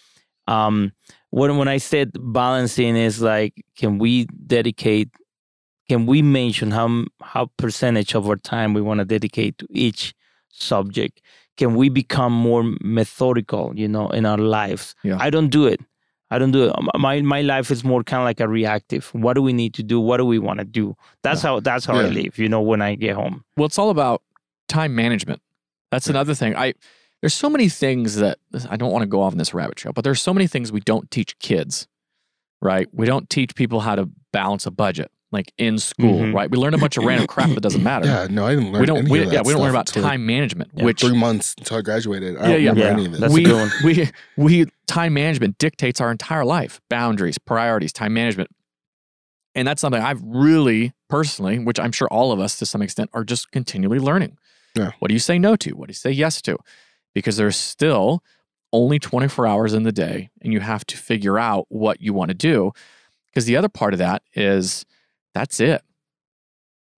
um 0.47 0.91
when 1.29 1.57
when 1.57 1.67
i 1.67 1.77
said 1.77 2.11
balancing 2.19 2.95
is 2.95 3.21
like 3.21 3.53
can 3.77 3.97
we 3.99 4.25
dedicate 4.47 5.09
can 5.89 6.05
we 6.05 6.21
mention 6.21 6.71
how 6.71 7.05
how 7.21 7.49
percentage 7.57 8.15
of 8.15 8.27
our 8.29 8.37
time 8.37 8.73
we 8.73 8.81
want 8.81 8.99
to 8.99 9.05
dedicate 9.05 9.57
to 9.57 9.67
each 9.69 10.13
subject 10.49 11.21
can 11.57 11.75
we 11.75 11.89
become 11.89 12.33
more 12.33 12.63
methodical 12.81 13.71
you 13.75 13.87
know 13.87 14.09
in 14.09 14.25
our 14.25 14.37
lives 14.37 14.95
Yeah. 15.03 15.17
i 15.19 15.29
don't 15.29 15.49
do 15.49 15.65
it 15.67 15.79
i 16.29 16.37
don't 16.37 16.51
do 16.51 16.65
it. 16.65 16.75
My 16.97 17.21
my 17.21 17.41
life 17.41 17.71
is 17.71 17.83
more 17.83 18.03
kind 18.03 18.21
of 18.21 18.25
like 18.25 18.39
a 18.39 18.47
reactive. 18.47 19.09
What 19.13 19.33
do 19.33 19.41
we 19.41 19.53
need 19.53 19.73
to 19.75 19.83
do? 19.83 19.99
What 19.99 20.17
do 20.17 20.25
we 20.25 20.39
want 20.39 20.59
to 20.59 20.65
do? 20.65 20.95
That's 21.23 21.41
how 21.41 21.59
that's 21.59 21.85
how 21.85 21.95
i 21.95 22.07
live 22.07 22.37
you 22.37 22.49
know 22.49 22.61
when 22.61 22.81
i 22.81 22.95
get 22.95 23.15
home. 23.15 23.43
Well, 23.55 23.65
it's 23.65 23.79
all 23.79 23.89
about 23.89 24.21
time 24.67 24.95
management. 24.95 25.41
That's 25.91 26.07
another 26.07 26.33
thing. 26.33 26.55
I 26.55 26.73
there's 27.21 27.33
so 27.33 27.49
many 27.49 27.69
things 27.69 28.15
that 28.17 28.37
I 28.69 28.77
don't 28.77 28.91
want 28.91 29.03
to 29.03 29.07
go 29.07 29.21
off 29.21 29.31
on 29.31 29.37
this 29.37 29.53
rabbit 29.53 29.77
trail, 29.77 29.93
but 29.93 30.03
there's 30.03 30.21
so 30.21 30.33
many 30.33 30.47
things 30.47 30.71
we 30.71 30.81
don't 30.81 31.09
teach 31.09 31.37
kids, 31.39 31.87
right? 32.61 32.87
We 32.91 33.05
don't 33.07 33.29
teach 33.29 33.55
people 33.55 33.79
how 33.79 33.95
to 33.95 34.09
balance 34.31 34.65
a 34.65 34.71
budget, 34.71 35.11
like 35.31 35.51
in 35.57 35.77
school, 35.77 36.19
Mhm. 36.21 36.33
right? 36.33 36.49
We 36.49 36.57
learn 36.57 36.73
a 36.73 36.77
bunch 36.77 36.95
of 36.97 37.03
random 37.03 37.27
crap 37.33 37.49
that 37.49 37.59
doesn't 37.61 37.83
matter. 37.83 38.05
yeah, 38.05 38.27
no, 38.29 38.45
I 38.45 38.55
didn't 38.55 38.71
learn 38.71 38.79
we 38.79 38.85
don't. 38.85 38.97
any 38.99 39.09
We, 39.11 39.19
of 39.19 39.25
that 39.29 39.33
yeah, 39.33 39.41
we 39.45 39.51
don't 39.53 39.61
learn 39.61 39.71
about 39.71 39.87
time 39.87 40.25
management, 40.25 40.71
Yeah, 40.73 40.85
which 40.85 41.01
three 41.01 41.17
months 41.17 41.53
until 41.57 41.77
I 41.77 41.81
graduated. 41.81 42.37
I 42.37 42.39
Yeah, 42.39 42.47
don't 42.47 42.49
yeah. 42.63 42.69
remember 42.69 42.81
Yeah, 42.81 42.91
any 42.93 43.05
of 43.05 43.11
this. 43.11 43.19
that's 43.21 43.33
a 43.33 43.35
we, 43.35 43.43
good 43.43 43.55
one. 43.55 43.71
we 43.83 44.09
we 44.37 44.65
time 44.87 45.13
management 45.13 45.57
dictates 45.57 45.99
our 45.99 46.11
entire 46.11 46.45
life 46.45 46.79
boundaries 46.89 47.37
priorities 47.37 47.91
time 47.91 48.13
management 48.13 48.49
and 49.53 49.67
that's 49.67 49.81
something 49.81 50.01
i've 50.01 50.21
really 50.23 50.93
personally 51.09 51.59
which 51.59 51.77
i'm 51.79 51.91
sure 51.91 52.07
all 52.09 52.31
of 52.31 52.39
us 52.39 52.57
to 52.57 52.65
some 52.65 52.81
extent 52.81 53.09
are 53.13 53.23
just 53.25 53.51
continually 53.51 53.99
learning 53.99 54.37
Yeah. 54.77 54.91
what 54.99 55.09
do 55.09 55.13
you 55.13 55.19
say 55.19 55.37
no 55.39 55.55
to 55.57 55.71
what 55.71 55.87
do 55.87 55.91
you 55.91 55.95
say 55.95 56.11
yes 56.11 56.41
to 56.43 56.57
because 57.13 57.35
there's 57.37 57.57
still 57.57 58.23
only 58.71 58.97
24 58.99 59.45
hours 59.45 59.73
in 59.73 59.83
the 59.83 59.91
day 59.91 60.29
and 60.41 60.53
you 60.53 60.59
have 60.61 60.85
to 60.85 60.97
figure 60.97 61.37
out 61.37 61.65
what 61.69 62.01
you 62.01 62.13
want 62.13 62.29
to 62.29 62.35
do 62.35 62.71
because 63.27 63.45
the 63.45 63.57
other 63.57 63.69
part 63.69 63.93
of 63.93 63.99
that 63.99 64.21
is 64.35 64.85
that's 65.37 65.59
it. 65.59 65.83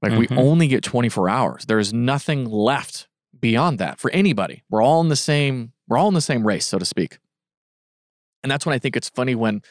Like 0.02 0.14
we 0.14 0.28
Mhm. 0.28 0.38
only 0.38 0.68
get 0.68 0.82
24 0.82 1.28
hours. 1.30 1.66
There's 1.66 1.92
nothing 1.94 2.46
left 2.46 3.08
beyond 3.38 3.80
that 3.80 4.00
for 4.00 4.10
anybody. 4.12 4.64
We're 4.70 4.82
all 4.82 5.02
in 5.02 5.10
the 5.10 5.16
same 5.18 5.74
we're 5.90 5.98
all 5.98 6.08
in 6.08 6.14
the 6.14 6.22
same 6.22 6.46
race 6.48 6.66
so 6.68 6.78
to 6.80 6.86
speak. 6.86 7.18
And 8.44 8.50
that's 8.52 8.66
when 8.66 8.74
i 8.76 8.80
think 8.80 8.96
it's 8.96 9.10
funny 9.10 9.36
when 9.36 9.62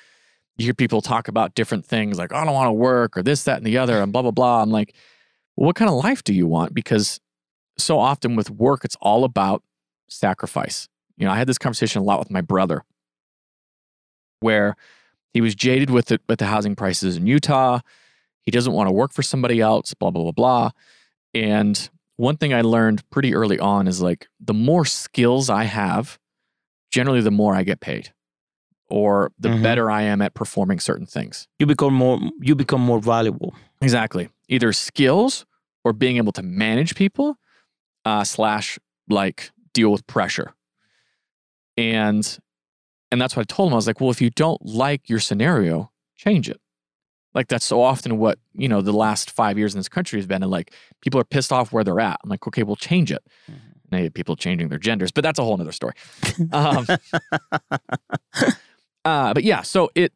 you 0.59 0.65
hear 0.65 0.75
people 0.75 1.01
talk 1.01 1.29
about 1.29 1.55
different 1.55 1.87
things 1.87 2.19
like 2.19 2.33
"Oh, 2.33 2.37
i 2.37 2.45
don't 2.45 2.53
want 2.55 2.69
to 2.69 2.73
work 2.73 3.17
or 3.17 3.23
this 3.23 3.45
that 3.45 3.57
and 3.59 3.67
the 3.67 3.79
other 3.79 4.03
and 4.03 4.13
blah 4.13 4.23
blah 4.23 4.33
blah. 4.33 4.63
I'm 4.63 4.71
like 4.71 4.95
well, 5.57 5.67
what 5.67 5.77
kind 5.77 5.89
of 5.91 5.97
life 6.05 6.23
do 6.25 6.35
you 6.35 6.47
want? 6.47 6.75
Because 6.75 7.21
so 7.79 7.99
often 7.99 8.37
with 8.37 8.51
work 8.51 8.85
it's 8.85 8.97
all 9.01 9.25
about 9.25 9.63
sacrifice. 10.09 10.89
You 11.17 11.25
know, 11.27 11.33
I 11.33 11.37
had 11.39 11.47
this 11.49 11.59
conversation 11.59 12.01
a 12.03 12.05
lot 12.05 12.19
with 12.19 12.31
my 12.31 12.41
brother 12.43 12.85
where 14.41 14.77
he 15.35 15.41
was 15.41 15.55
jaded 15.55 15.91
with 15.91 16.07
the, 16.07 16.21
with 16.29 16.39
the 16.39 16.47
housing 16.47 16.75
prices 16.77 17.17
in 17.17 17.27
Utah. 17.27 17.81
He 18.49 18.51
doesn't 18.51 18.73
want 18.73 18.89
to 18.89 18.93
work 18.95 19.13
for 19.13 19.23
somebody 19.23 19.61
else, 19.61 19.93
blah, 19.93 20.11
blah, 20.11 20.23
blah, 20.23 20.33
blah. 20.33 20.71
And 21.35 21.91
one 22.17 22.39
thing 22.39 22.55
I 22.55 22.63
learned 22.63 23.03
pretty 23.11 23.35
early 23.35 23.59
on 23.59 23.87
is 23.87 24.01
like 24.01 24.27
the 24.41 24.55
more 24.55 24.87
skills 24.87 25.51
I 25.51 25.65
have, 25.65 26.19
generally 26.91 27.21
the 27.21 27.31
more 27.31 27.55
I 27.55 27.63
get 27.63 27.81
paid 27.81 28.15
or 28.89 29.33
the 29.39 29.51
Mhm. 29.51 29.63
better 29.63 29.91
I 29.91 30.01
am 30.05 30.23
at 30.23 30.33
performing 30.33 30.81
certain 30.81 31.05
things. 31.05 31.47
You 31.59 31.67
become 31.67 31.93
more. 31.93 32.19
You 32.41 32.55
become 32.55 32.81
more 32.81 33.01
valuable. 33.03 33.55
Exactly. 33.83 34.31
Either 34.49 34.73
skills 34.73 35.45
or 35.85 35.93
being 35.93 36.17
able 36.17 36.33
to 36.33 36.43
manage 36.43 36.95
people, 36.95 37.37
uh, 38.07 38.25
slash 38.25 38.79
like 39.11 39.51
deal 39.75 39.93
with 39.93 40.07
pressure. 40.07 40.55
And 41.77 42.39
and 43.13 43.21
that's 43.21 43.37
what 43.37 43.43
I 43.43 43.45
told 43.55 43.69
him. 43.69 43.75
I 43.75 43.77
was 43.77 43.87
like, 43.87 44.01
well, 44.01 44.11
if 44.11 44.23
you 44.23 44.31
don't 44.31 44.65
like 44.65 45.11
your 45.11 45.21
scenario, 45.21 45.93
change 46.17 46.49
it. 46.49 46.63
Like 47.35 47.49
that's 47.49 47.65
so 47.65 47.83
often 47.83 48.19
what, 48.19 48.39
you 48.55 48.69
know, 48.69 48.81
the 48.81 48.93
last 48.93 49.31
five 49.31 49.59
years 49.59 49.75
in 49.75 49.79
this 49.79 49.89
country 49.89 50.19
has 50.19 50.27
been. 50.27 50.43
And 50.43 50.51
like 50.51 50.73
people 51.03 51.21
are 51.21 51.25
pissed 51.25 51.53
off 51.53 51.73
where 51.73 51.85
they're 51.85 52.01
at. 52.01 52.19
I'm 52.23 52.31
like, 52.31 52.47
okay, 52.47 52.63
we'll 52.63 52.77
change 52.77 53.13
it. 53.13 53.23
And 53.47 53.61
I 53.93 54.03
hate 54.03 54.15
people 54.15 54.37
changing 54.37 54.69
their 54.69 54.79
genders, 54.79 55.11
but 55.11 55.23
that's 55.23 55.39
a 55.39 55.45
whole 55.45 55.57
nother 55.57 55.73
story. 55.73 55.95
Um, 56.53 56.87
uh, 59.05 59.35
but 59.35 59.45
yeah, 59.45 59.63
so 59.63 59.91
it 59.95 60.13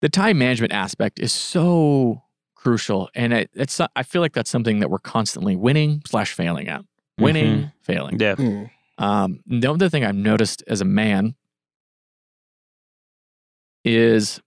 the 0.00 0.08
time 0.08 0.38
management 0.38 0.72
aspect 0.72 1.18
is 1.18 1.32
so 1.32 2.22
crucial, 2.54 3.08
and 3.14 3.32
it, 3.32 3.50
it's 3.54 3.80
I 3.94 4.02
feel 4.02 4.20
like 4.20 4.32
that's 4.32 4.50
something 4.50 4.80
that 4.80 4.90
we're 4.90 4.98
constantly 4.98 5.56
winning 5.56 6.02
slash 6.06 6.32
failing 6.32 6.68
at, 6.68 6.82
winning, 7.18 7.72
failing. 7.82 8.18
Yeah. 8.20 8.34
Mm. 8.34 8.70
Um, 8.98 9.40
the 9.46 9.70
other 9.70 9.88
thing 9.88 10.04
I've 10.04 10.14
noticed 10.14 10.62
as 10.66 10.80
a 10.80 10.84
man 10.84 11.34
is, 13.84 14.40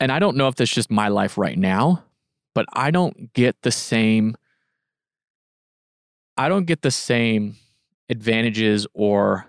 and 0.00 0.10
I 0.10 0.18
don't 0.18 0.36
know 0.36 0.48
if 0.48 0.56
that's 0.56 0.72
just 0.72 0.90
my 0.90 1.08
life 1.08 1.36
right 1.36 1.58
now, 1.58 2.02
but 2.54 2.64
I 2.72 2.90
don't 2.90 3.32
get 3.34 3.60
the 3.62 3.70
same. 3.70 4.36
I 6.36 6.48
don't 6.48 6.64
get 6.64 6.80
the 6.80 6.90
same 6.90 7.56
advantages 8.08 8.86
or, 8.94 9.46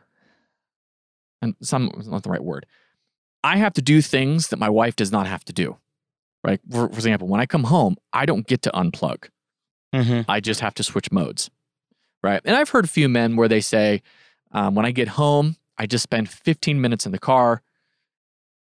and 1.41 1.55
some 1.61 1.89
not 2.05 2.23
the 2.23 2.29
right 2.29 2.43
word. 2.43 2.65
I 3.43 3.57
have 3.57 3.73
to 3.73 3.81
do 3.81 4.01
things 4.01 4.49
that 4.49 4.59
my 4.59 4.69
wife 4.69 4.95
does 4.95 5.11
not 5.11 5.25
have 5.25 5.43
to 5.45 5.53
do. 5.53 5.77
Right. 6.43 6.59
For, 6.69 6.89
for 6.89 6.95
example, 6.95 7.27
when 7.27 7.39
I 7.39 7.45
come 7.45 7.63
home, 7.63 7.95
I 8.11 8.25
don't 8.25 8.45
get 8.45 8.61
to 8.63 8.71
unplug. 8.71 9.29
hmm 9.93 10.21
I 10.27 10.39
just 10.41 10.59
have 10.59 10.73
to 10.75 10.83
switch 10.83 11.11
modes. 11.11 11.49
Right. 12.23 12.41
And 12.43 12.55
I've 12.55 12.69
heard 12.69 12.85
a 12.85 12.89
few 12.89 13.07
men 13.09 13.35
where 13.35 13.47
they 13.47 13.61
say, 13.61 14.01
um, 14.51 14.75
when 14.75 14.85
I 14.85 14.91
get 14.91 15.07
home, 15.07 15.55
I 15.77 15.87
just 15.87 16.03
spend 16.03 16.29
15 16.29 16.81
minutes 16.81 17.05
in 17.05 17.11
the 17.11 17.19
car 17.19 17.61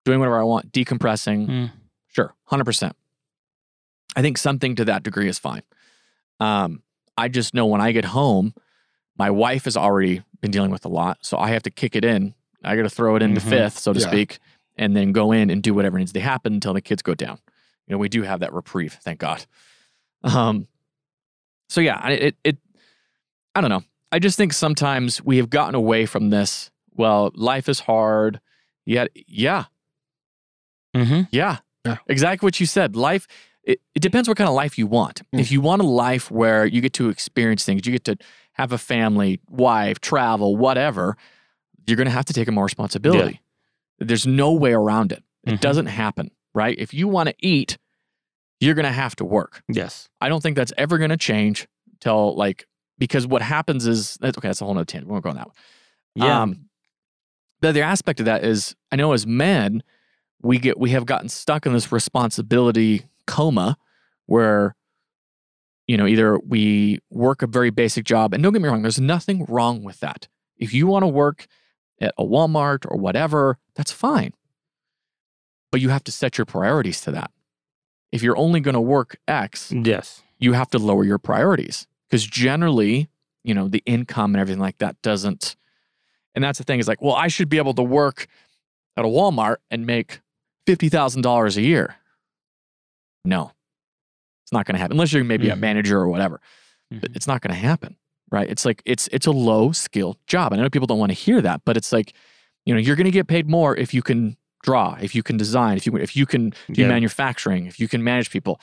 doing 0.07 0.19
whatever 0.19 0.39
I 0.39 0.43
want, 0.43 0.71
decompressing. 0.71 1.47
Mm. 1.47 1.71
Sure, 2.07 2.33
100%. 2.49 2.93
I 4.15 4.21
think 4.21 4.37
something 4.37 4.73
to 4.77 4.85
that 4.85 5.03
degree 5.03 5.27
is 5.27 5.37
fine. 5.37 5.63
Um, 6.39 6.81
I 7.17 7.27
just 7.27 7.53
know 7.53 7.65
when 7.65 7.81
I 7.81 7.91
get 7.91 8.05
home, 8.05 8.53
my 9.17 9.29
wife 9.29 9.65
has 9.65 9.75
already 9.75 10.23
been 10.39 10.49
dealing 10.51 10.71
with 10.71 10.85
a 10.85 10.87
lot. 10.87 11.17
So 11.21 11.37
I 11.37 11.49
have 11.49 11.63
to 11.63 11.69
kick 11.69 11.95
it 11.95 12.05
in. 12.05 12.33
I 12.63 12.75
got 12.77 12.83
to 12.83 12.89
throw 12.89 13.17
it 13.17 13.21
into 13.21 13.41
Mhm. 13.41 13.49
fifth, 13.49 13.79
so 13.79 13.91
to 13.91 13.99
Yeah. 13.99 14.07
speak, 14.07 14.39
and 14.77 14.95
then 14.95 15.11
go 15.11 15.33
in 15.33 15.49
and 15.49 15.61
do 15.61 15.73
whatever 15.73 15.99
needs 15.99 16.13
to 16.13 16.21
happen 16.21 16.53
until 16.53 16.73
the 16.73 16.81
kids 16.81 17.01
go 17.01 17.13
down. 17.13 17.39
You 17.85 17.93
know, 17.93 17.97
we 17.97 18.07
do 18.09 18.23
have 18.23 18.39
that 18.39 18.53
reprieve, 18.53 18.93
thank 19.03 19.19
God. 19.19 19.45
Um, 20.23 20.67
so 21.67 21.81
yeah, 21.81 21.99
I- 22.01 22.11
it, 22.13 22.37
it, 22.45 22.57
I 23.55 23.59
don't 23.61 23.69
know. 23.69 23.83
I 24.11 24.19
just 24.19 24.37
think 24.37 24.53
sometimes 24.53 25.21
we 25.21 25.35
have 25.37 25.49
gotten 25.49 25.75
away 25.75 26.05
from 26.05 26.29
this. 26.29 26.71
Well, 26.93 27.31
life 27.35 27.67
is 27.67 27.81
hard. 27.81 28.39
Yet, 28.85 29.09
yeah, 29.27 29.65
hmm 31.05 31.21
yeah. 31.31 31.57
Yeah. 31.85 31.97
Exactly 32.07 32.45
what 32.45 32.59
you 32.59 32.65
said. 32.65 32.95
Life, 32.95 33.27
it, 33.63 33.79
it 33.95 34.01
depends 34.01 34.27
what 34.27 34.37
kind 34.37 34.47
of 34.49 34.53
life 34.55 34.77
you 34.77 34.87
want. 34.87 35.21
Mm. 35.33 35.39
If 35.39 35.51
you 35.51 35.61
want 35.61 35.81
a 35.81 35.85
life 35.85 36.29
where 36.31 36.65
you 36.65 36.81
get 36.81 36.93
to 36.93 37.09
experience 37.09 37.63
things, 37.65 37.85
you 37.85 37.91
get 37.93 38.03
to 38.05 38.17
have 38.53 38.71
a 38.73 38.77
family, 38.77 39.39
wife, 39.49 39.99
travel, 40.01 40.55
whatever, 40.57 41.15
you're 41.85 41.95
going 41.97 42.07
to 42.07 42.11
have 42.13 42.25
to 42.25 42.33
take 42.33 42.47
on 42.49 42.55
more 42.55 42.65
responsibility. 42.65 43.41
There's 43.99 44.27
no 44.27 44.51
way 44.53 44.73
around 44.73 45.11
it. 45.11 45.23
It 45.45 45.55
Mhm. 45.55 45.59
doesn't 45.61 45.85
happen, 45.85 46.31
right? 46.53 46.75
If 46.77 46.93
you 46.93 47.07
want 47.07 47.29
to 47.29 47.35
eat, 47.39 47.77
you're 48.59 48.73
going 48.75 48.85
to 48.85 48.91
have 48.91 49.15
to 49.17 49.23
work. 49.25 49.63
Yes. 49.69 50.09
I 50.19 50.27
don't 50.29 50.41
think 50.41 50.57
that's 50.57 50.73
ever 50.77 50.97
going 50.97 51.11
to 51.11 51.17
change 51.17 51.67
till 52.01 52.35
like, 52.35 52.65
because 52.97 53.25
what 53.27 53.41
happens 53.41 53.87
is, 53.87 54.17
that's 54.19 54.37
okay, 54.37 54.49
that's 54.49 54.59
a 54.61 54.65
whole 54.65 54.73
nother 54.73 54.85
tangent. 54.85 55.07
We 55.07 55.13
won't 55.13 55.23
go 55.23 55.29
on 55.29 55.35
that 55.37 55.47
one. 55.47 55.55
Yeah. 56.15 56.41
Um, 56.41 56.69
the 57.61 57.69
other 57.69 57.83
aspect 57.83 58.19
of 58.19 58.25
that 58.25 58.43
is, 58.43 58.75
I 58.91 58.95
know 58.97 59.13
as 59.13 59.25
men, 59.25 59.83
we 60.41 60.59
get 60.59 60.79
we 60.79 60.91
have 60.91 61.05
gotten 61.05 61.29
stuck 61.29 61.65
in 61.65 61.73
this 61.73 61.91
responsibility 61.91 63.05
coma 63.25 63.77
where, 64.25 64.75
you 65.87 65.97
know, 65.97 66.05
either 66.05 66.37
we 66.39 66.99
work 67.09 67.41
a 67.41 67.47
very 67.47 67.69
basic 67.69 68.05
job, 68.05 68.33
and 68.33 68.43
don't 68.43 68.53
get 68.53 68.61
me 68.61 68.69
wrong, 68.69 68.81
there's 68.81 68.99
nothing 68.99 69.45
wrong 69.45 69.83
with 69.83 69.99
that. 69.99 70.27
If 70.57 70.73
you 70.73 70.87
want 70.87 71.03
to 71.03 71.07
work 71.07 71.47
at 72.01 72.13
a 72.17 72.23
Walmart 72.23 72.85
or 72.89 72.97
whatever, 72.97 73.57
that's 73.75 73.91
fine. 73.91 74.33
But 75.71 75.81
you 75.81 75.89
have 75.89 76.03
to 76.05 76.11
set 76.11 76.37
your 76.37 76.45
priorities 76.45 77.01
to 77.01 77.11
that. 77.11 77.31
If 78.11 78.23
you're 78.23 78.37
only 78.37 78.59
going 78.59 78.73
to 78.73 78.81
work 78.81 79.17
X, 79.27 79.71
yes. 79.71 80.23
you 80.39 80.53
have 80.53 80.69
to 80.69 80.79
lower 80.79 81.03
your 81.03 81.17
priorities 81.17 81.87
because 82.09 82.25
generally, 82.25 83.09
you 83.43 83.53
know, 83.53 83.67
the 83.67 83.83
income 83.85 84.33
and 84.33 84.41
everything 84.41 84.61
like 84.61 84.77
that 84.77 85.01
doesn't. 85.01 85.55
And 86.33 86.43
that's 86.43 86.57
the 86.57 86.63
thing 86.63 86.79
is 86.79 86.87
like, 86.87 87.01
well, 87.01 87.15
I 87.15 87.27
should 87.27 87.49
be 87.49 87.57
able 87.57 87.73
to 87.73 87.83
work 87.83 88.27
at 88.95 89.05
a 89.05 89.07
Walmart 89.07 89.57
and 89.69 89.85
make 89.85 90.21
$50,000 90.67 91.57
a 91.57 91.61
year. 91.61 91.95
No, 93.25 93.51
it's 94.43 94.51
not 94.51 94.65
going 94.65 94.75
to 94.75 94.79
happen 94.79 94.93
unless 94.95 95.11
you're 95.13 95.23
maybe 95.23 95.49
a 95.49 95.55
Mhm. 95.55 95.59
manager 95.59 95.97
or 95.99 96.07
whatever, 96.07 96.39
but 96.91 97.11
it's 97.15 97.27
not 97.27 97.41
going 97.41 97.53
to 97.53 97.59
happen. 97.59 97.97
Right. 98.29 98.49
It's 98.49 98.65
like, 98.65 98.81
it's, 98.85 99.07
it's 99.13 99.25
a 99.25 99.31
low 99.31 99.71
skill 99.71 100.17
job. 100.27 100.51
I 100.53 100.57
know 100.57 100.69
people 100.69 100.87
don't 100.87 100.99
want 100.99 101.11
to 101.11 101.17
hear 101.17 101.41
that, 101.41 101.61
but 101.65 101.77
it's 101.77 101.91
like, 101.93 102.13
you 102.65 102.73
know, 102.73 102.79
you're 102.79 102.97
going 102.97 103.05
to 103.05 103.11
get 103.11 103.27
paid 103.27 103.49
more 103.49 103.75
if 103.75 103.93
you 103.93 104.01
can 104.01 104.35
draw, 104.63 104.97
if 105.01 105.15
you 105.15 105.23
can 105.23 105.37
design, 105.37 105.77
if 105.77 105.85
you, 105.85 105.95
if 105.95 106.15
you 106.15 106.25
can 106.25 106.51
do 106.71 106.81
Yeah. 106.81 106.87
manufacturing, 106.89 107.65
if 107.67 107.79
you 107.79 107.87
can 107.87 108.03
manage 108.03 108.29
people. 108.29 108.59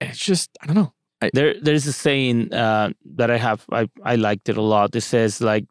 And 0.00 0.10
it's 0.10 0.18
just, 0.24 0.50
I 0.62 0.66
don't 0.66 0.76
know. 0.76 0.92
There, 1.32 1.54
there's 1.60 1.86
a 1.86 1.92
saying 1.92 2.52
uh, 2.52 2.90
that 3.16 3.30
I 3.30 3.38
have. 3.38 3.64
I, 3.72 3.88
I 4.04 4.16
liked 4.16 4.48
it 4.50 4.56
a 4.58 4.62
lot. 4.62 4.94
It 4.94 5.00
says 5.00 5.40
like, 5.40 5.64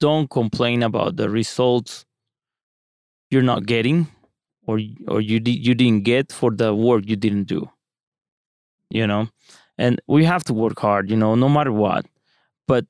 "Don't 0.00 0.28
complain 0.28 0.82
about 0.82 1.16
the 1.16 1.30
results 1.30 2.04
you're 3.30 3.40
not 3.42 3.64
getting, 3.64 4.08
or 4.68 4.78
or 5.08 5.20
you 5.20 5.40
di- 5.40 5.62
you 5.66 5.74
didn't 5.74 6.04
get 6.04 6.32
for 6.32 6.50
the 6.50 6.74
work 6.74 7.04
you 7.06 7.16
didn't 7.16 7.44
do." 7.44 7.68
You 8.90 9.06
know, 9.06 9.28
and 9.76 10.00
we 10.06 10.24
have 10.24 10.44
to 10.44 10.54
work 10.54 10.78
hard. 10.78 11.10
You 11.10 11.16
know, 11.16 11.34
no 11.34 11.48
matter 11.48 11.72
what. 11.72 12.06
But 12.66 12.86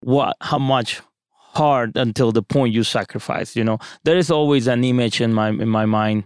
what? 0.00 0.36
How 0.40 0.58
much 0.58 1.00
hard 1.32 1.96
until 1.96 2.30
the 2.32 2.42
point 2.42 2.74
you 2.74 2.84
sacrifice? 2.84 3.56
You 3.56 3.64
know, 3.64 3.78
there 4.04 4.16
is 4.16 4.30
always 4.30 4.66
an 4.66 4.84
image 4.84 5.20
in 5.20 5.32
my 5.34 5.48
in 5.48 5.68
my 5.68 5.86
mind 5.86 6.24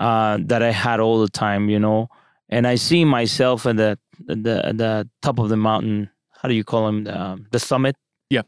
uh, 0.00 0.38
that 0.50 0.62
I 0.62 0.72
had 0.72 0.98
all 1.00 1.20
the 1.20 1.28
time. 1.28 1.68
You 1.68 1.78
know 1.78 2.08
and 2.48 2.66
I 2.66 2.76
see 2.76 3.04
myself 3.04 3.66
at 3.66 3.76
the 3.76 3.98
the 4.26 4.72
the 4.74 5.08
top 5.22 5.38
of 5.38 5.48
the 5.48 5.56
mountain. 5.56 6.10
How 6.40 6.48
do 6.48 6.54
you 6.54 6.64
call 6.64 6.88
him? 6.88 7.04
The, 7.04 7.20
um, 7.20 7.46
the 7.50 7.58
summit. 7.58 7.96
Yeah. 8.30 8.42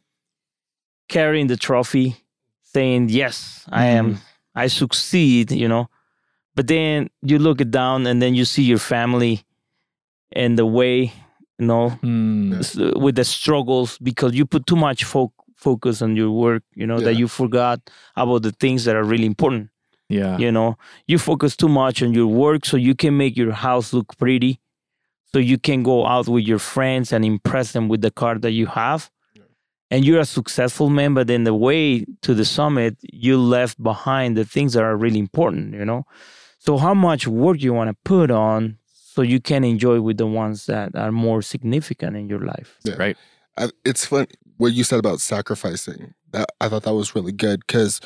Carrying 1.08 1.48
the 1.48 1.56
trophy, 1.56 2.16
saying, 2.62 3.08
"Yes, 3.08 3.66
I 3.68 3.86
am. 3.86 4.18
I 4.54 4.68
succeed." 4.68 5.52
You 5.52 5.68
know, 5.68 5.88
but 6.54 6.66
then 6.66 7.08
you 7.22 7.38
look 7.38 7.60
it 7.60 7.70
down, 7.70 8.06
and 8.06 8.20
then 8.20 8.34
you 8.34 8.44
see 8.44 8.62
your 8.62 8.78
family, 8.78 9.42
and 10.32 10.58
the 10.58 10.66
way, 10.66 11.12
you 11.58 11.66
know, 11.66 11.90
hmm. 11.90 12.54
s- 12.60 12.76
with 12.76 13.16
the 13.16 13.24
struggles 13.24 13.98
because 13.98 14.34
you 14.34 14.46
put 14.46 14.66
too 14.66 14.76
much 14.76 15.04
fo- 15.04 15.32
focus 15.56 16.02
on 16.02 16.16
your 16.16 16.30
work. 16.30 16.62
You 16.74 16.86
know 16.86 17.00
that 17.00 17.14
you 17.14 17.28
forgot 17.28 17.80
about 18.16 18.42
the 18.42 18.52
things 18.52 18.84
that 18.84 18.96
are 18.96 19.04
really 19.04 19.26
important 19.26 19.68
Yeah. 20.08 20.38
you 20.38 20.50
know 20.50 20.76
you 21.06 21.18
focus 21.18 21.54
too 21.56 21.68
much 21.68 22.02
on 22.02 22.12
your 22.14 22.26
work 22.26 22.64
so 22.66 22.76
you 22.76 22.94
can 22.96 23.16
make 23.16 23.36
your 23.36 23.52
house 23.52 23.92
look 23.96 24.16
pretty 24.18 24.58
so 25.32 25.38
you 25.38 25.56
can 25.58 25.82
go 25.84 26.04
out 26.06 26.26
with 26.28 26.44
your 26.50 26.58
friends 26.58 27.12
and 27.12 27.24
impress 27.24 27.70
them 27.72 27.88
with 27.88 28.00
the 28.02 28.10
car 28.10 28.34
that 28.44 28.50
you 28.50 28.66
have 28.66 29.08
and 29.90 30.04
you're 30.04 30.20
a 30.20 30.24
successful 30.24 30.88
man 30.90 31.14
but 31.14 31.28
in 31.30 31.44
the 31.44 31.54
way 31.54 32.04
to 32.22 32.34
the 32.34 32.44
summit 32.44 32.96
you 33.02 33.38
left 33.38 33.82
behind 33.82 34.36
the 34.36 34.44
things 34.44 34.72
that 34.72 34.82
are 34.82 34.96
really 34.96 35.18
important 35.18 35.74
you 35.74 35.84
know 35.84 36.04
so 36.58 36.76
how 36.76 36.94
much 36.94 37.26
work 37.26 37.62
you 37.62 37.72
want 37.72 37.88
to 37.88 37.96
put 38.04 38.30
on 38.30 38.76
so 38.92 39.22
you 39.22 39.40
can 39.40 39.64
enjoy 39.64 40.00
with 40.00 40.18
the 40.18 40.26
ones 40.26 40.66
that 40.66 40.94
are 40.94 41.12
more 41.12 41.42
significant 41.42 42.16
in 42.16 42.28
your 42.28 42.40
life 42.40 42.78
Yeah. 42.84 42.94
Right. 42.94 43.16
I, 43.56 43.70
it's 43.84 44.06
fun 44.06 44.26
what 44.60 44.74
you 44.74 44.84
said 44.84 44.98
about 44.98 45.20
sacrificing. 45.20 46.14
That 46.32 46.50
I 46.60 46.68
thought 46.68 46.82
that 46.82 46.94
was 46.94 47.14
really 47.14 47.32
good 47.32 47.60
because 47.66 48.00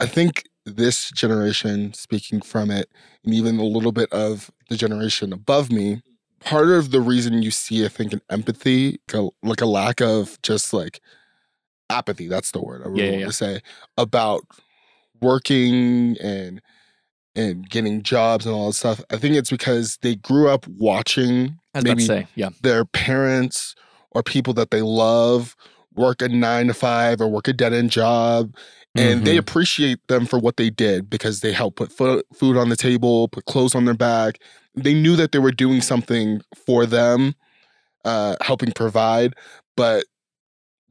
I 0.00 0.06
think 0.06 0.44
this 0.64 1.10
generation, 1.10 1.92
speaking 1.92 2.40
from 2.40 2.70
it, 2.70 2.88
and 3.24 3.34
even 3.34 3.58
a 3.58 3.64
little 3.64 3.92
bit 3.92 4.10
of 4.12 4.50
the 4.70 4.76
generation 4.76 5.32
above 5.32 5.70
me, 5.70 6.02
part 6.40 6.68
of 6.68 6.90
the 6.90 7.00
reason 7.00 7.42
you 7.42 7.50
see, 7.50 7.84
I 7.84 7.88
think, 7.88 8.12
an 8.14 8.22
empathy, 8.30 9.00
like 9.12 9.22
a, 9.22 9.28
like 9.46 9.60
a 9.60 9.66
lack 9.66 10.00
of 10.00 10.40
just 10.42 10.72
like 10.72 11.00
apathy. 11.90 12.28
That's 12.28 12.50
the 12.50 12.62
word 12.62 12.82
I 12.84 12.88
would 12.88 12.96
Yeah, 12.98 13.10
want 13.10 13.20
yeah. 13.20 13.26
to 13.26 13.32
say 13.32 13.60
about 13.96 14.42
working 15.20 16.16
and 16.20 16.60
and 17.34 17.68
getting 17.68 18.02
jobs 18.02 18.46
and 18.46 18.54
all 18.54 18.66
that 18.68 18.72
stuff. 18.74 19.00
I 19.10 19.16
think 19.16 19.36
it's 19.36 19.50
because 19.50 19.98
they 20.02 20.16
grew 20.16 20.48
up 20.48 20.66
watching 20.66 21.58
I 21.74 21.78
was 21.78 21.84
about 21.84 21.84
maybe 21.84 22.06
say, 22.06 22.26
yeah, 22.34 22.50
their 22.62 22.84
parents 22.84 23.74
or 24.10 24.22
people 24.22 24.54
that 24.54 24.70
they 24.70 24.82
love 24.82 25.54
work 25.94 26.22
a 26.22 26.28
nine 26.28 26.68
to 26.68 26.74
five 26.74 27.20
or 27.20 27.28
work 27.28 27.48
a 27.48 27.52
dead 27.52 27.72
end 27.72 27.90
job 27.90 28.54
and 28.96 29.24
they 29.24 29.36
Mhm. 29.36 29.38
appreciate 29.40 29.98
them 30.08 30.26
for 30.26 30.38
what 30.38 30.56
they 30.56 30.70
did 30.70 31.08
because 31.10 31.40
they 31.40 31.52
helped 31.52 31.76
put 31.76 31.92
fo- 31.92 32.22
food 32.34 32.56
on 32.56 32.68
the 32.68 32.76
table, 32.76 33.28
put 33.28 33.44
clothes 33.44 33.74
on 33.74 33.84
their 33.84 33.94
back. 33.94 34.38
They 34.74 34.94
knew 34.94 35.14
that 35.16 35.30
they 35.32 35.38
were 35.38 35.52
doing 35.52 35.80
something 35.80 36.40
for 36.66 36.86
them, 36.86 37.34
uh, 38.04 38.36
helping 38.40 38.72
provide. 38.72 39.34
But 39.76 40.04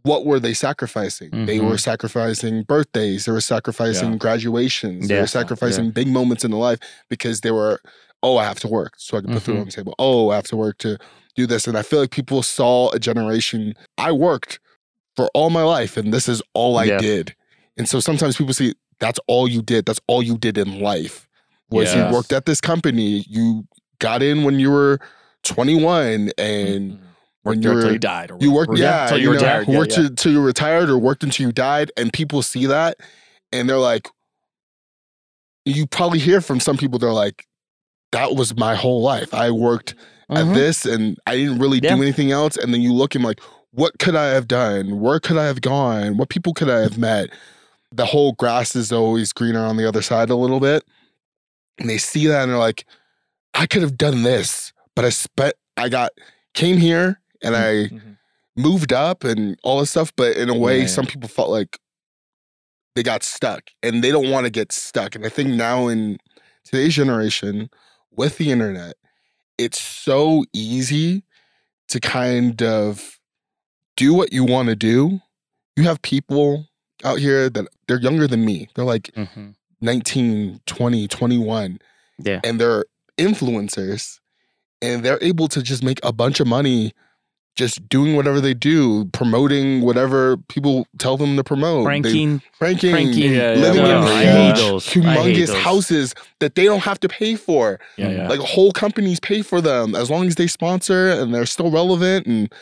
what 0.08 0.26
were 0.26 0.40
they 0.40 0.54
sacrificing? 0.54 1.46
They 1.46 1.60
were 1.60 1.78
sacrificing 1.78 2.64
birthdays. 2.64 3.26
They 3.26 3.32
were 3.32 3.42
sacrificing 3.42 4.12
Yeah. 4.14 4.18
graduations. 4.18 5.08
They 5.08 5.20
were 5.20 5.28
sacrificing 5.28 5.92
big 5.92 6.08
moments 6.08 6.44
in 6.46 6.52
the 6.52 6.58
life 6.58 6.80
because 7.10 7.42
they 7.42 7.52
were, 7.52 7.80
oh, 8.24 8.38
I 8.38 8.46
have 8.46 8.60
to 8.62 8.68
work 8.68 8.94
so 8.98 9.18
I 9.18 9.22
can 9.22 9.34
put 9.34 9.44
food 9.44 9.56
Mhm. 9.56 9.60
on 9.62 9.66
the 9.66 9.72
table. 9.72 9.96
Oh, 10.00 10.30
I 10.32 10.36
have 10.36 10.48
to 10.48 10.58
work 10.58 10.78
to 10.80 10.98
do 11.36 11.46
this. 11.46 11.68
And 11.68 11.78
I 11.78 11.82
feel 11.84 12.00
like 12.00 12.12
people 12.12 12.42
saw 12.44 12.90
a 12.92 13.00
generation. 13.00 13.74
I 13.98 14.12
worked 14.12 14.60
for 15.16 15.30
all 15.34 15.50
my 15.50 15.64
life, 15.64 15.98
and 15.98 16.14
this 16.14 16.28
is 16.30 16.42
all 16.54 16.78
I 16.78 16.86
Yeah. 16.86 16.98
did. 17.00 17.36
And 17.78 17.88
so 17.90 18.00
sometimes 18.00 18.38
people 18.38 18.54
see 18.54 18.74
that's 19.00 19.20
all 19.28 19.48
you 19.48 19.62
did. 19.62 19.86
That's 19.86 20.00
all 20.08 20.24
you 20.24 20.38
did 20.38 20.58
in 20.58 20.80
life. 20.80 21.28
Was 21.70 21.94
you 21.94 22.02
worked 22.14 22.32
at 22.34 22.46
this 22.46 22.62
company. 22.62 23.26
You 23.28 23.68
got 24.00 24.24
in 24.24 24.44
when 24.44 24.58
you 24.60 24.72
were 24.72 25.00
21 25.44 26.32
and 26.38 26.94
Mhm. 26.94 27.00
When 27.48 27.58
worked 27.62 27.64
you 27.64 27.72
were 27.88 27.92
you 27.94 28.00
died, 28.00 28.32
or 28.32 28.38
you 28.40 28.52
whatever. 28.52 28.72
worked 28.72 28.80
yeah, 28.82 29.08
till 29.08 29.18
you 29.18 29.24
you 29.24 29.30
know, 29.30 29.34
retired. 29.36 29.68
Yeah, 29.68 29.78
worked 29.78 29.92
yeah. 29.92 29.98
till- 29.98 30.16
till 30.16 30.32
you 30.32 30.42
retired 30.42 30.90
or 30.90 30.98
worked 30.98 31.24
until 31.24 31.46
you 31.48 31.52
died 31.52 31.92
and 31.98 32.12
people 32.14 32.42
see 32.42 32.66
that 32.66 32.98
and 33.52 33.70
they're 33.70 33.78
like 33.78 34.10
you 35.66 35.86
probably 35.86 36.20
hear 36.20 36.40
from 36.42 36.60
some 36.60 36.78
people 36.78 36.98
they're 37.00 37.12
like 37.12 37.46
that 38.14 38.36
was 38.36 38.56
my 38.56 38.74
whole 38.74 39.02
life. 39.02 39.34
I 39.34 39.52
worked 39.52 39.94
at 40.30 40.46
Mhm. 40.46 40.54
this 40.54 40.86
and 40.86 41.18
I 41.28 41.36
didn't 41.36 41.60
really 41.60 41.80
Yeah. 41.84 41.94
do 41.96 42.02
anything 42.02 42.32
else. 42.32 42.56
And 42.56 42.74
then 42.74 42.82
you 42.82 42.94
look 42.94 43.16
and 43.16 43.24
like, 43.24 43.42
what 43.72 44.00
could 44.00 44.16
I 44.16 44.28
have 44.28 44.48
done? 44.48 45.02
Where 45.02 45.20
could 45.20 45.38
I 45.38 45.44
have 45.46 45.60
gone? 45.60 46.16
What 46.16 46.30
people 46.30 46.54
could 46.54 46.70
I 46.70 46.80
have 46.80 46.98
met? 46.98 47.30
The 47.94 48.06
whole 48.06 48.32
grass 48.32 48.78
is 48.78 48.94
always 48.94 49.34
greener 49.34 49.60
on 49.66 49.76
the 49.76 49.86
other 49.88 50.02
side 50.02 50.30
a 50.30 50.36
little 50.38 50.62
bit. 50.62 50.84
And 51.80 51.90
they 51.90 51.98
see 51.98 52.28
that 52.28 52.44
and 52.44 52.52
they're 52.52 52.58
like, 52.58 52.86
I 53.54 53.66
could 53.68 53.82
have 53.82 53.98
done 53.98 54.24
this, 54.24 54.72
but 54.96 55.04
I 55.04 55.10
spent, 55.10 55.56
I 55.76 55.90
got, 55.90 56.12
came 56.54 56.78
here 56.78 57.20
and 57.42 57.56
I 57.56 57.90
Mhm. 57.90 58.18
moved 58.56 58.92
up 58.94 59.24
and 59.24 59.58
all 59.64 59.80
this 59.80 59.92
stuff. 59.92 60.12
But 60.16 60.38
in 60.38 60.50
a 60.50 60.58
way, 60.58 60.82
Yeah, 60.82 60.88
some 60.88 61.06
people 61.06 61.30
felt 61.30 61.50
like 61.50 61.80
they 62.96 63.04
got 63.04 63.24
stuck 63.24 63.70
and 63.84 64.04
they 64.04 64.12
don't 64.12 64.30
want 64.30 64.46
to 64.46 64.50
get 64.50 64.72
stuck. 64.72 65.16
And 65.16 65.26
I 65.26 65.30
think 65.30 65.50
now 65.50 65.88
in 65.88 66.18
today's 66.64 66.96
generation 66.96 67.70
with 68.12 68.38
the 68.38 68.52
internet, 68.52 68.96
it's 69.58 69.80
so 69.80 70.46
easy 70.54 71.24
to 71.90 72.00
kind 72.00 72.62
of 72.64 73.20
do 73.96 74.14
what 74.14 74.34
you 74.34 74.44
want 74.44 74.70
to 74.70 74.76
do. 74.76 75.22
You 75.76 75.84
have 75.84 76.02
people 76.02 76.68
out 77.04 77.20
here 77.20 77.50
that 77.50 77.68
they're 77.88 78.00
younger 78.02 78.28
than 78.28 78.44
me. 78.44 78.68
They're 78.76 78.84
like 78.86 79.12
Mhm. 79.16 79.56
19, 79.80 80.62
20, 80.66 81.08
21, 81.08 81.80
Yeah. 82.18 82.42
and 82.44 82.60
they're 82.60 82.86
influencers 83.18 84.20
and 84.82 85.04
they're 85.06 85.20
able 85.22 85.48
to 85.50 85.62
just 85.62 85.84
make 85.84 86.00
a 86.04 86.12
bunch 86.12 86.40
of 86.40 86.48
money 86.48 86.94
just 87.58 87.90
doing 87.90 88.16
whatever 88.16 88.40
they 88.40 88.54
do, 88.54 89.06
promoting 89.12 89.82
whatever 89.82 90.38
people 90.48 90.88
tell 91.00 91.18
them 91.18 91.36
to 91.36 91.44
promote. 91.44 91.80
They- 91.84 92.02
Pranking, 92.02 92.42
pranking, 92.60 92.92
pranking. 92.92 93.34
Yeah, 93.34 93.54
yeah, 93.56 93.60
living 93.60 93.86
yeah. 93.86 94.00
in 94.00 94.06
No, 94.06 94.46
huge, 94.48 94.58
those. 94.58 94.88
I 94.88 94.92
hate 94.92 95.36
humongous 95.36 95.54
houses 95.62 96.14
that 96.40 96.56
they 96.56 96.64
don't 96.66 96.82
have 96.84 97.00
to 97.02 97.10
pay 97.10 97.36
for. 97.36 97.80
Yeah, 97.98 98.10
yeah. 98.10 98.28
Like 98.30 98.40
whole 98.40 98.72
companies 98.72 99.20
pay 99.20 99.42
for 99.42 99.60
them 99.60 99.96
as 99.96 100.10
long 100.10 100.28
as 100.28 100.36
they 100.36 100.48
sponsor 100.48 101.10
and 101.10 101.34
they're 101.36 101.46
still 101.46 101.70
relevant 101.72 102.28
and 102.28 102.54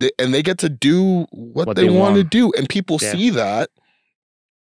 they, 0.00 0.10
and 0.18 0.32
they 0.32 0.42
get 0.42 0.58
to 0.58 0.68
do 0.68 1.26
what, 1.32 1.66
What 1.66 1.76
they, 1.76 1.88
they 1.88 1.90
want 1.90 2.16
to 2.16 2.24
do. 2.24 2.52
And 2.56 2.68
people 2.68 2.98
Yeah. 3.02 3.12
see 3.12 3.30
that 3.30 3.70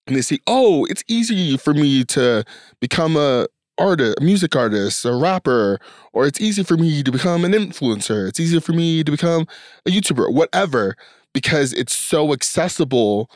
and 0.07 0.14
they 0.16 0.22
see, 0.22 0.40
oh, 0.46 0.84
it's 0.86 1.02
easy 1.09 1.57
for 1.57 1.72
me 1.74 2.05
to 2.05 2.44
become 2.80 3.16
a 3.16 3.46
artist, 3.78 4.16
a 4.20 4.22
music 4.24 4.54
artist, 4.56 5.04
a 5.04 5.14
rapper, 5.14 5.78
or 6.12 6.26
it's 6.26 6.40
easy 6.40 6.62
for 6.62 6.76
me 6.76 7.02
to 7.02 7.10
become 7.12 7.44
an 7.44 7.52
influencer. 7.52 8.28
It's 8.28 8.38
easier 8.40 8.60
for 8.60 8.72
me 8.72 9.02
to 9.04 9.10
become 9.10 9.46
a 9.86 9.90
YouTuber, 9.90 10.32
whatever, 10.32 10.96
because 11.32 11.72
it's 11.72 11.94
so 11.94 12.32
accessible. 12.32 13.30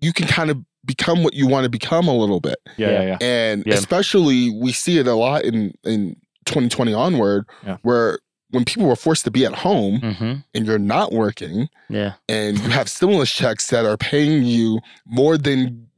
You 0.00 0.12
can 0.12 0.26
kind 0.26 0.50
of 0.50 0.58
become 0.84 1.22
what 1.24 1.34
you 1.34 1.46
want 1.46 1.64
to 1.64 1.70
become 1.70 2.08
a 2.08 2.14
little 2.14 2.40
bit. 2.40 2.56
yeah, 2.76 2.90
yeah, 2.90 3.02
yeah. 3.02 3.18
And 3.20 3.64
Yeah. 3.66 3.74
especially 3.74 4.50
we 4.50 4.72
see 4.72 4.98
it 4.98 5.06
a 5.06 5.14
lot 5.14 5.42
in 5.44 5.72
in 5.84 6.16
2020 6.44 6.92
onward, 6.92 7.46
Yeah. 7.64 7.78
where 7.82 8.18
when 8.50 8.64
people 8.66 8.86
were 8.86 8.94
forced 8.96 9.24
to 9.24 9.30
be 9.30 9.46
at 9.46 9.54
home 9.54 10.00
hmm 10.00 10.34
and 10.54 10.66
you're 10.66 10.78
not 10.78 11.10
working 11.12 11.68
Yeah. 11.88 12.12
and 12.28 12.58
you 12.58 12.68
have 12.68 12.88
stimulus 12.88 13.32
checks 13.32 13.68
that 13.68 13.84
are 13.86 13.96
paying 13.96 14.44
you 14.44 14.80
more 15.06 15.38
than 15.38 15.88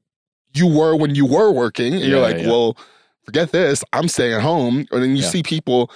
you 0.55 0.67
were 0.69 0.95
when 0.97 1.15
you 1.17 1.27
were 1.27 1.51
working, 1.51 1.93
and 1.95 2.05
you're 2.05 2.21
Yeah, 2.21 2.23
like, 2.35 2.39
yeah. 2.39 2.49
well, 2.49 2.79
forget 3.27 3.53
this, 3.53 3.85
I'm 3.93 4.09
staying 4.09 4.33
at 4.35 4.41
home. 4.41 4.87
And 4.91 5.03
then 5.03 5.11
you 5.17 5.23
Yeah. 5.23 5.29
see 5.29 5.43
people 5.43 5.91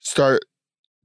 start 0.00 0.42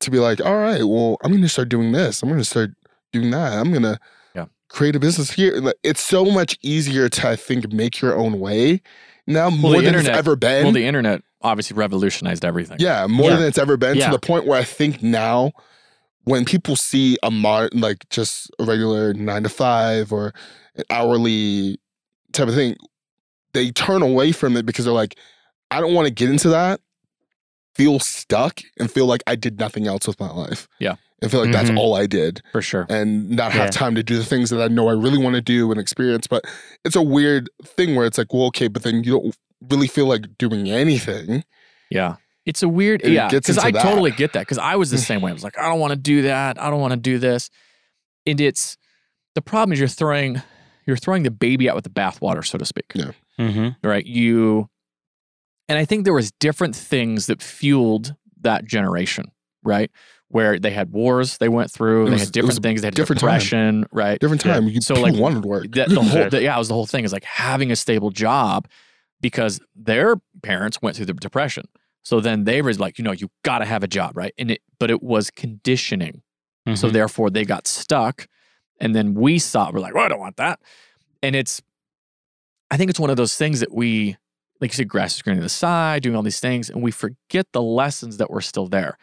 to 0.01 0.11
be 0.11 0.19
like, 0.19 0.39
all 0.45 0.57
right, 0.57 0.83
well, 0.83 1.17
I'm 1.23 1.31
gonna 1.31 1.49
start 1.49 1.69
doing 1.69 1.91
this. 1.91 2.21
I'm 2.21 2.29
gonna 2.29 2.43
start 2.43 2.71
doing 3.11 3.31
that. 3.31 3.53
I'm 3.53 3.71
gonna 3.73 3.97
Yeah. 4.35 4.45
create 4.69 4.95
a 4.95 4.99
business 4.99 5.31
here. 5.31 5.73
It's 5.83 6.01
so 6.01 6.25
much 6.25 6.57
easier 6.61 7.09
to, 7.09 7.29
I 7.29 7.35
think, 7.35 7.71
make 7.71 8.01
your 8.01 8.15
own 8.15 8.39
way 8.39 8.81
now 9.25 9.49
more 9.49 9.77
than 9.77 9.85
internet- 9.85 10.09
it's 10.09 10.17
ever 10.17 10.35
been. 10.35 10.65
Well, 10.65 10.73
the 10.73 10.85
internet 10.85 11.21
obviously 11.41 11.75
revolutionized 11.75 12.43
everything. 12.45 12.77
Yeah, 12.79 13.07
more 13.07 13.31
Yeah. 13.31 13.37
than 13.37 13.47
it's 13.47 13.57
ever 13.57 13.77
been 13.77 13.95
Yeah. 13.97 14.07
to 14.07 14.11
the 14.11 14.19
point 14.19 14.45
where 14.45 14.59
I 14.59 14.63
think 14.63 15.01
now 15.01 15.51
when 16.25 16.45
people 16.45 16.75
see 16.75 17.17
a 17.23 17.31
mod 17.31 17.73
like 17.73 18.07
just 18.09 18.51
a 18.59 18.63
regular 18.65 19.13
nine 19.13 19.41
to 19.43 19.49
five 19.49 20.11
or 20.11 20.33
an 20.75 20.83
hourly 20.89 21.79
type 22.33 22.47
of 22.47 22.53
thing, 22.55 22.75
they 23.53 23.71
turn 23.71 24.01
away 24.01 24.31
from 24.31 24.55
it 24.55 24.65
because 24.65 24.85
they're 24.85 24.93
like, 24.93 25.17
I 25.71 25.79
don't 25.81 25.93
want 25.93 26.07
to 26.07 26.13
get 26.13 26.29
into 26.29 26.49
that, 26.49 26.81
feel 27.75 27.99
stuck, 27.99 28.61
and 28.79 28.91
feel 28.91 29.05
like 29.05 29.23
I 29.25 29.35
did 29.35 29.59
nothing 29.59 29.87
else 29.87 30.05
with 30.07 30.19
my 30.19 30.29
life. 30.29 30.67
Yeah. 30.79 30.95
And 31.21 31.29
feel 31.31 31.41
like 31.41 31.51
that's 31.51 31.69
Mhm. 31.69 31.77
all 31.77 31.93
I 31.95 32.07
did 32.07 32.41
for 32.51 32.61
sure. 32.63 32.85
and 32.89 33.29
not 33.29 33.51
have 33.51 33.65
Yeah. 33.67 33.71
time 33.71 33.95
to 33.95 34.01
do 34.03 34.17
the 34.17 34.25
things 34.25 34.49
that 34.49 34.59
I 34.61 34.67
know 34.67 34.89
I 34.89 34.93
really 34.93 35.19
want 35.19 35.35
to 35.35 35.41
do 35.41 35.71
and 35.71 35.79
experience. 35.79 36.25
But 36.27 36.43
it's 36.83 36.95
a 36.95 37.01
weird 37.01 37.47
thing 37.63 37.95
where 37.95 38.05
it's 38.07 38.17
like, 38.17 38.33
well, 38.33 38.45
okay, 38.47 38.67
but 38.67 38.81
then 38.83 39.03
you 39.03 39.11
don't 39.19 39.35
really 39.69 39.87
feel 39.87 40.07
like 40.07 40.37
doing 40.39 40.69
anything. 40.71 41.43
Yeah. 41.91 42.15
It's 42.47 42.63
a 42.63 42.67
weird, 42.67 43.01
It 43.03 43.11
yeah, 43.11 43.29
because 43.29 43.59
I 43.59 43.69
that. 43.69 43.83
totally 43.83 44.09
get 44.09 44.33
that. 44.33 44.39
Because 44.41 44.57
I 44.57 44.75
was 44.77 44.89
the 44.89 44.97
same 45.11 45.21
way. 45.21 45.29
I 45.29 45.33
was 45.33 45.43
like, 45.43 45.57
I 45.59 45.69
don't 45.69 45.79
want 45.79 45.91
to 45.91 45.99
do 45.99 46.23
that. 46.23 46.59
I 46.59 46.71
don't 46.71 46.81
want 46.81 46.93
to 46.93 46.99
do 46.99 47.19
this. 47.19 47.51
And 48.25 48.41
it's 48.41 48.77
the 49.35 49.43
problem 49.43 49.73
is 49.73 49.79
you're 49.79 49.87
throwing, 49.87 50.41
you're 50.87 50.97
throwing 50.97 51.21
the 51.21 51.29
baby 51.31 51.69
out 51.69 51.75
with 51.75 51.83
the 51.83 51.91
bathwater, 51.91 52.43
so 52.43 52.57
to 52.57 52.65
speak. 52.65 52.85
Yeah. 52.95 53.11
hmm 53.37 53.69
Right? 53.83 54.07
You, 54.07 54.69
and 55.71 55.79
I 55.79 55.85
think 55.85 56.03
there 56.03 56.13
was 56.13 56.31
different 56.33 56.75
things 56.75 57.25
that 57.27 57.41
fueled 57.41 58.13
that 58.41 58.65
generation, 58.65 59.31
right? 59.63 59.89
Where 60.27 60.59
they 60.59 60.71
had 60.71 60.91
wars 60.91 61.37
they 61.37 61.49
went 61.49 61.71
through, 61.71 62.07
It 62.07 62.11
they 62.11 62.19
had 62.19 62.31
different 62.31 62.61
things, 62.61 62.81
they 62.81 62.87
had 62.87 62.93
different 62.95 63.19
time. 63.19 63.29
depression, 63.29 63.85
right? 63.91 64.19
Different 64.19 64.43
Yeah. 64.45 64.53
time. 64.55 64.67
You 64.67 64.81
So, 64.81 64.95
so 64.95 65.01
like, 65.01 65.13
wanted 65.13 65.45
work. 65.45 65.71
That, 65.71 65.89
the 65.89 66.01
whole, 66.01 66.19
Yeah. 66.19 66.29
the, 66.33 66.41
yeah, 66.41 66.55
it 66.55 66.59
was 66.59 66.67
the 66.67 66.73
whole 66.73 66.85
thing 66.85 67.03
is 67.05 67.13
like 67.13 67.23
having 67.23 67.71
a 67.71 67.75
stable 67.75 68.09
job 68.11 68.67
because 69.21 69.59
their 69.75 70.15
parents 70.43 70.81
went 70.81 70.95
through 70.97 71.05
the 71.07 71.13
depression. 71.13 71.65
So 72.03 72.19
then 72.19 72.43
they 72.45 72.61
was 72.61 72.79
like, 72.79 72.97
you 72.97 73.03
know, 73.03 73.11
you 73.11 73.29
got 73.43 73.59
to 73.59 73.65
have 73.65 73.83
a 73.83 73.87
job, 73.87 74.17
right? 74.17 74.33
And 74.37 74.51
it, 74.51 74.61
but 74.79 74.89
it 74.91 75.01
was 75.03 75.29
conditioning. 75.31 76.21
So 76.75 76.89
Mhm. 76.89 76.93
therefore 76.93 77.29
they 77.29 77.45
got 77.45 77.67
stuck. 77.67 78.27
And 78.79 78.95
then 78.95 79.13
we 79.13 79.37
saw, 79.39 79.71
we're 79.71 79.79
like, 79.79 79.93
well, 79.93 80.05
I 80.05 80.09
don't 80.09 80.19
want 80.19 80.37
that. 80.37 80.59
And 81.23 81.35
it's, 81.35 81.61
I 82.71 82.77
think 82.77 82.89
it's 82.89 82.99
one 82.99 83.09
of 83.09 83.17
those 83.17 83.35
things 83.35 83.59
that 83.59 83.71
we, 83.73 84.17
like 84.61 84.69
you 84.71 84.75
said, 84.75 84.87
grass 84.87 85.15
is 85.15 85.21
greener 85.23 85.39
to 85.39 85.43
the 85.43 85.49
side, 85.49 86.03
doing 86.03 86.15
all 86.15 86.21
these 86.21 86.39
things, 86.39 86.69
and 86.69 86.83
we 86.83 86.91
forget 86.91 87.47
the 87.51 87.61
lessons 87.61 88.17
that 88.17 88.29
were 88.29 88.41
still 88.41 88.67
there. 88.67 88.97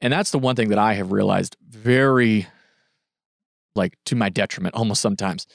And 0.00 0.10
that's 0.10 0.30
the 0.30 0.38
one 0.38 0.56
thing 0.56 0.70
that 0.70 0.78
I 0.78 0.94
have 0.94 1.12
realized 1.12 1.56
very, 1.68 2.46
like 3.76 3.98
to 4.06 4.16
my 4.16 4.30
detriment 4.30 4.74
almost 4.74 5.02
sometimes, 5.02 5.46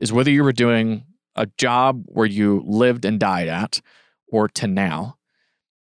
is 0.00 0.12
whether 0.12 0.30
you 0.30 0.42
were 0.42 0.52
doing 0.52 1.04
a 1.36 1.46
job 1.56 2.02
where 2.06 2.26
you 2.26 2.64
lived 2.66 3.04
and 3.04 3.20
died 3.20 3.46
at 3.46 3.80
or 4.26 4.48
to 4.48 4.66
now, 4.66 5.18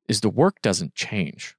is 0.09 0.21
the 0.21 0.29
work 0.29 0.61
doesn't 0.63 0.95
change. 0.95 1.57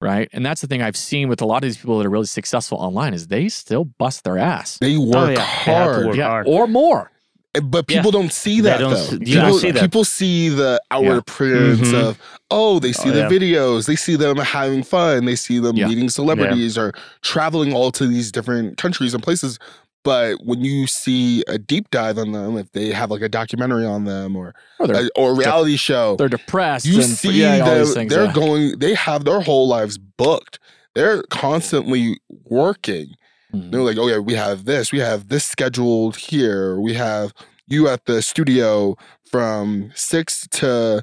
Right. 0.00 0.28
And 0.32 0.46
that's 0.46 0.60
the 0.60 0.68
thing 0.68 0.80
I've 0.80 0.96
seen 0.96 1.28
with 1.28 1.40
a 1.40 1.46
lot 1.46 1.56
of 1.56 1.62
these 1.62 1.78
people 1.78 1.98
that 1.98 2.06
are 2.06 2.10
really 2.10 2.26
successful 2.26 2.78
online 2.78 3.14
is 3.14 3.26
they 3.26 3.48
still 3.48 3.84
bust 3.84 4.22
their 4.22 4.38
ass. 4.38 4.78
They 4.78 4.96
oh, 4.96 5.00
work 5.00 5.14
yeah. 5.14 5.26
They 5.26 5.40
have 5.40 5.64
to 5.64 5.92
hard, 5.92 6.06
work 6.06 6.16
yeah. 6.16 6.28
hard. 6.28 6.46
Or 6.46 6.68
more. 6.68 7.10
And- 7.54 7.70
but 7.70 7.86
Yeah. 7.88 7.98
people 7.98 8.10
don't 8.10 8.32
see 8.32 8.60
that 8.60 8.78
don't 8.78 8.92
though. 8.92 9.18
people, 9.24 9.58
see 9.58 9.70
that. 9.70 9.80
people 9.80 10.04
see 10.04 10.48
the 10.50 10.80
outward 10.90 11.12
Yeah. 11.14 11.16
appearance 11.18 11.80
Mhm. 11.88 11.94
of 12.10 12.18
oh, 12.50 12.78
they 12.78 12.92
see 12.92 13.08
Oh, 13.10 13.12
the 13.12 13.18
yeah. 13.20 13.28
videos, 13.28 13.86
they 13.86 13.96
see 13.96 14.16
them 14.16 14.36
having 14.38 14.82
fun, 14.82 15.24
they 15.26 15.36
see 15.36 15.58
them 15.58 15.76
Yeah. 15.76 15.86
meeting 15.88 16.08
celebrities 16.10 16.76
or 16.78 16.92
traveling 17.22 17.72
all 17.74 17.90
to 17.92 18.06
these 18.06 18.30
different 18.32 18.76
countries 18.78 19.12
and 19.14 19.22
places. 19.22 19.58
But 20.04 20.36
when 20.44 20.62
you 20.64 20.86
see 20.86 21.42
a 21.48 21.58
deep 21.58 21.90
dive 21.90 22.16
on 22.18 22.32
them, 22.32 22.56
if 22.56 22.70
they 22.72 22.92
have 22.92 23.10
like 23.10 23.20
a 23.22 23.28
documentary 23.28 23.84
on 23.84 24.04
them 24.04 24.36
or 24.36 24.54
Or 24.78 24.90
a, 24.92 25.08
or 25.16 25.30
a 25.32 25.34
reality 25.34 25.76
show, 25.76 26.16
they're 26.16 26.28
depressed. 26.28 26.86
you 26.86 27.00
and, 27.02 27.04
see 27.10 27.40
yeah, 27.40 27.58
all 27.60 27.74
these 27.78 27.88
them, 27.88 27.94
things. 27.94 28.14
they're 28.14 28.24
yeah. 28.26 28.32
going, 28.32 28.78
they 28.78 28.94
have 28.94 29.24
their 29.24 29.40
whole 29.40 29.66
lives 29.68 29.98
booked. 29.98 30.58
They're 30.94 31.22
constantly 31.24 32.18
working. 32.44 33.08
Mhm. 33.52 33.70
They're 33.70 33.82
like, 33.82 33.98
oh 33.98 34.08
yeah, 34.08 34.18
we 34.18 34.34
have 34.34 34.64
this, 34.64 34.92
we 34.92 34.98
have 35.00 35.28
this 35.28 35.44
scheduled 35.44 36.16
here. 36.16 36.78
We 36.80 36.94
have 36.94 37.32
you 37.66 37.88
at 37.88 38.04
the 38.06 38.22
studio 38.22 38.96
from 39.30 39.90
six 39.94 40.46
to 40.52 41.02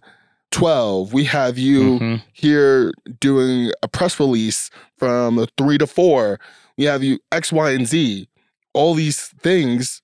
twelve. 0.52 1.12
We 1.14 1.26
have 1.26 1.58
you 1.58 2.00
Mhm. 2.00 2.22
here 2.34 2.92
doing 3.20 3.72
a 3.84 3.88
press 3.88 4.20
release 4.20 4.70
from 4.98 5.46
three 5.58 5.78
to 5.78 5.88
four. 5.88 6.40
We 6.78 6.86
have 6.86 7.04
you 7.04 7.20
X, 7.32 7.52
Y, 7.52 7.72
and 7.72 7.88
Z. 7.88 8.28
All 8.74 8.94
these 8.94 9.28
things, 9.42 10.02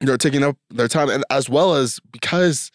they're 0.00 0.18
taking 0.18 0.42
up 0.42 0.56
their 0.70 0.88
time, 0.88 1.08
and 1.10 1.24
as 1.30 1.48
well 1.48 1.74
as 1.74 2.00
because 2.12 2.70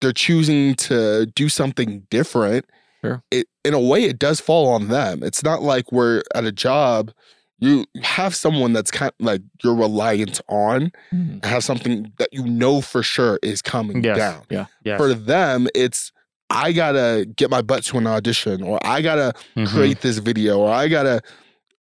they're 0.00 0.12
choosing 0.12 0.74
to 0.74 1.26
do 1.26 1.48
something 1.48 2.06
different. 2.10 2.64
Sure. 3.02 3.22
It 3.30 3.46
in 3.64 3.74
a 3.74 3.80
way, 3.80 4.04
it 4.04 4.18
does 4.18 4.40
fall 4.40 4.68
on 4.68 4.88
them. 4.88 5.22
It's 5.22 5.42
not 5.42 5.62
like 5.62 5.92
we're 5.92 6.22
at 6.34 6.44
a 6.44 6.52
job. 6.52 7.12
You 7.60 7.84
have 8.02 8.34
someone 8.34 8.72
that's 8.72 8.90
kind 8.90 9.12
of 9.20 9.26
like 9.26 9.42
you're 9.62 9.74
reliant 9.74 10.40
on, 10.48 10.90
Mhm. 11.12 11.44
have 11.44 11.62
something 11.62 12.10
that 12.18 12.28
you 12.32 12.44
know 12.44 12.80
for 12.80 13.02
sure 13.02 13.38
is 13.42 13.60
coming 13.62 14.02
Yes. 14.02 14.16
down 14.16 14.66
Yes. 14.84 14.98
for 14.98 15.12
them 15.14 15.68
it's 15.74 16.10
i 16.52 16.72
gotta 16.72 17.26
get 17.36 17.48
my 17.50 17.62
butt 17.62 17.84
to 17.84 17.96
an 17.98 18.06
audition 18.08 18.60
or 18.62 18.78
i 18.84 19.00
gotta 19.02 19.32
Mhm. 19.56 19.68
create 19.68 20.00
this 20.00 20.18
video 20.18 20.58
or 20.58 20.72
i 20.72 20.88
gotta 20.88 21.20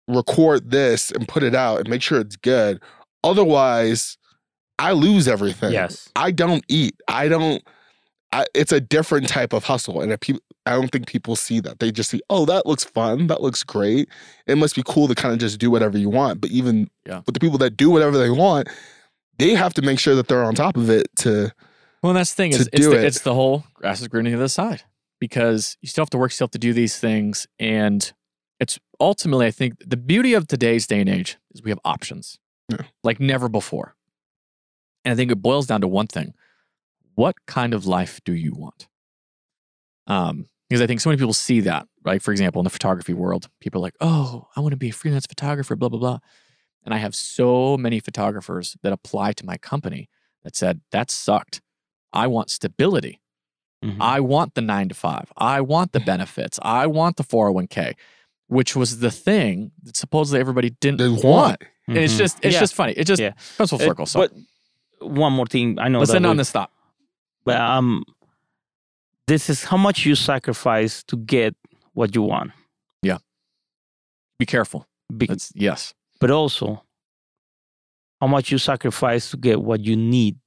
record 0.08 0.72
this 0.72 1.12
and 1.12 1.28
put 1.28 1.44
it 1.44 1.54
out 1.56 1.80
and 1.80 1.90
make 1.90 2.02
sure 2.02 2.20
it's 2.20 2.36
good 2.38 2.80
otherwise 3.24 4.18
i 4.80 4.92
lose 4.92 5.28
everything 5.28 5.72
Yes. 5.74 6.10
i 6.16 6.32
don't 6.32 6.64
eat 6.70 6.96
i 7.08 7.28
don't 7.28 7.62
I, 8.32 8.46
it's 8.56 8.72
a 8.72 8.80
different 8.82 9.28
type 9.28 9.54
of 9.54 9.64
hustle 9.66 10.02
and 10.02 10.12
if 10.12 10.20
people 10.22 10.42
i 10.66 10.72
don't 10.72 10.92
think 10.92 11.08
people 11.08 11.36
see 11.36 11.60
that 11.60 11.80
they 11.80 11.92
just 11.92 12.10
see 12.10 12.22
oh 12.30 12.46
that 12.46 12.66
looks 12.66 12.84
fun 12.84 13.28
that 13.28 13.42
looks 13.42 13.64
great 13.64 14.08
it 14.48 14.58
must 14.58 14.76
be 14.76 14.84
cool 14.86 15.08
to 15.08 15.16
kind 15.16 15.34
of 15.34 15.40
just 15.40 15.60
do 15.60 15.70
whatever 15.72 15.98
you 15.98 16.10
want 16.10 16.40
but 16.42 16.50
even 16.52 16.90
Yeah. 17.06 17.22
with 17.26 17.34
the 17.34 17.40
people 17.40 17.58
that 17.60 17.78
do 17.78 17.90
whatever 17.90 18.18
they 18.18 18.30
want 18.30 18.68
they 19.38 19.56
have 19.56 19.74
to 19.76 19.82
make 19.82 20.00
sure 20.00 20.16
that 20.16 20.28
they're 20.28 20.44
on 20.44 20.56
top 20.56 20.78
of 20.78 20.90
it 20.90 21.08
to 21.20 21.52
Well, 22.04 22.14
that's 22.14 22.32
the 22.34 22.36
thing 22.36 22.52
to 22.52 22.58
is 22.60 22.70
it's 22.72 22.86
the, 22.88 22.94
it. 23.00 23.04
it's 23.06 23.20
the 23.22 23.34
whole 23.34 23.64
grass 23.74 24.00
is 24.02 24.08
greener 24.08 24.28
on 24.30 24.32
the 24.34 24.38
other 24.40 24.48
side 24.48 24.84
because 25.20 25.78
you 25.82 25.88
still 25.88 26.04
have 26.04 26.10
to 26.12 26.18
work, 26.18 26.32
you 26.32 26.36
still 26.36 26.46
have 26.48 26.52
to 26.52 26.58
do 26.60 26.74
these 26.74 27.00
things, 27.00 27.48
and 27.58 28.12
it's 28.60 28.78
ultimately 29.00 29.46
I 29.48 29.52
think 29.52 29.76
the 29.80 29.96
beauty 29.98 30.34
of 30.34 30.48
today's 30.48 30.86
day 30.86 31.00
and 31.00 31.10
age 31.10 31.38
is 31.54 31.64
we 31.64 31.72
have 31.72 31.80
options 31.86 32.38
Yeah. 32.70 32.82
like 33.04 33.20
never 33.22 33.48
before, 33.50 33.96
and 35.06 35.14
I 35.14 35.16
think 35.16 35.32
it 35.32 35.42
boils 35.42 35.66
down 35.68 35.82
to 35.82 35.88
one 35.88 36.08
thing: 36.08 36.34
what 37.16 37.36
kind 37.48 37.74
of 37.74 37.86
life 37.86 38.20
do 38.26 38.34
you 38.34 38.54
want? 38.54 38.88
Um, 40.08 40.48
because 40.70 40.82
I 40.82 40.88
think 40.88 41.02
so 41.02 41.10
many 41.10 41.18
people 41.18 41.34
see 41.34 41.60
that, 41.62 41.88
right? 42.04 42.22
For 42.22 42.32
example, 42.32 42.60
in 42.60 42.64
the 42.64 42.70
photography 42.72 43.14
world, 43.14 43.48
people 43.60 43.80
are 43.80 43.84
like, 43.84 43.96
"Oh, 44.02 44.48
I 44.56 44.60
want 44.60 44.72
to 44.72 44.78
be 44.78 44.90
a 44.90 44.94
freelance 44.94 45.26
photographer," 45.28 45.76
blah 45.76 45.90
blah 45.90 46.00
blah, 46.00 46.20
and 46.84 46.94
I 46.94 46.98
have 46.98 47.14
so 47.14 47.78
many 47.78 48.00
photographers 48.00 48.76
that 48.82 48.92
apply 48.92 49.34
to 49.34 49.46
my 49.46 49.58
company 49.58 50.10
that 50.44 50.56
said 50.56 50.82
that 50.92 51.12
sucked. 51.12 51.62
I 52.12 52.28
want 52.28 52.50
stability. 52.50 53.22
Mhm. 53.84 53.98
I 54.00 54.20
want 54.20 54.56
the 54.56 54.62
nine 54.62 54.90
to 54.90 54.96
five. 54.96 55.32
I 55.38 55.62
want 55.62 55.92
the 55.92 56.00
benefits. 56.00 56.58
I 56.64 56.88
want 56.88 57.18
the 57.18 57.24
401k, 57.24 57.94
which 58.48 58.76
was 58.76 59.00
the 59.00 59.12
thing 59.12 59.72
that 59.84 59.96
supposedly 59.98 60.40
everybody 60.40 60.70
didn't 60.80 60.98
they 61.00 61.10
want. 61.10 61.22
want 61.24 61.64
And 61.88 61.98
it's 61.98 62.14
Mhm. 62.14 62.18
just 62.18 62.38
it's 62.42 62.54
Yeah. 62.54 62.60
just 62.62 62.74
funny. 62.74 62.94
It 62.94 63.06
just 63.06 63.22
Yeah. 63.22 63.34
comes 63.58 63.70
full 63.72 63.80
circle. 63.80 64.06
So 64.06 64.22
But 64.22 64.32
one 65.08 65.34
more 65.34 65.46
thing, 65.46 65.78
I 65.80 65.90
know 65.90 66.00
let's 66.00 66.12
that 66.12 66.18
end 66.18 66.26
on 66.26 66.38
we- 66.38 66.42
this 66.42 66.52
thought. 66.52 66.72
But 67.46 67.60
um, 67.60 68.06
this 69.28 69.50
is 69.50 69.64
how 69.64 69.78
much 69.78 70.06
you 70.06 70.16
sacrifice 70.16 71.04
to 71.06 71.16
get 71.18 71.56
what 71.94 72.14
you 72.16 72.22
want. 72.24 72.52
Yeah. 73.02 73.18
Be 74.40 74.46
careful. 74.46 74.86
Be- 75.16 75.30
yes. 75.56 75.94
but 76.20 76.32
also 76.32 76.84
how 78.20 78.28
much 78.28 78.52
you 78.52 78.58
sacrifice 78.58 79.30
to 79.32 79.38
get 79.38 79.62
what 79.62 79.82
you 79.82 79.96
need. 79.96 80.38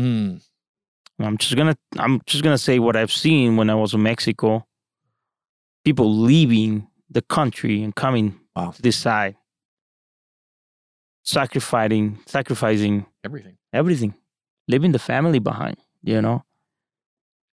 Mm, 0.00 0.42
I'm 1.20 1.36
just 1.38 1.54
gonna 1.56 1.76
I'm 1.98 2.20
just 2.26 2.42
gonna 2.42 2.58
say 2.58 2.78
what 2.78 2.96
I've 2.96 3.12
seen 3.12 3.56
when 3.56 3.70
I 3.70 3.74
was 3.74 3.94
in 3.94 4.02
Mexico. 4.02 4.66
People 5.84 6.12
leaving 6.12 6.88
the 7.10 7.22
country 7.22 7.82
and 7.82 7.94
coming 7.94 8.40
Wow. 8.56 8.70
to 8.70 8.82
this 8.82 8.96
side, 8.96 9.36
sacrificing 11.24 12.18
sacrificing 12.26 13.06
everything. 13.24 13.56
everything, 13.72 14.14
leaving 14.68 14.92
the 14.92 14.98
family 14.98 15.38
behind, 15.38 15.76
you 16.02 16.20
know, 16.22 16.42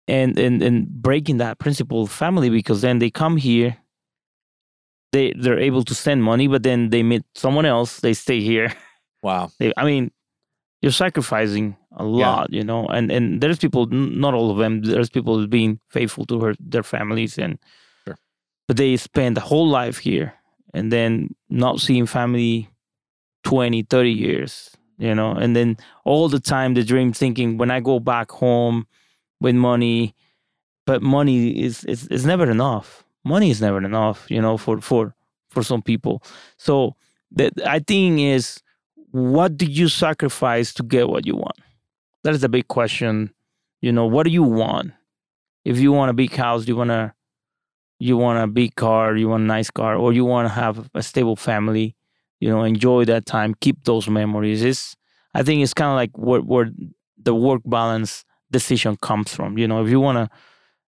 and 0.08 0.38
and 0.38 0.62
and 0.62 0.88
breaking 0.88 1.36
that 1.38 1.58
principle 1.58 2.02
of 2.02 2.10
family 2.10 2.50
because 2.50 2.80
then 2.80 2.98
they 2.98 3.10
come 3.10 3.36
here, 3.36 3.76
they 5.12 5.32
they're 5.38 5.58
able 5.58 5.84
to 5.84 5.94
send 5.94 6.22
money, 6.22 6.48
but 6.48 6.62
then 6.62 6.90
they 6.90 7.02
meet 7.02 7.22
someone 7.34 7.66
else, 7.66 8.00
they 8.00 8.14
stay 8.14 8.40
here. 8.40 8.72
Wow. 9.20 9.50
They, 9.58 9.72
I 9.76 9.84
mean, 9.84 10.12
you're 10.80 10.92
sacrificing 10.92 11.76
a 11.96 12.04
Yeah. 12.04 12.08
lot, 12.30 12.52
you 12.52 12.62
know, 12.62 12.86
and 12.86 13.10
and 13.10 13.40
there's 13.40 13.58
people, 13.58 13.86
not 13.86 14.32
all 14.32 14.52
of 14.52 14.58
them, 14.58 14.82
there's 14.82 15.10
people 15.10 15.44
being 15.48 15.80
faithful 15.90 16.24
to 16.26 16.38
her, 16.40 16.54
their 16.60 16.84
families, 16.84 17.36
and 17.36 17.58
Sure. 18.06 18.16
but 18.68 18.76
they 18.76 18.96
spend 18.96 19.36
the 19.36 19.40
whole 19.40 19.68
life 19.68 19.98
here 19.98 20.34
and 20.72 20.92
then 20.92 21.34
not 21.50 21.80
seeing 21.80 22.06
family 22.06 22.68
20, 23.42 23.82
30 23.82 24.12
years, 24.12 24.70
you 24.98 25.14
know, 25.16 25.32
and 25.32 25.56
then 25.56 25.76
all 26.04 26.28
the 26.28 26.38
time 26.40 26.74
the 26.74 26.84
dream 26.84 27.12
thinking 27.12 27.58
when 27.58 27.72
I 27.72 27.80
go 27.80 27.98
back 27.98 28.30
home 28.30 28.86
with 29.40 29.54
money, 29.54 30.14
but 30.86 31.02
money 31.02 31.62
is 31.62 31.84
is, 31.84 32.06
is 32.08 32.26
never 32.26 32.50
enough. 32.50 33.04
Money 33.24 33.50
is 33.50 33.60
never 33.60 33.78
enough, 33.78 34.26
you 34.30 34.40
know, 34.40 34.56
for 34.56 34.80
for 34.80 35.14
for 35.50 35.62
some 35.62 35.82
people. 35.82 36.22
So 36.56 36.96
the 37.30 37.50
I 37.66 37.78
think 37.80 38.20
is 38.20 38.60
what 39.10 39.56
do 39.56 39.66
you 39.66 39.88
sacrifice 39.88 40.72
to 40.74 40.82
get 40.82 41.08
what 41.08 41.26
you 41.26 41.36
want? 41.36 41.56
That 42.24 42.34
is 42.34 42.40
the 42.40 42.48
big 42.48 42.68
question. 42.68 43.32
You 43.80 43.92
know, 43.92 44.06
what 44.06 44.24
do 44.24 44.30
you 44.30 44.42
want? 44.42 44.92
If 45.64 45.78
you 45.78 45.92
want 45.92 46.10
a 46.10 46.14
big 46.14 46.34
house, 46.34 46.66
you 46.66 46.76
want 46.76 46.90
to 46.90 47.12
you 47.98 48.16
want 48.16 48.38
a 48.42 48.46
big 48.46 48.76
car, 48.76 49.16
you 49.16 49.28
want 49.28 49.42
a 49.42 49.46
nice 49.46 49.70
car, 49.70 49.96
or 49.96 50.12
you 50.12 50.24
want 50.24 50.46
to 50.46 50.54
have 50.54 50.88
a 50.94 51.02
stable 51.02 51.36
family, 51.36 51.96
you 52.40 52.48
know, 52.48 52.62
enjoy 52.62 53.04
that 53.06 53.26
time, 53.26 53.54
keep 53.60 53.84
those 53.84 54.08
memories. 54.08 54.62
It's 54.62 54.96
I 55.34 55.42
think 55.42 55.62
it's 55.62 55.74
kind 55.74 55.90
of 55.90 55.96
like 55.96 56.16
where 56.16 56.40
where 56.40 56.70
the 57.20 57.34
work 57.34 57.62
balance 57.64 58.24
decision 58.50 58.96
comes 58.96 59.34
from. 59.34 59.58
You 59.58 59.68
know, 59.68 59.84
if 59.84 59.90
you 59.90 60.00
want 60.00 60.16
to 60.16 60.36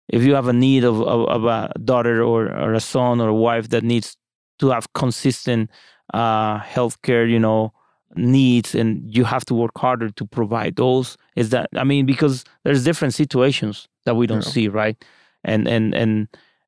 if 0.09 0.23
you 0.23 0.33
have 0.33 0.47
a 0.47 0.53
need 0.53 0.83
of, 0.83 1.01
of, 1.01 1.27
of 1.27 1.45
a 1.45 1.71
daughter 1.83 2.23
or, 2.23 2.45
or 2.45 2.73
a 2.73 2.79
son 2.79 3.21
or 3.21 3.29
a 3.29 3.33
wife 3.33 3.69
that 3.69 3.83
needs 3.83 4.17
to 4.57 4.69
have 4.69 4.91
consistent 4.93 5.69
uh, 6.13 6.59
healthcare, 6.61 7.29
you 7.29 7.39
know, 7.39 7.71
needs, 8.15 8.73
and 8.73 9.03
you 9.15 9.23
have 9.23 9.45
to 9.45 9.53
work 9.53 9.77
harder 9.77 10.09
to 10.09 10.25
provide 10.25 10.75
those. 10.75 11.15
Is 11.35 11.49
that 11.51 11.69
I 11.75 11.83
mean, 11.83 12.05
because 12.05 12.43
there's 12.63 12.83
different 12.83 13.13
situations 13.13 13.87
that 14.05 14.15
we 14.15 14.25
don't 14.27 14.43
Yeah. 14.43 14.51
see, 14.51 14.67
right? 14.67 14.97
And 15.43 15.67
and 15.67 15.93
and 15.93 16.27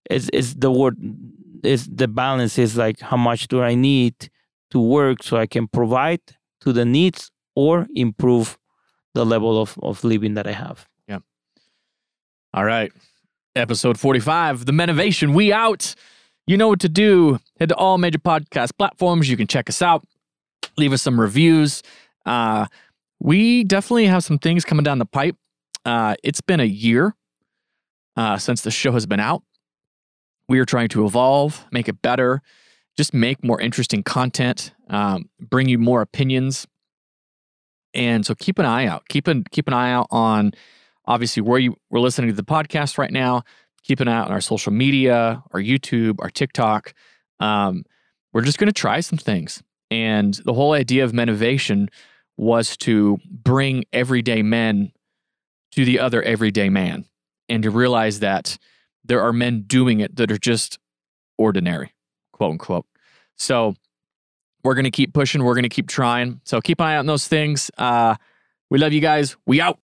it's 0.09 0.29
it's 0.33 0.53
the 0.53 0.71
word 0.71 0.97
is 1.63 1.87
the 1.87 2.07
balance 2.07 2.57
is 2.57 2.77
like 2.77 2.99
how 2.99 3.17
much 3.17 3.47
do 3.47 3.61
I 3.61 3.75
need 3.75 4.29
to 4.69 4.79
work 4.79 5.23
so 5.23 5.37
I 5.37 5.47
can 5.47 5.67
provide 5.67 6.21
to 6.61 6.71
the 6.71 6.85
needs 6.85 7.31
or 7.55 7.87
improve 7.95 8.57
the 9.13 9.25
level 9.25 9.61
of, 9.61 9.77
of 9.81 10.03
living 10.03 10.35
that 10.35 10.47
I 10.47 10.53
have. 10.53 10.87
Yeah. 11.07 11.19
All 12.53 12.65
right. 12.65 12.91
Episode 13.55 13.99
45, 13.99 14.65
The 14.65 14.71
Menovation. 14.71 15.33
We 15.33 15.51
out. 15.51 15.95
You 16.47 16.57
know 16.57 16.69
what 16.69 16.79
to 16.81 16.89
do. 16.89 17.39
Head 17.59 17.69
to 17.69 17.75
all 17.75 17.97
major 17.97 18.19
podcast 18.19 18.77
platforms. 18.77 19.29
You 19.29 19.37
can 19.37 19.47
check 19.47 19.69
us 19.69 19.81
out. 19.81 20.05
Leave 20.77 20.93
us 20.93 21.01
some 21.01 21.19
reviews. 21.19 21.83
Uh, 22.25 22.67
we 23.19 23.63
definitely 23.63 24.07
have 24.07 24.23
some 24.23 24.39
things 24.39 24.65
coming 24.65 24.83
down 24.83 24.99
the 24.99 25.05
pipe. 25.05 25.35
Uh, 25.85 26.15
it's 26.23 26.41
been 26.41 26.59
a 26.59 26.65
year 26.65 27.15
uh, 28.15 28.37
since 28.37 28.61
the 28.61 28.71
show 28.71 28.91
has 28.93 29.05
been 29.05 29.19
out. 29.19 29.43
We 30.47 30.59
are 30.59 30.65
trying 30.65 30.89
to 30.89 31.05
evolve, 31.05 31.65
make 31.71 31.87
it 31.87 32.01
better, 32.01 32.41
just 32.97 33.13
make 33.13 33.43
more 33.43 33.59
interesting 33.61 34.03
content, 34.03 34.73
um, 34.89 35.29
bring 35.39 35.69
you 35.69 35.77
more 35.77 36.01
opinions. 36.01 36.67
And 37.93 38.25
so 38.25 38.35
keep 38.35 38.59
an 38.59 38.65
eye 38.65 38.85
out. 38.85 39.07
Keep 39.09 39.27
an 39.27 39.43
keep 39.51 39.67
an 39.67 39.73
eye 39.73 39.91
out 39.91 40.07
on 40.11 40.51
obviously 41.05 41.41
where 41.41 41.59
you 41.59 41.75
we're 41.89 41.99
listening 41.99 42.29
to 42.29 42.35
the 42.35 42.43
podcast 42.43 42.97
right 42.97 43.11
now. 43.11 43.43
Keep 43.83 43.99
an 43.99 44.07
eye 44.07 44.17
out 44.17 44.27
on 44.27 44.31
our 44.31 44.41
social 44.41 44.71
media, 44.71 45.43
our 45.51 45.59
YouTube, 45.59 46.17
our 46.19 46.29
TikTok. 46.29 46.93
Um, 47.39 47.83
we're 48.33 48.43
just 48.43 48.59
going 48.59 48.67
to 48.67 48.73
try 48.73 48.99
some 48.99 49.17
things, 49.17 49.61
and 49.89 50.35
the 50.45 50.53
whole 50.53 50.73
idea 50.73 51.03
of 51.03 51.11
Menovation 51.11 51.89
was 52.37 52.77
to 52.77 53.17
bring 53.29 53.83
everyday 53.91 54.41
men 54.41 54.91
to 55.71 55.83
the 55.83 55.99
other 55.99 56.21
everyday 56.21 56.69
man, 56.69 57.05
and 57.49 57.63
to 57.63 57.71
realize 57.71 58.19
that 58.19 58.57
there 59.03 59.21
are 59.21 59.33
men 59.33 59.63
doing 59.63 59.99
it 59.99 60.15
that 60.15 60.31
are 60.31 60.37
just 60.37 60.77
ordinary, 61.37 61.93
quote 62.31 62.51
unquote. 62.51 62.85
So 63.35 63.73
We're 64.63 64.75
going 64.75 64.85
to 64.85 64.91
keep 64.91 65.13
pushing. 65.13 65.43
We're 65.43 65.55
going 65.55 65.63
to 65.63 65.69
keep 65.69 65.87
trying. 65.87 66.41
So 66.43 66.61
keep 66.61 66.79
an 66.79 66.87
eye 66.87 66.97
on 66.97 67.05
those 67.05 67.27
things. 67.27 67.71
Uh, 67.77 68.15
we 68.69 68.77
love 68.77 68.93
you 68.93 69.01
guys. 69.01 69.35
We 69.45 69.61
out. 69.61 69.79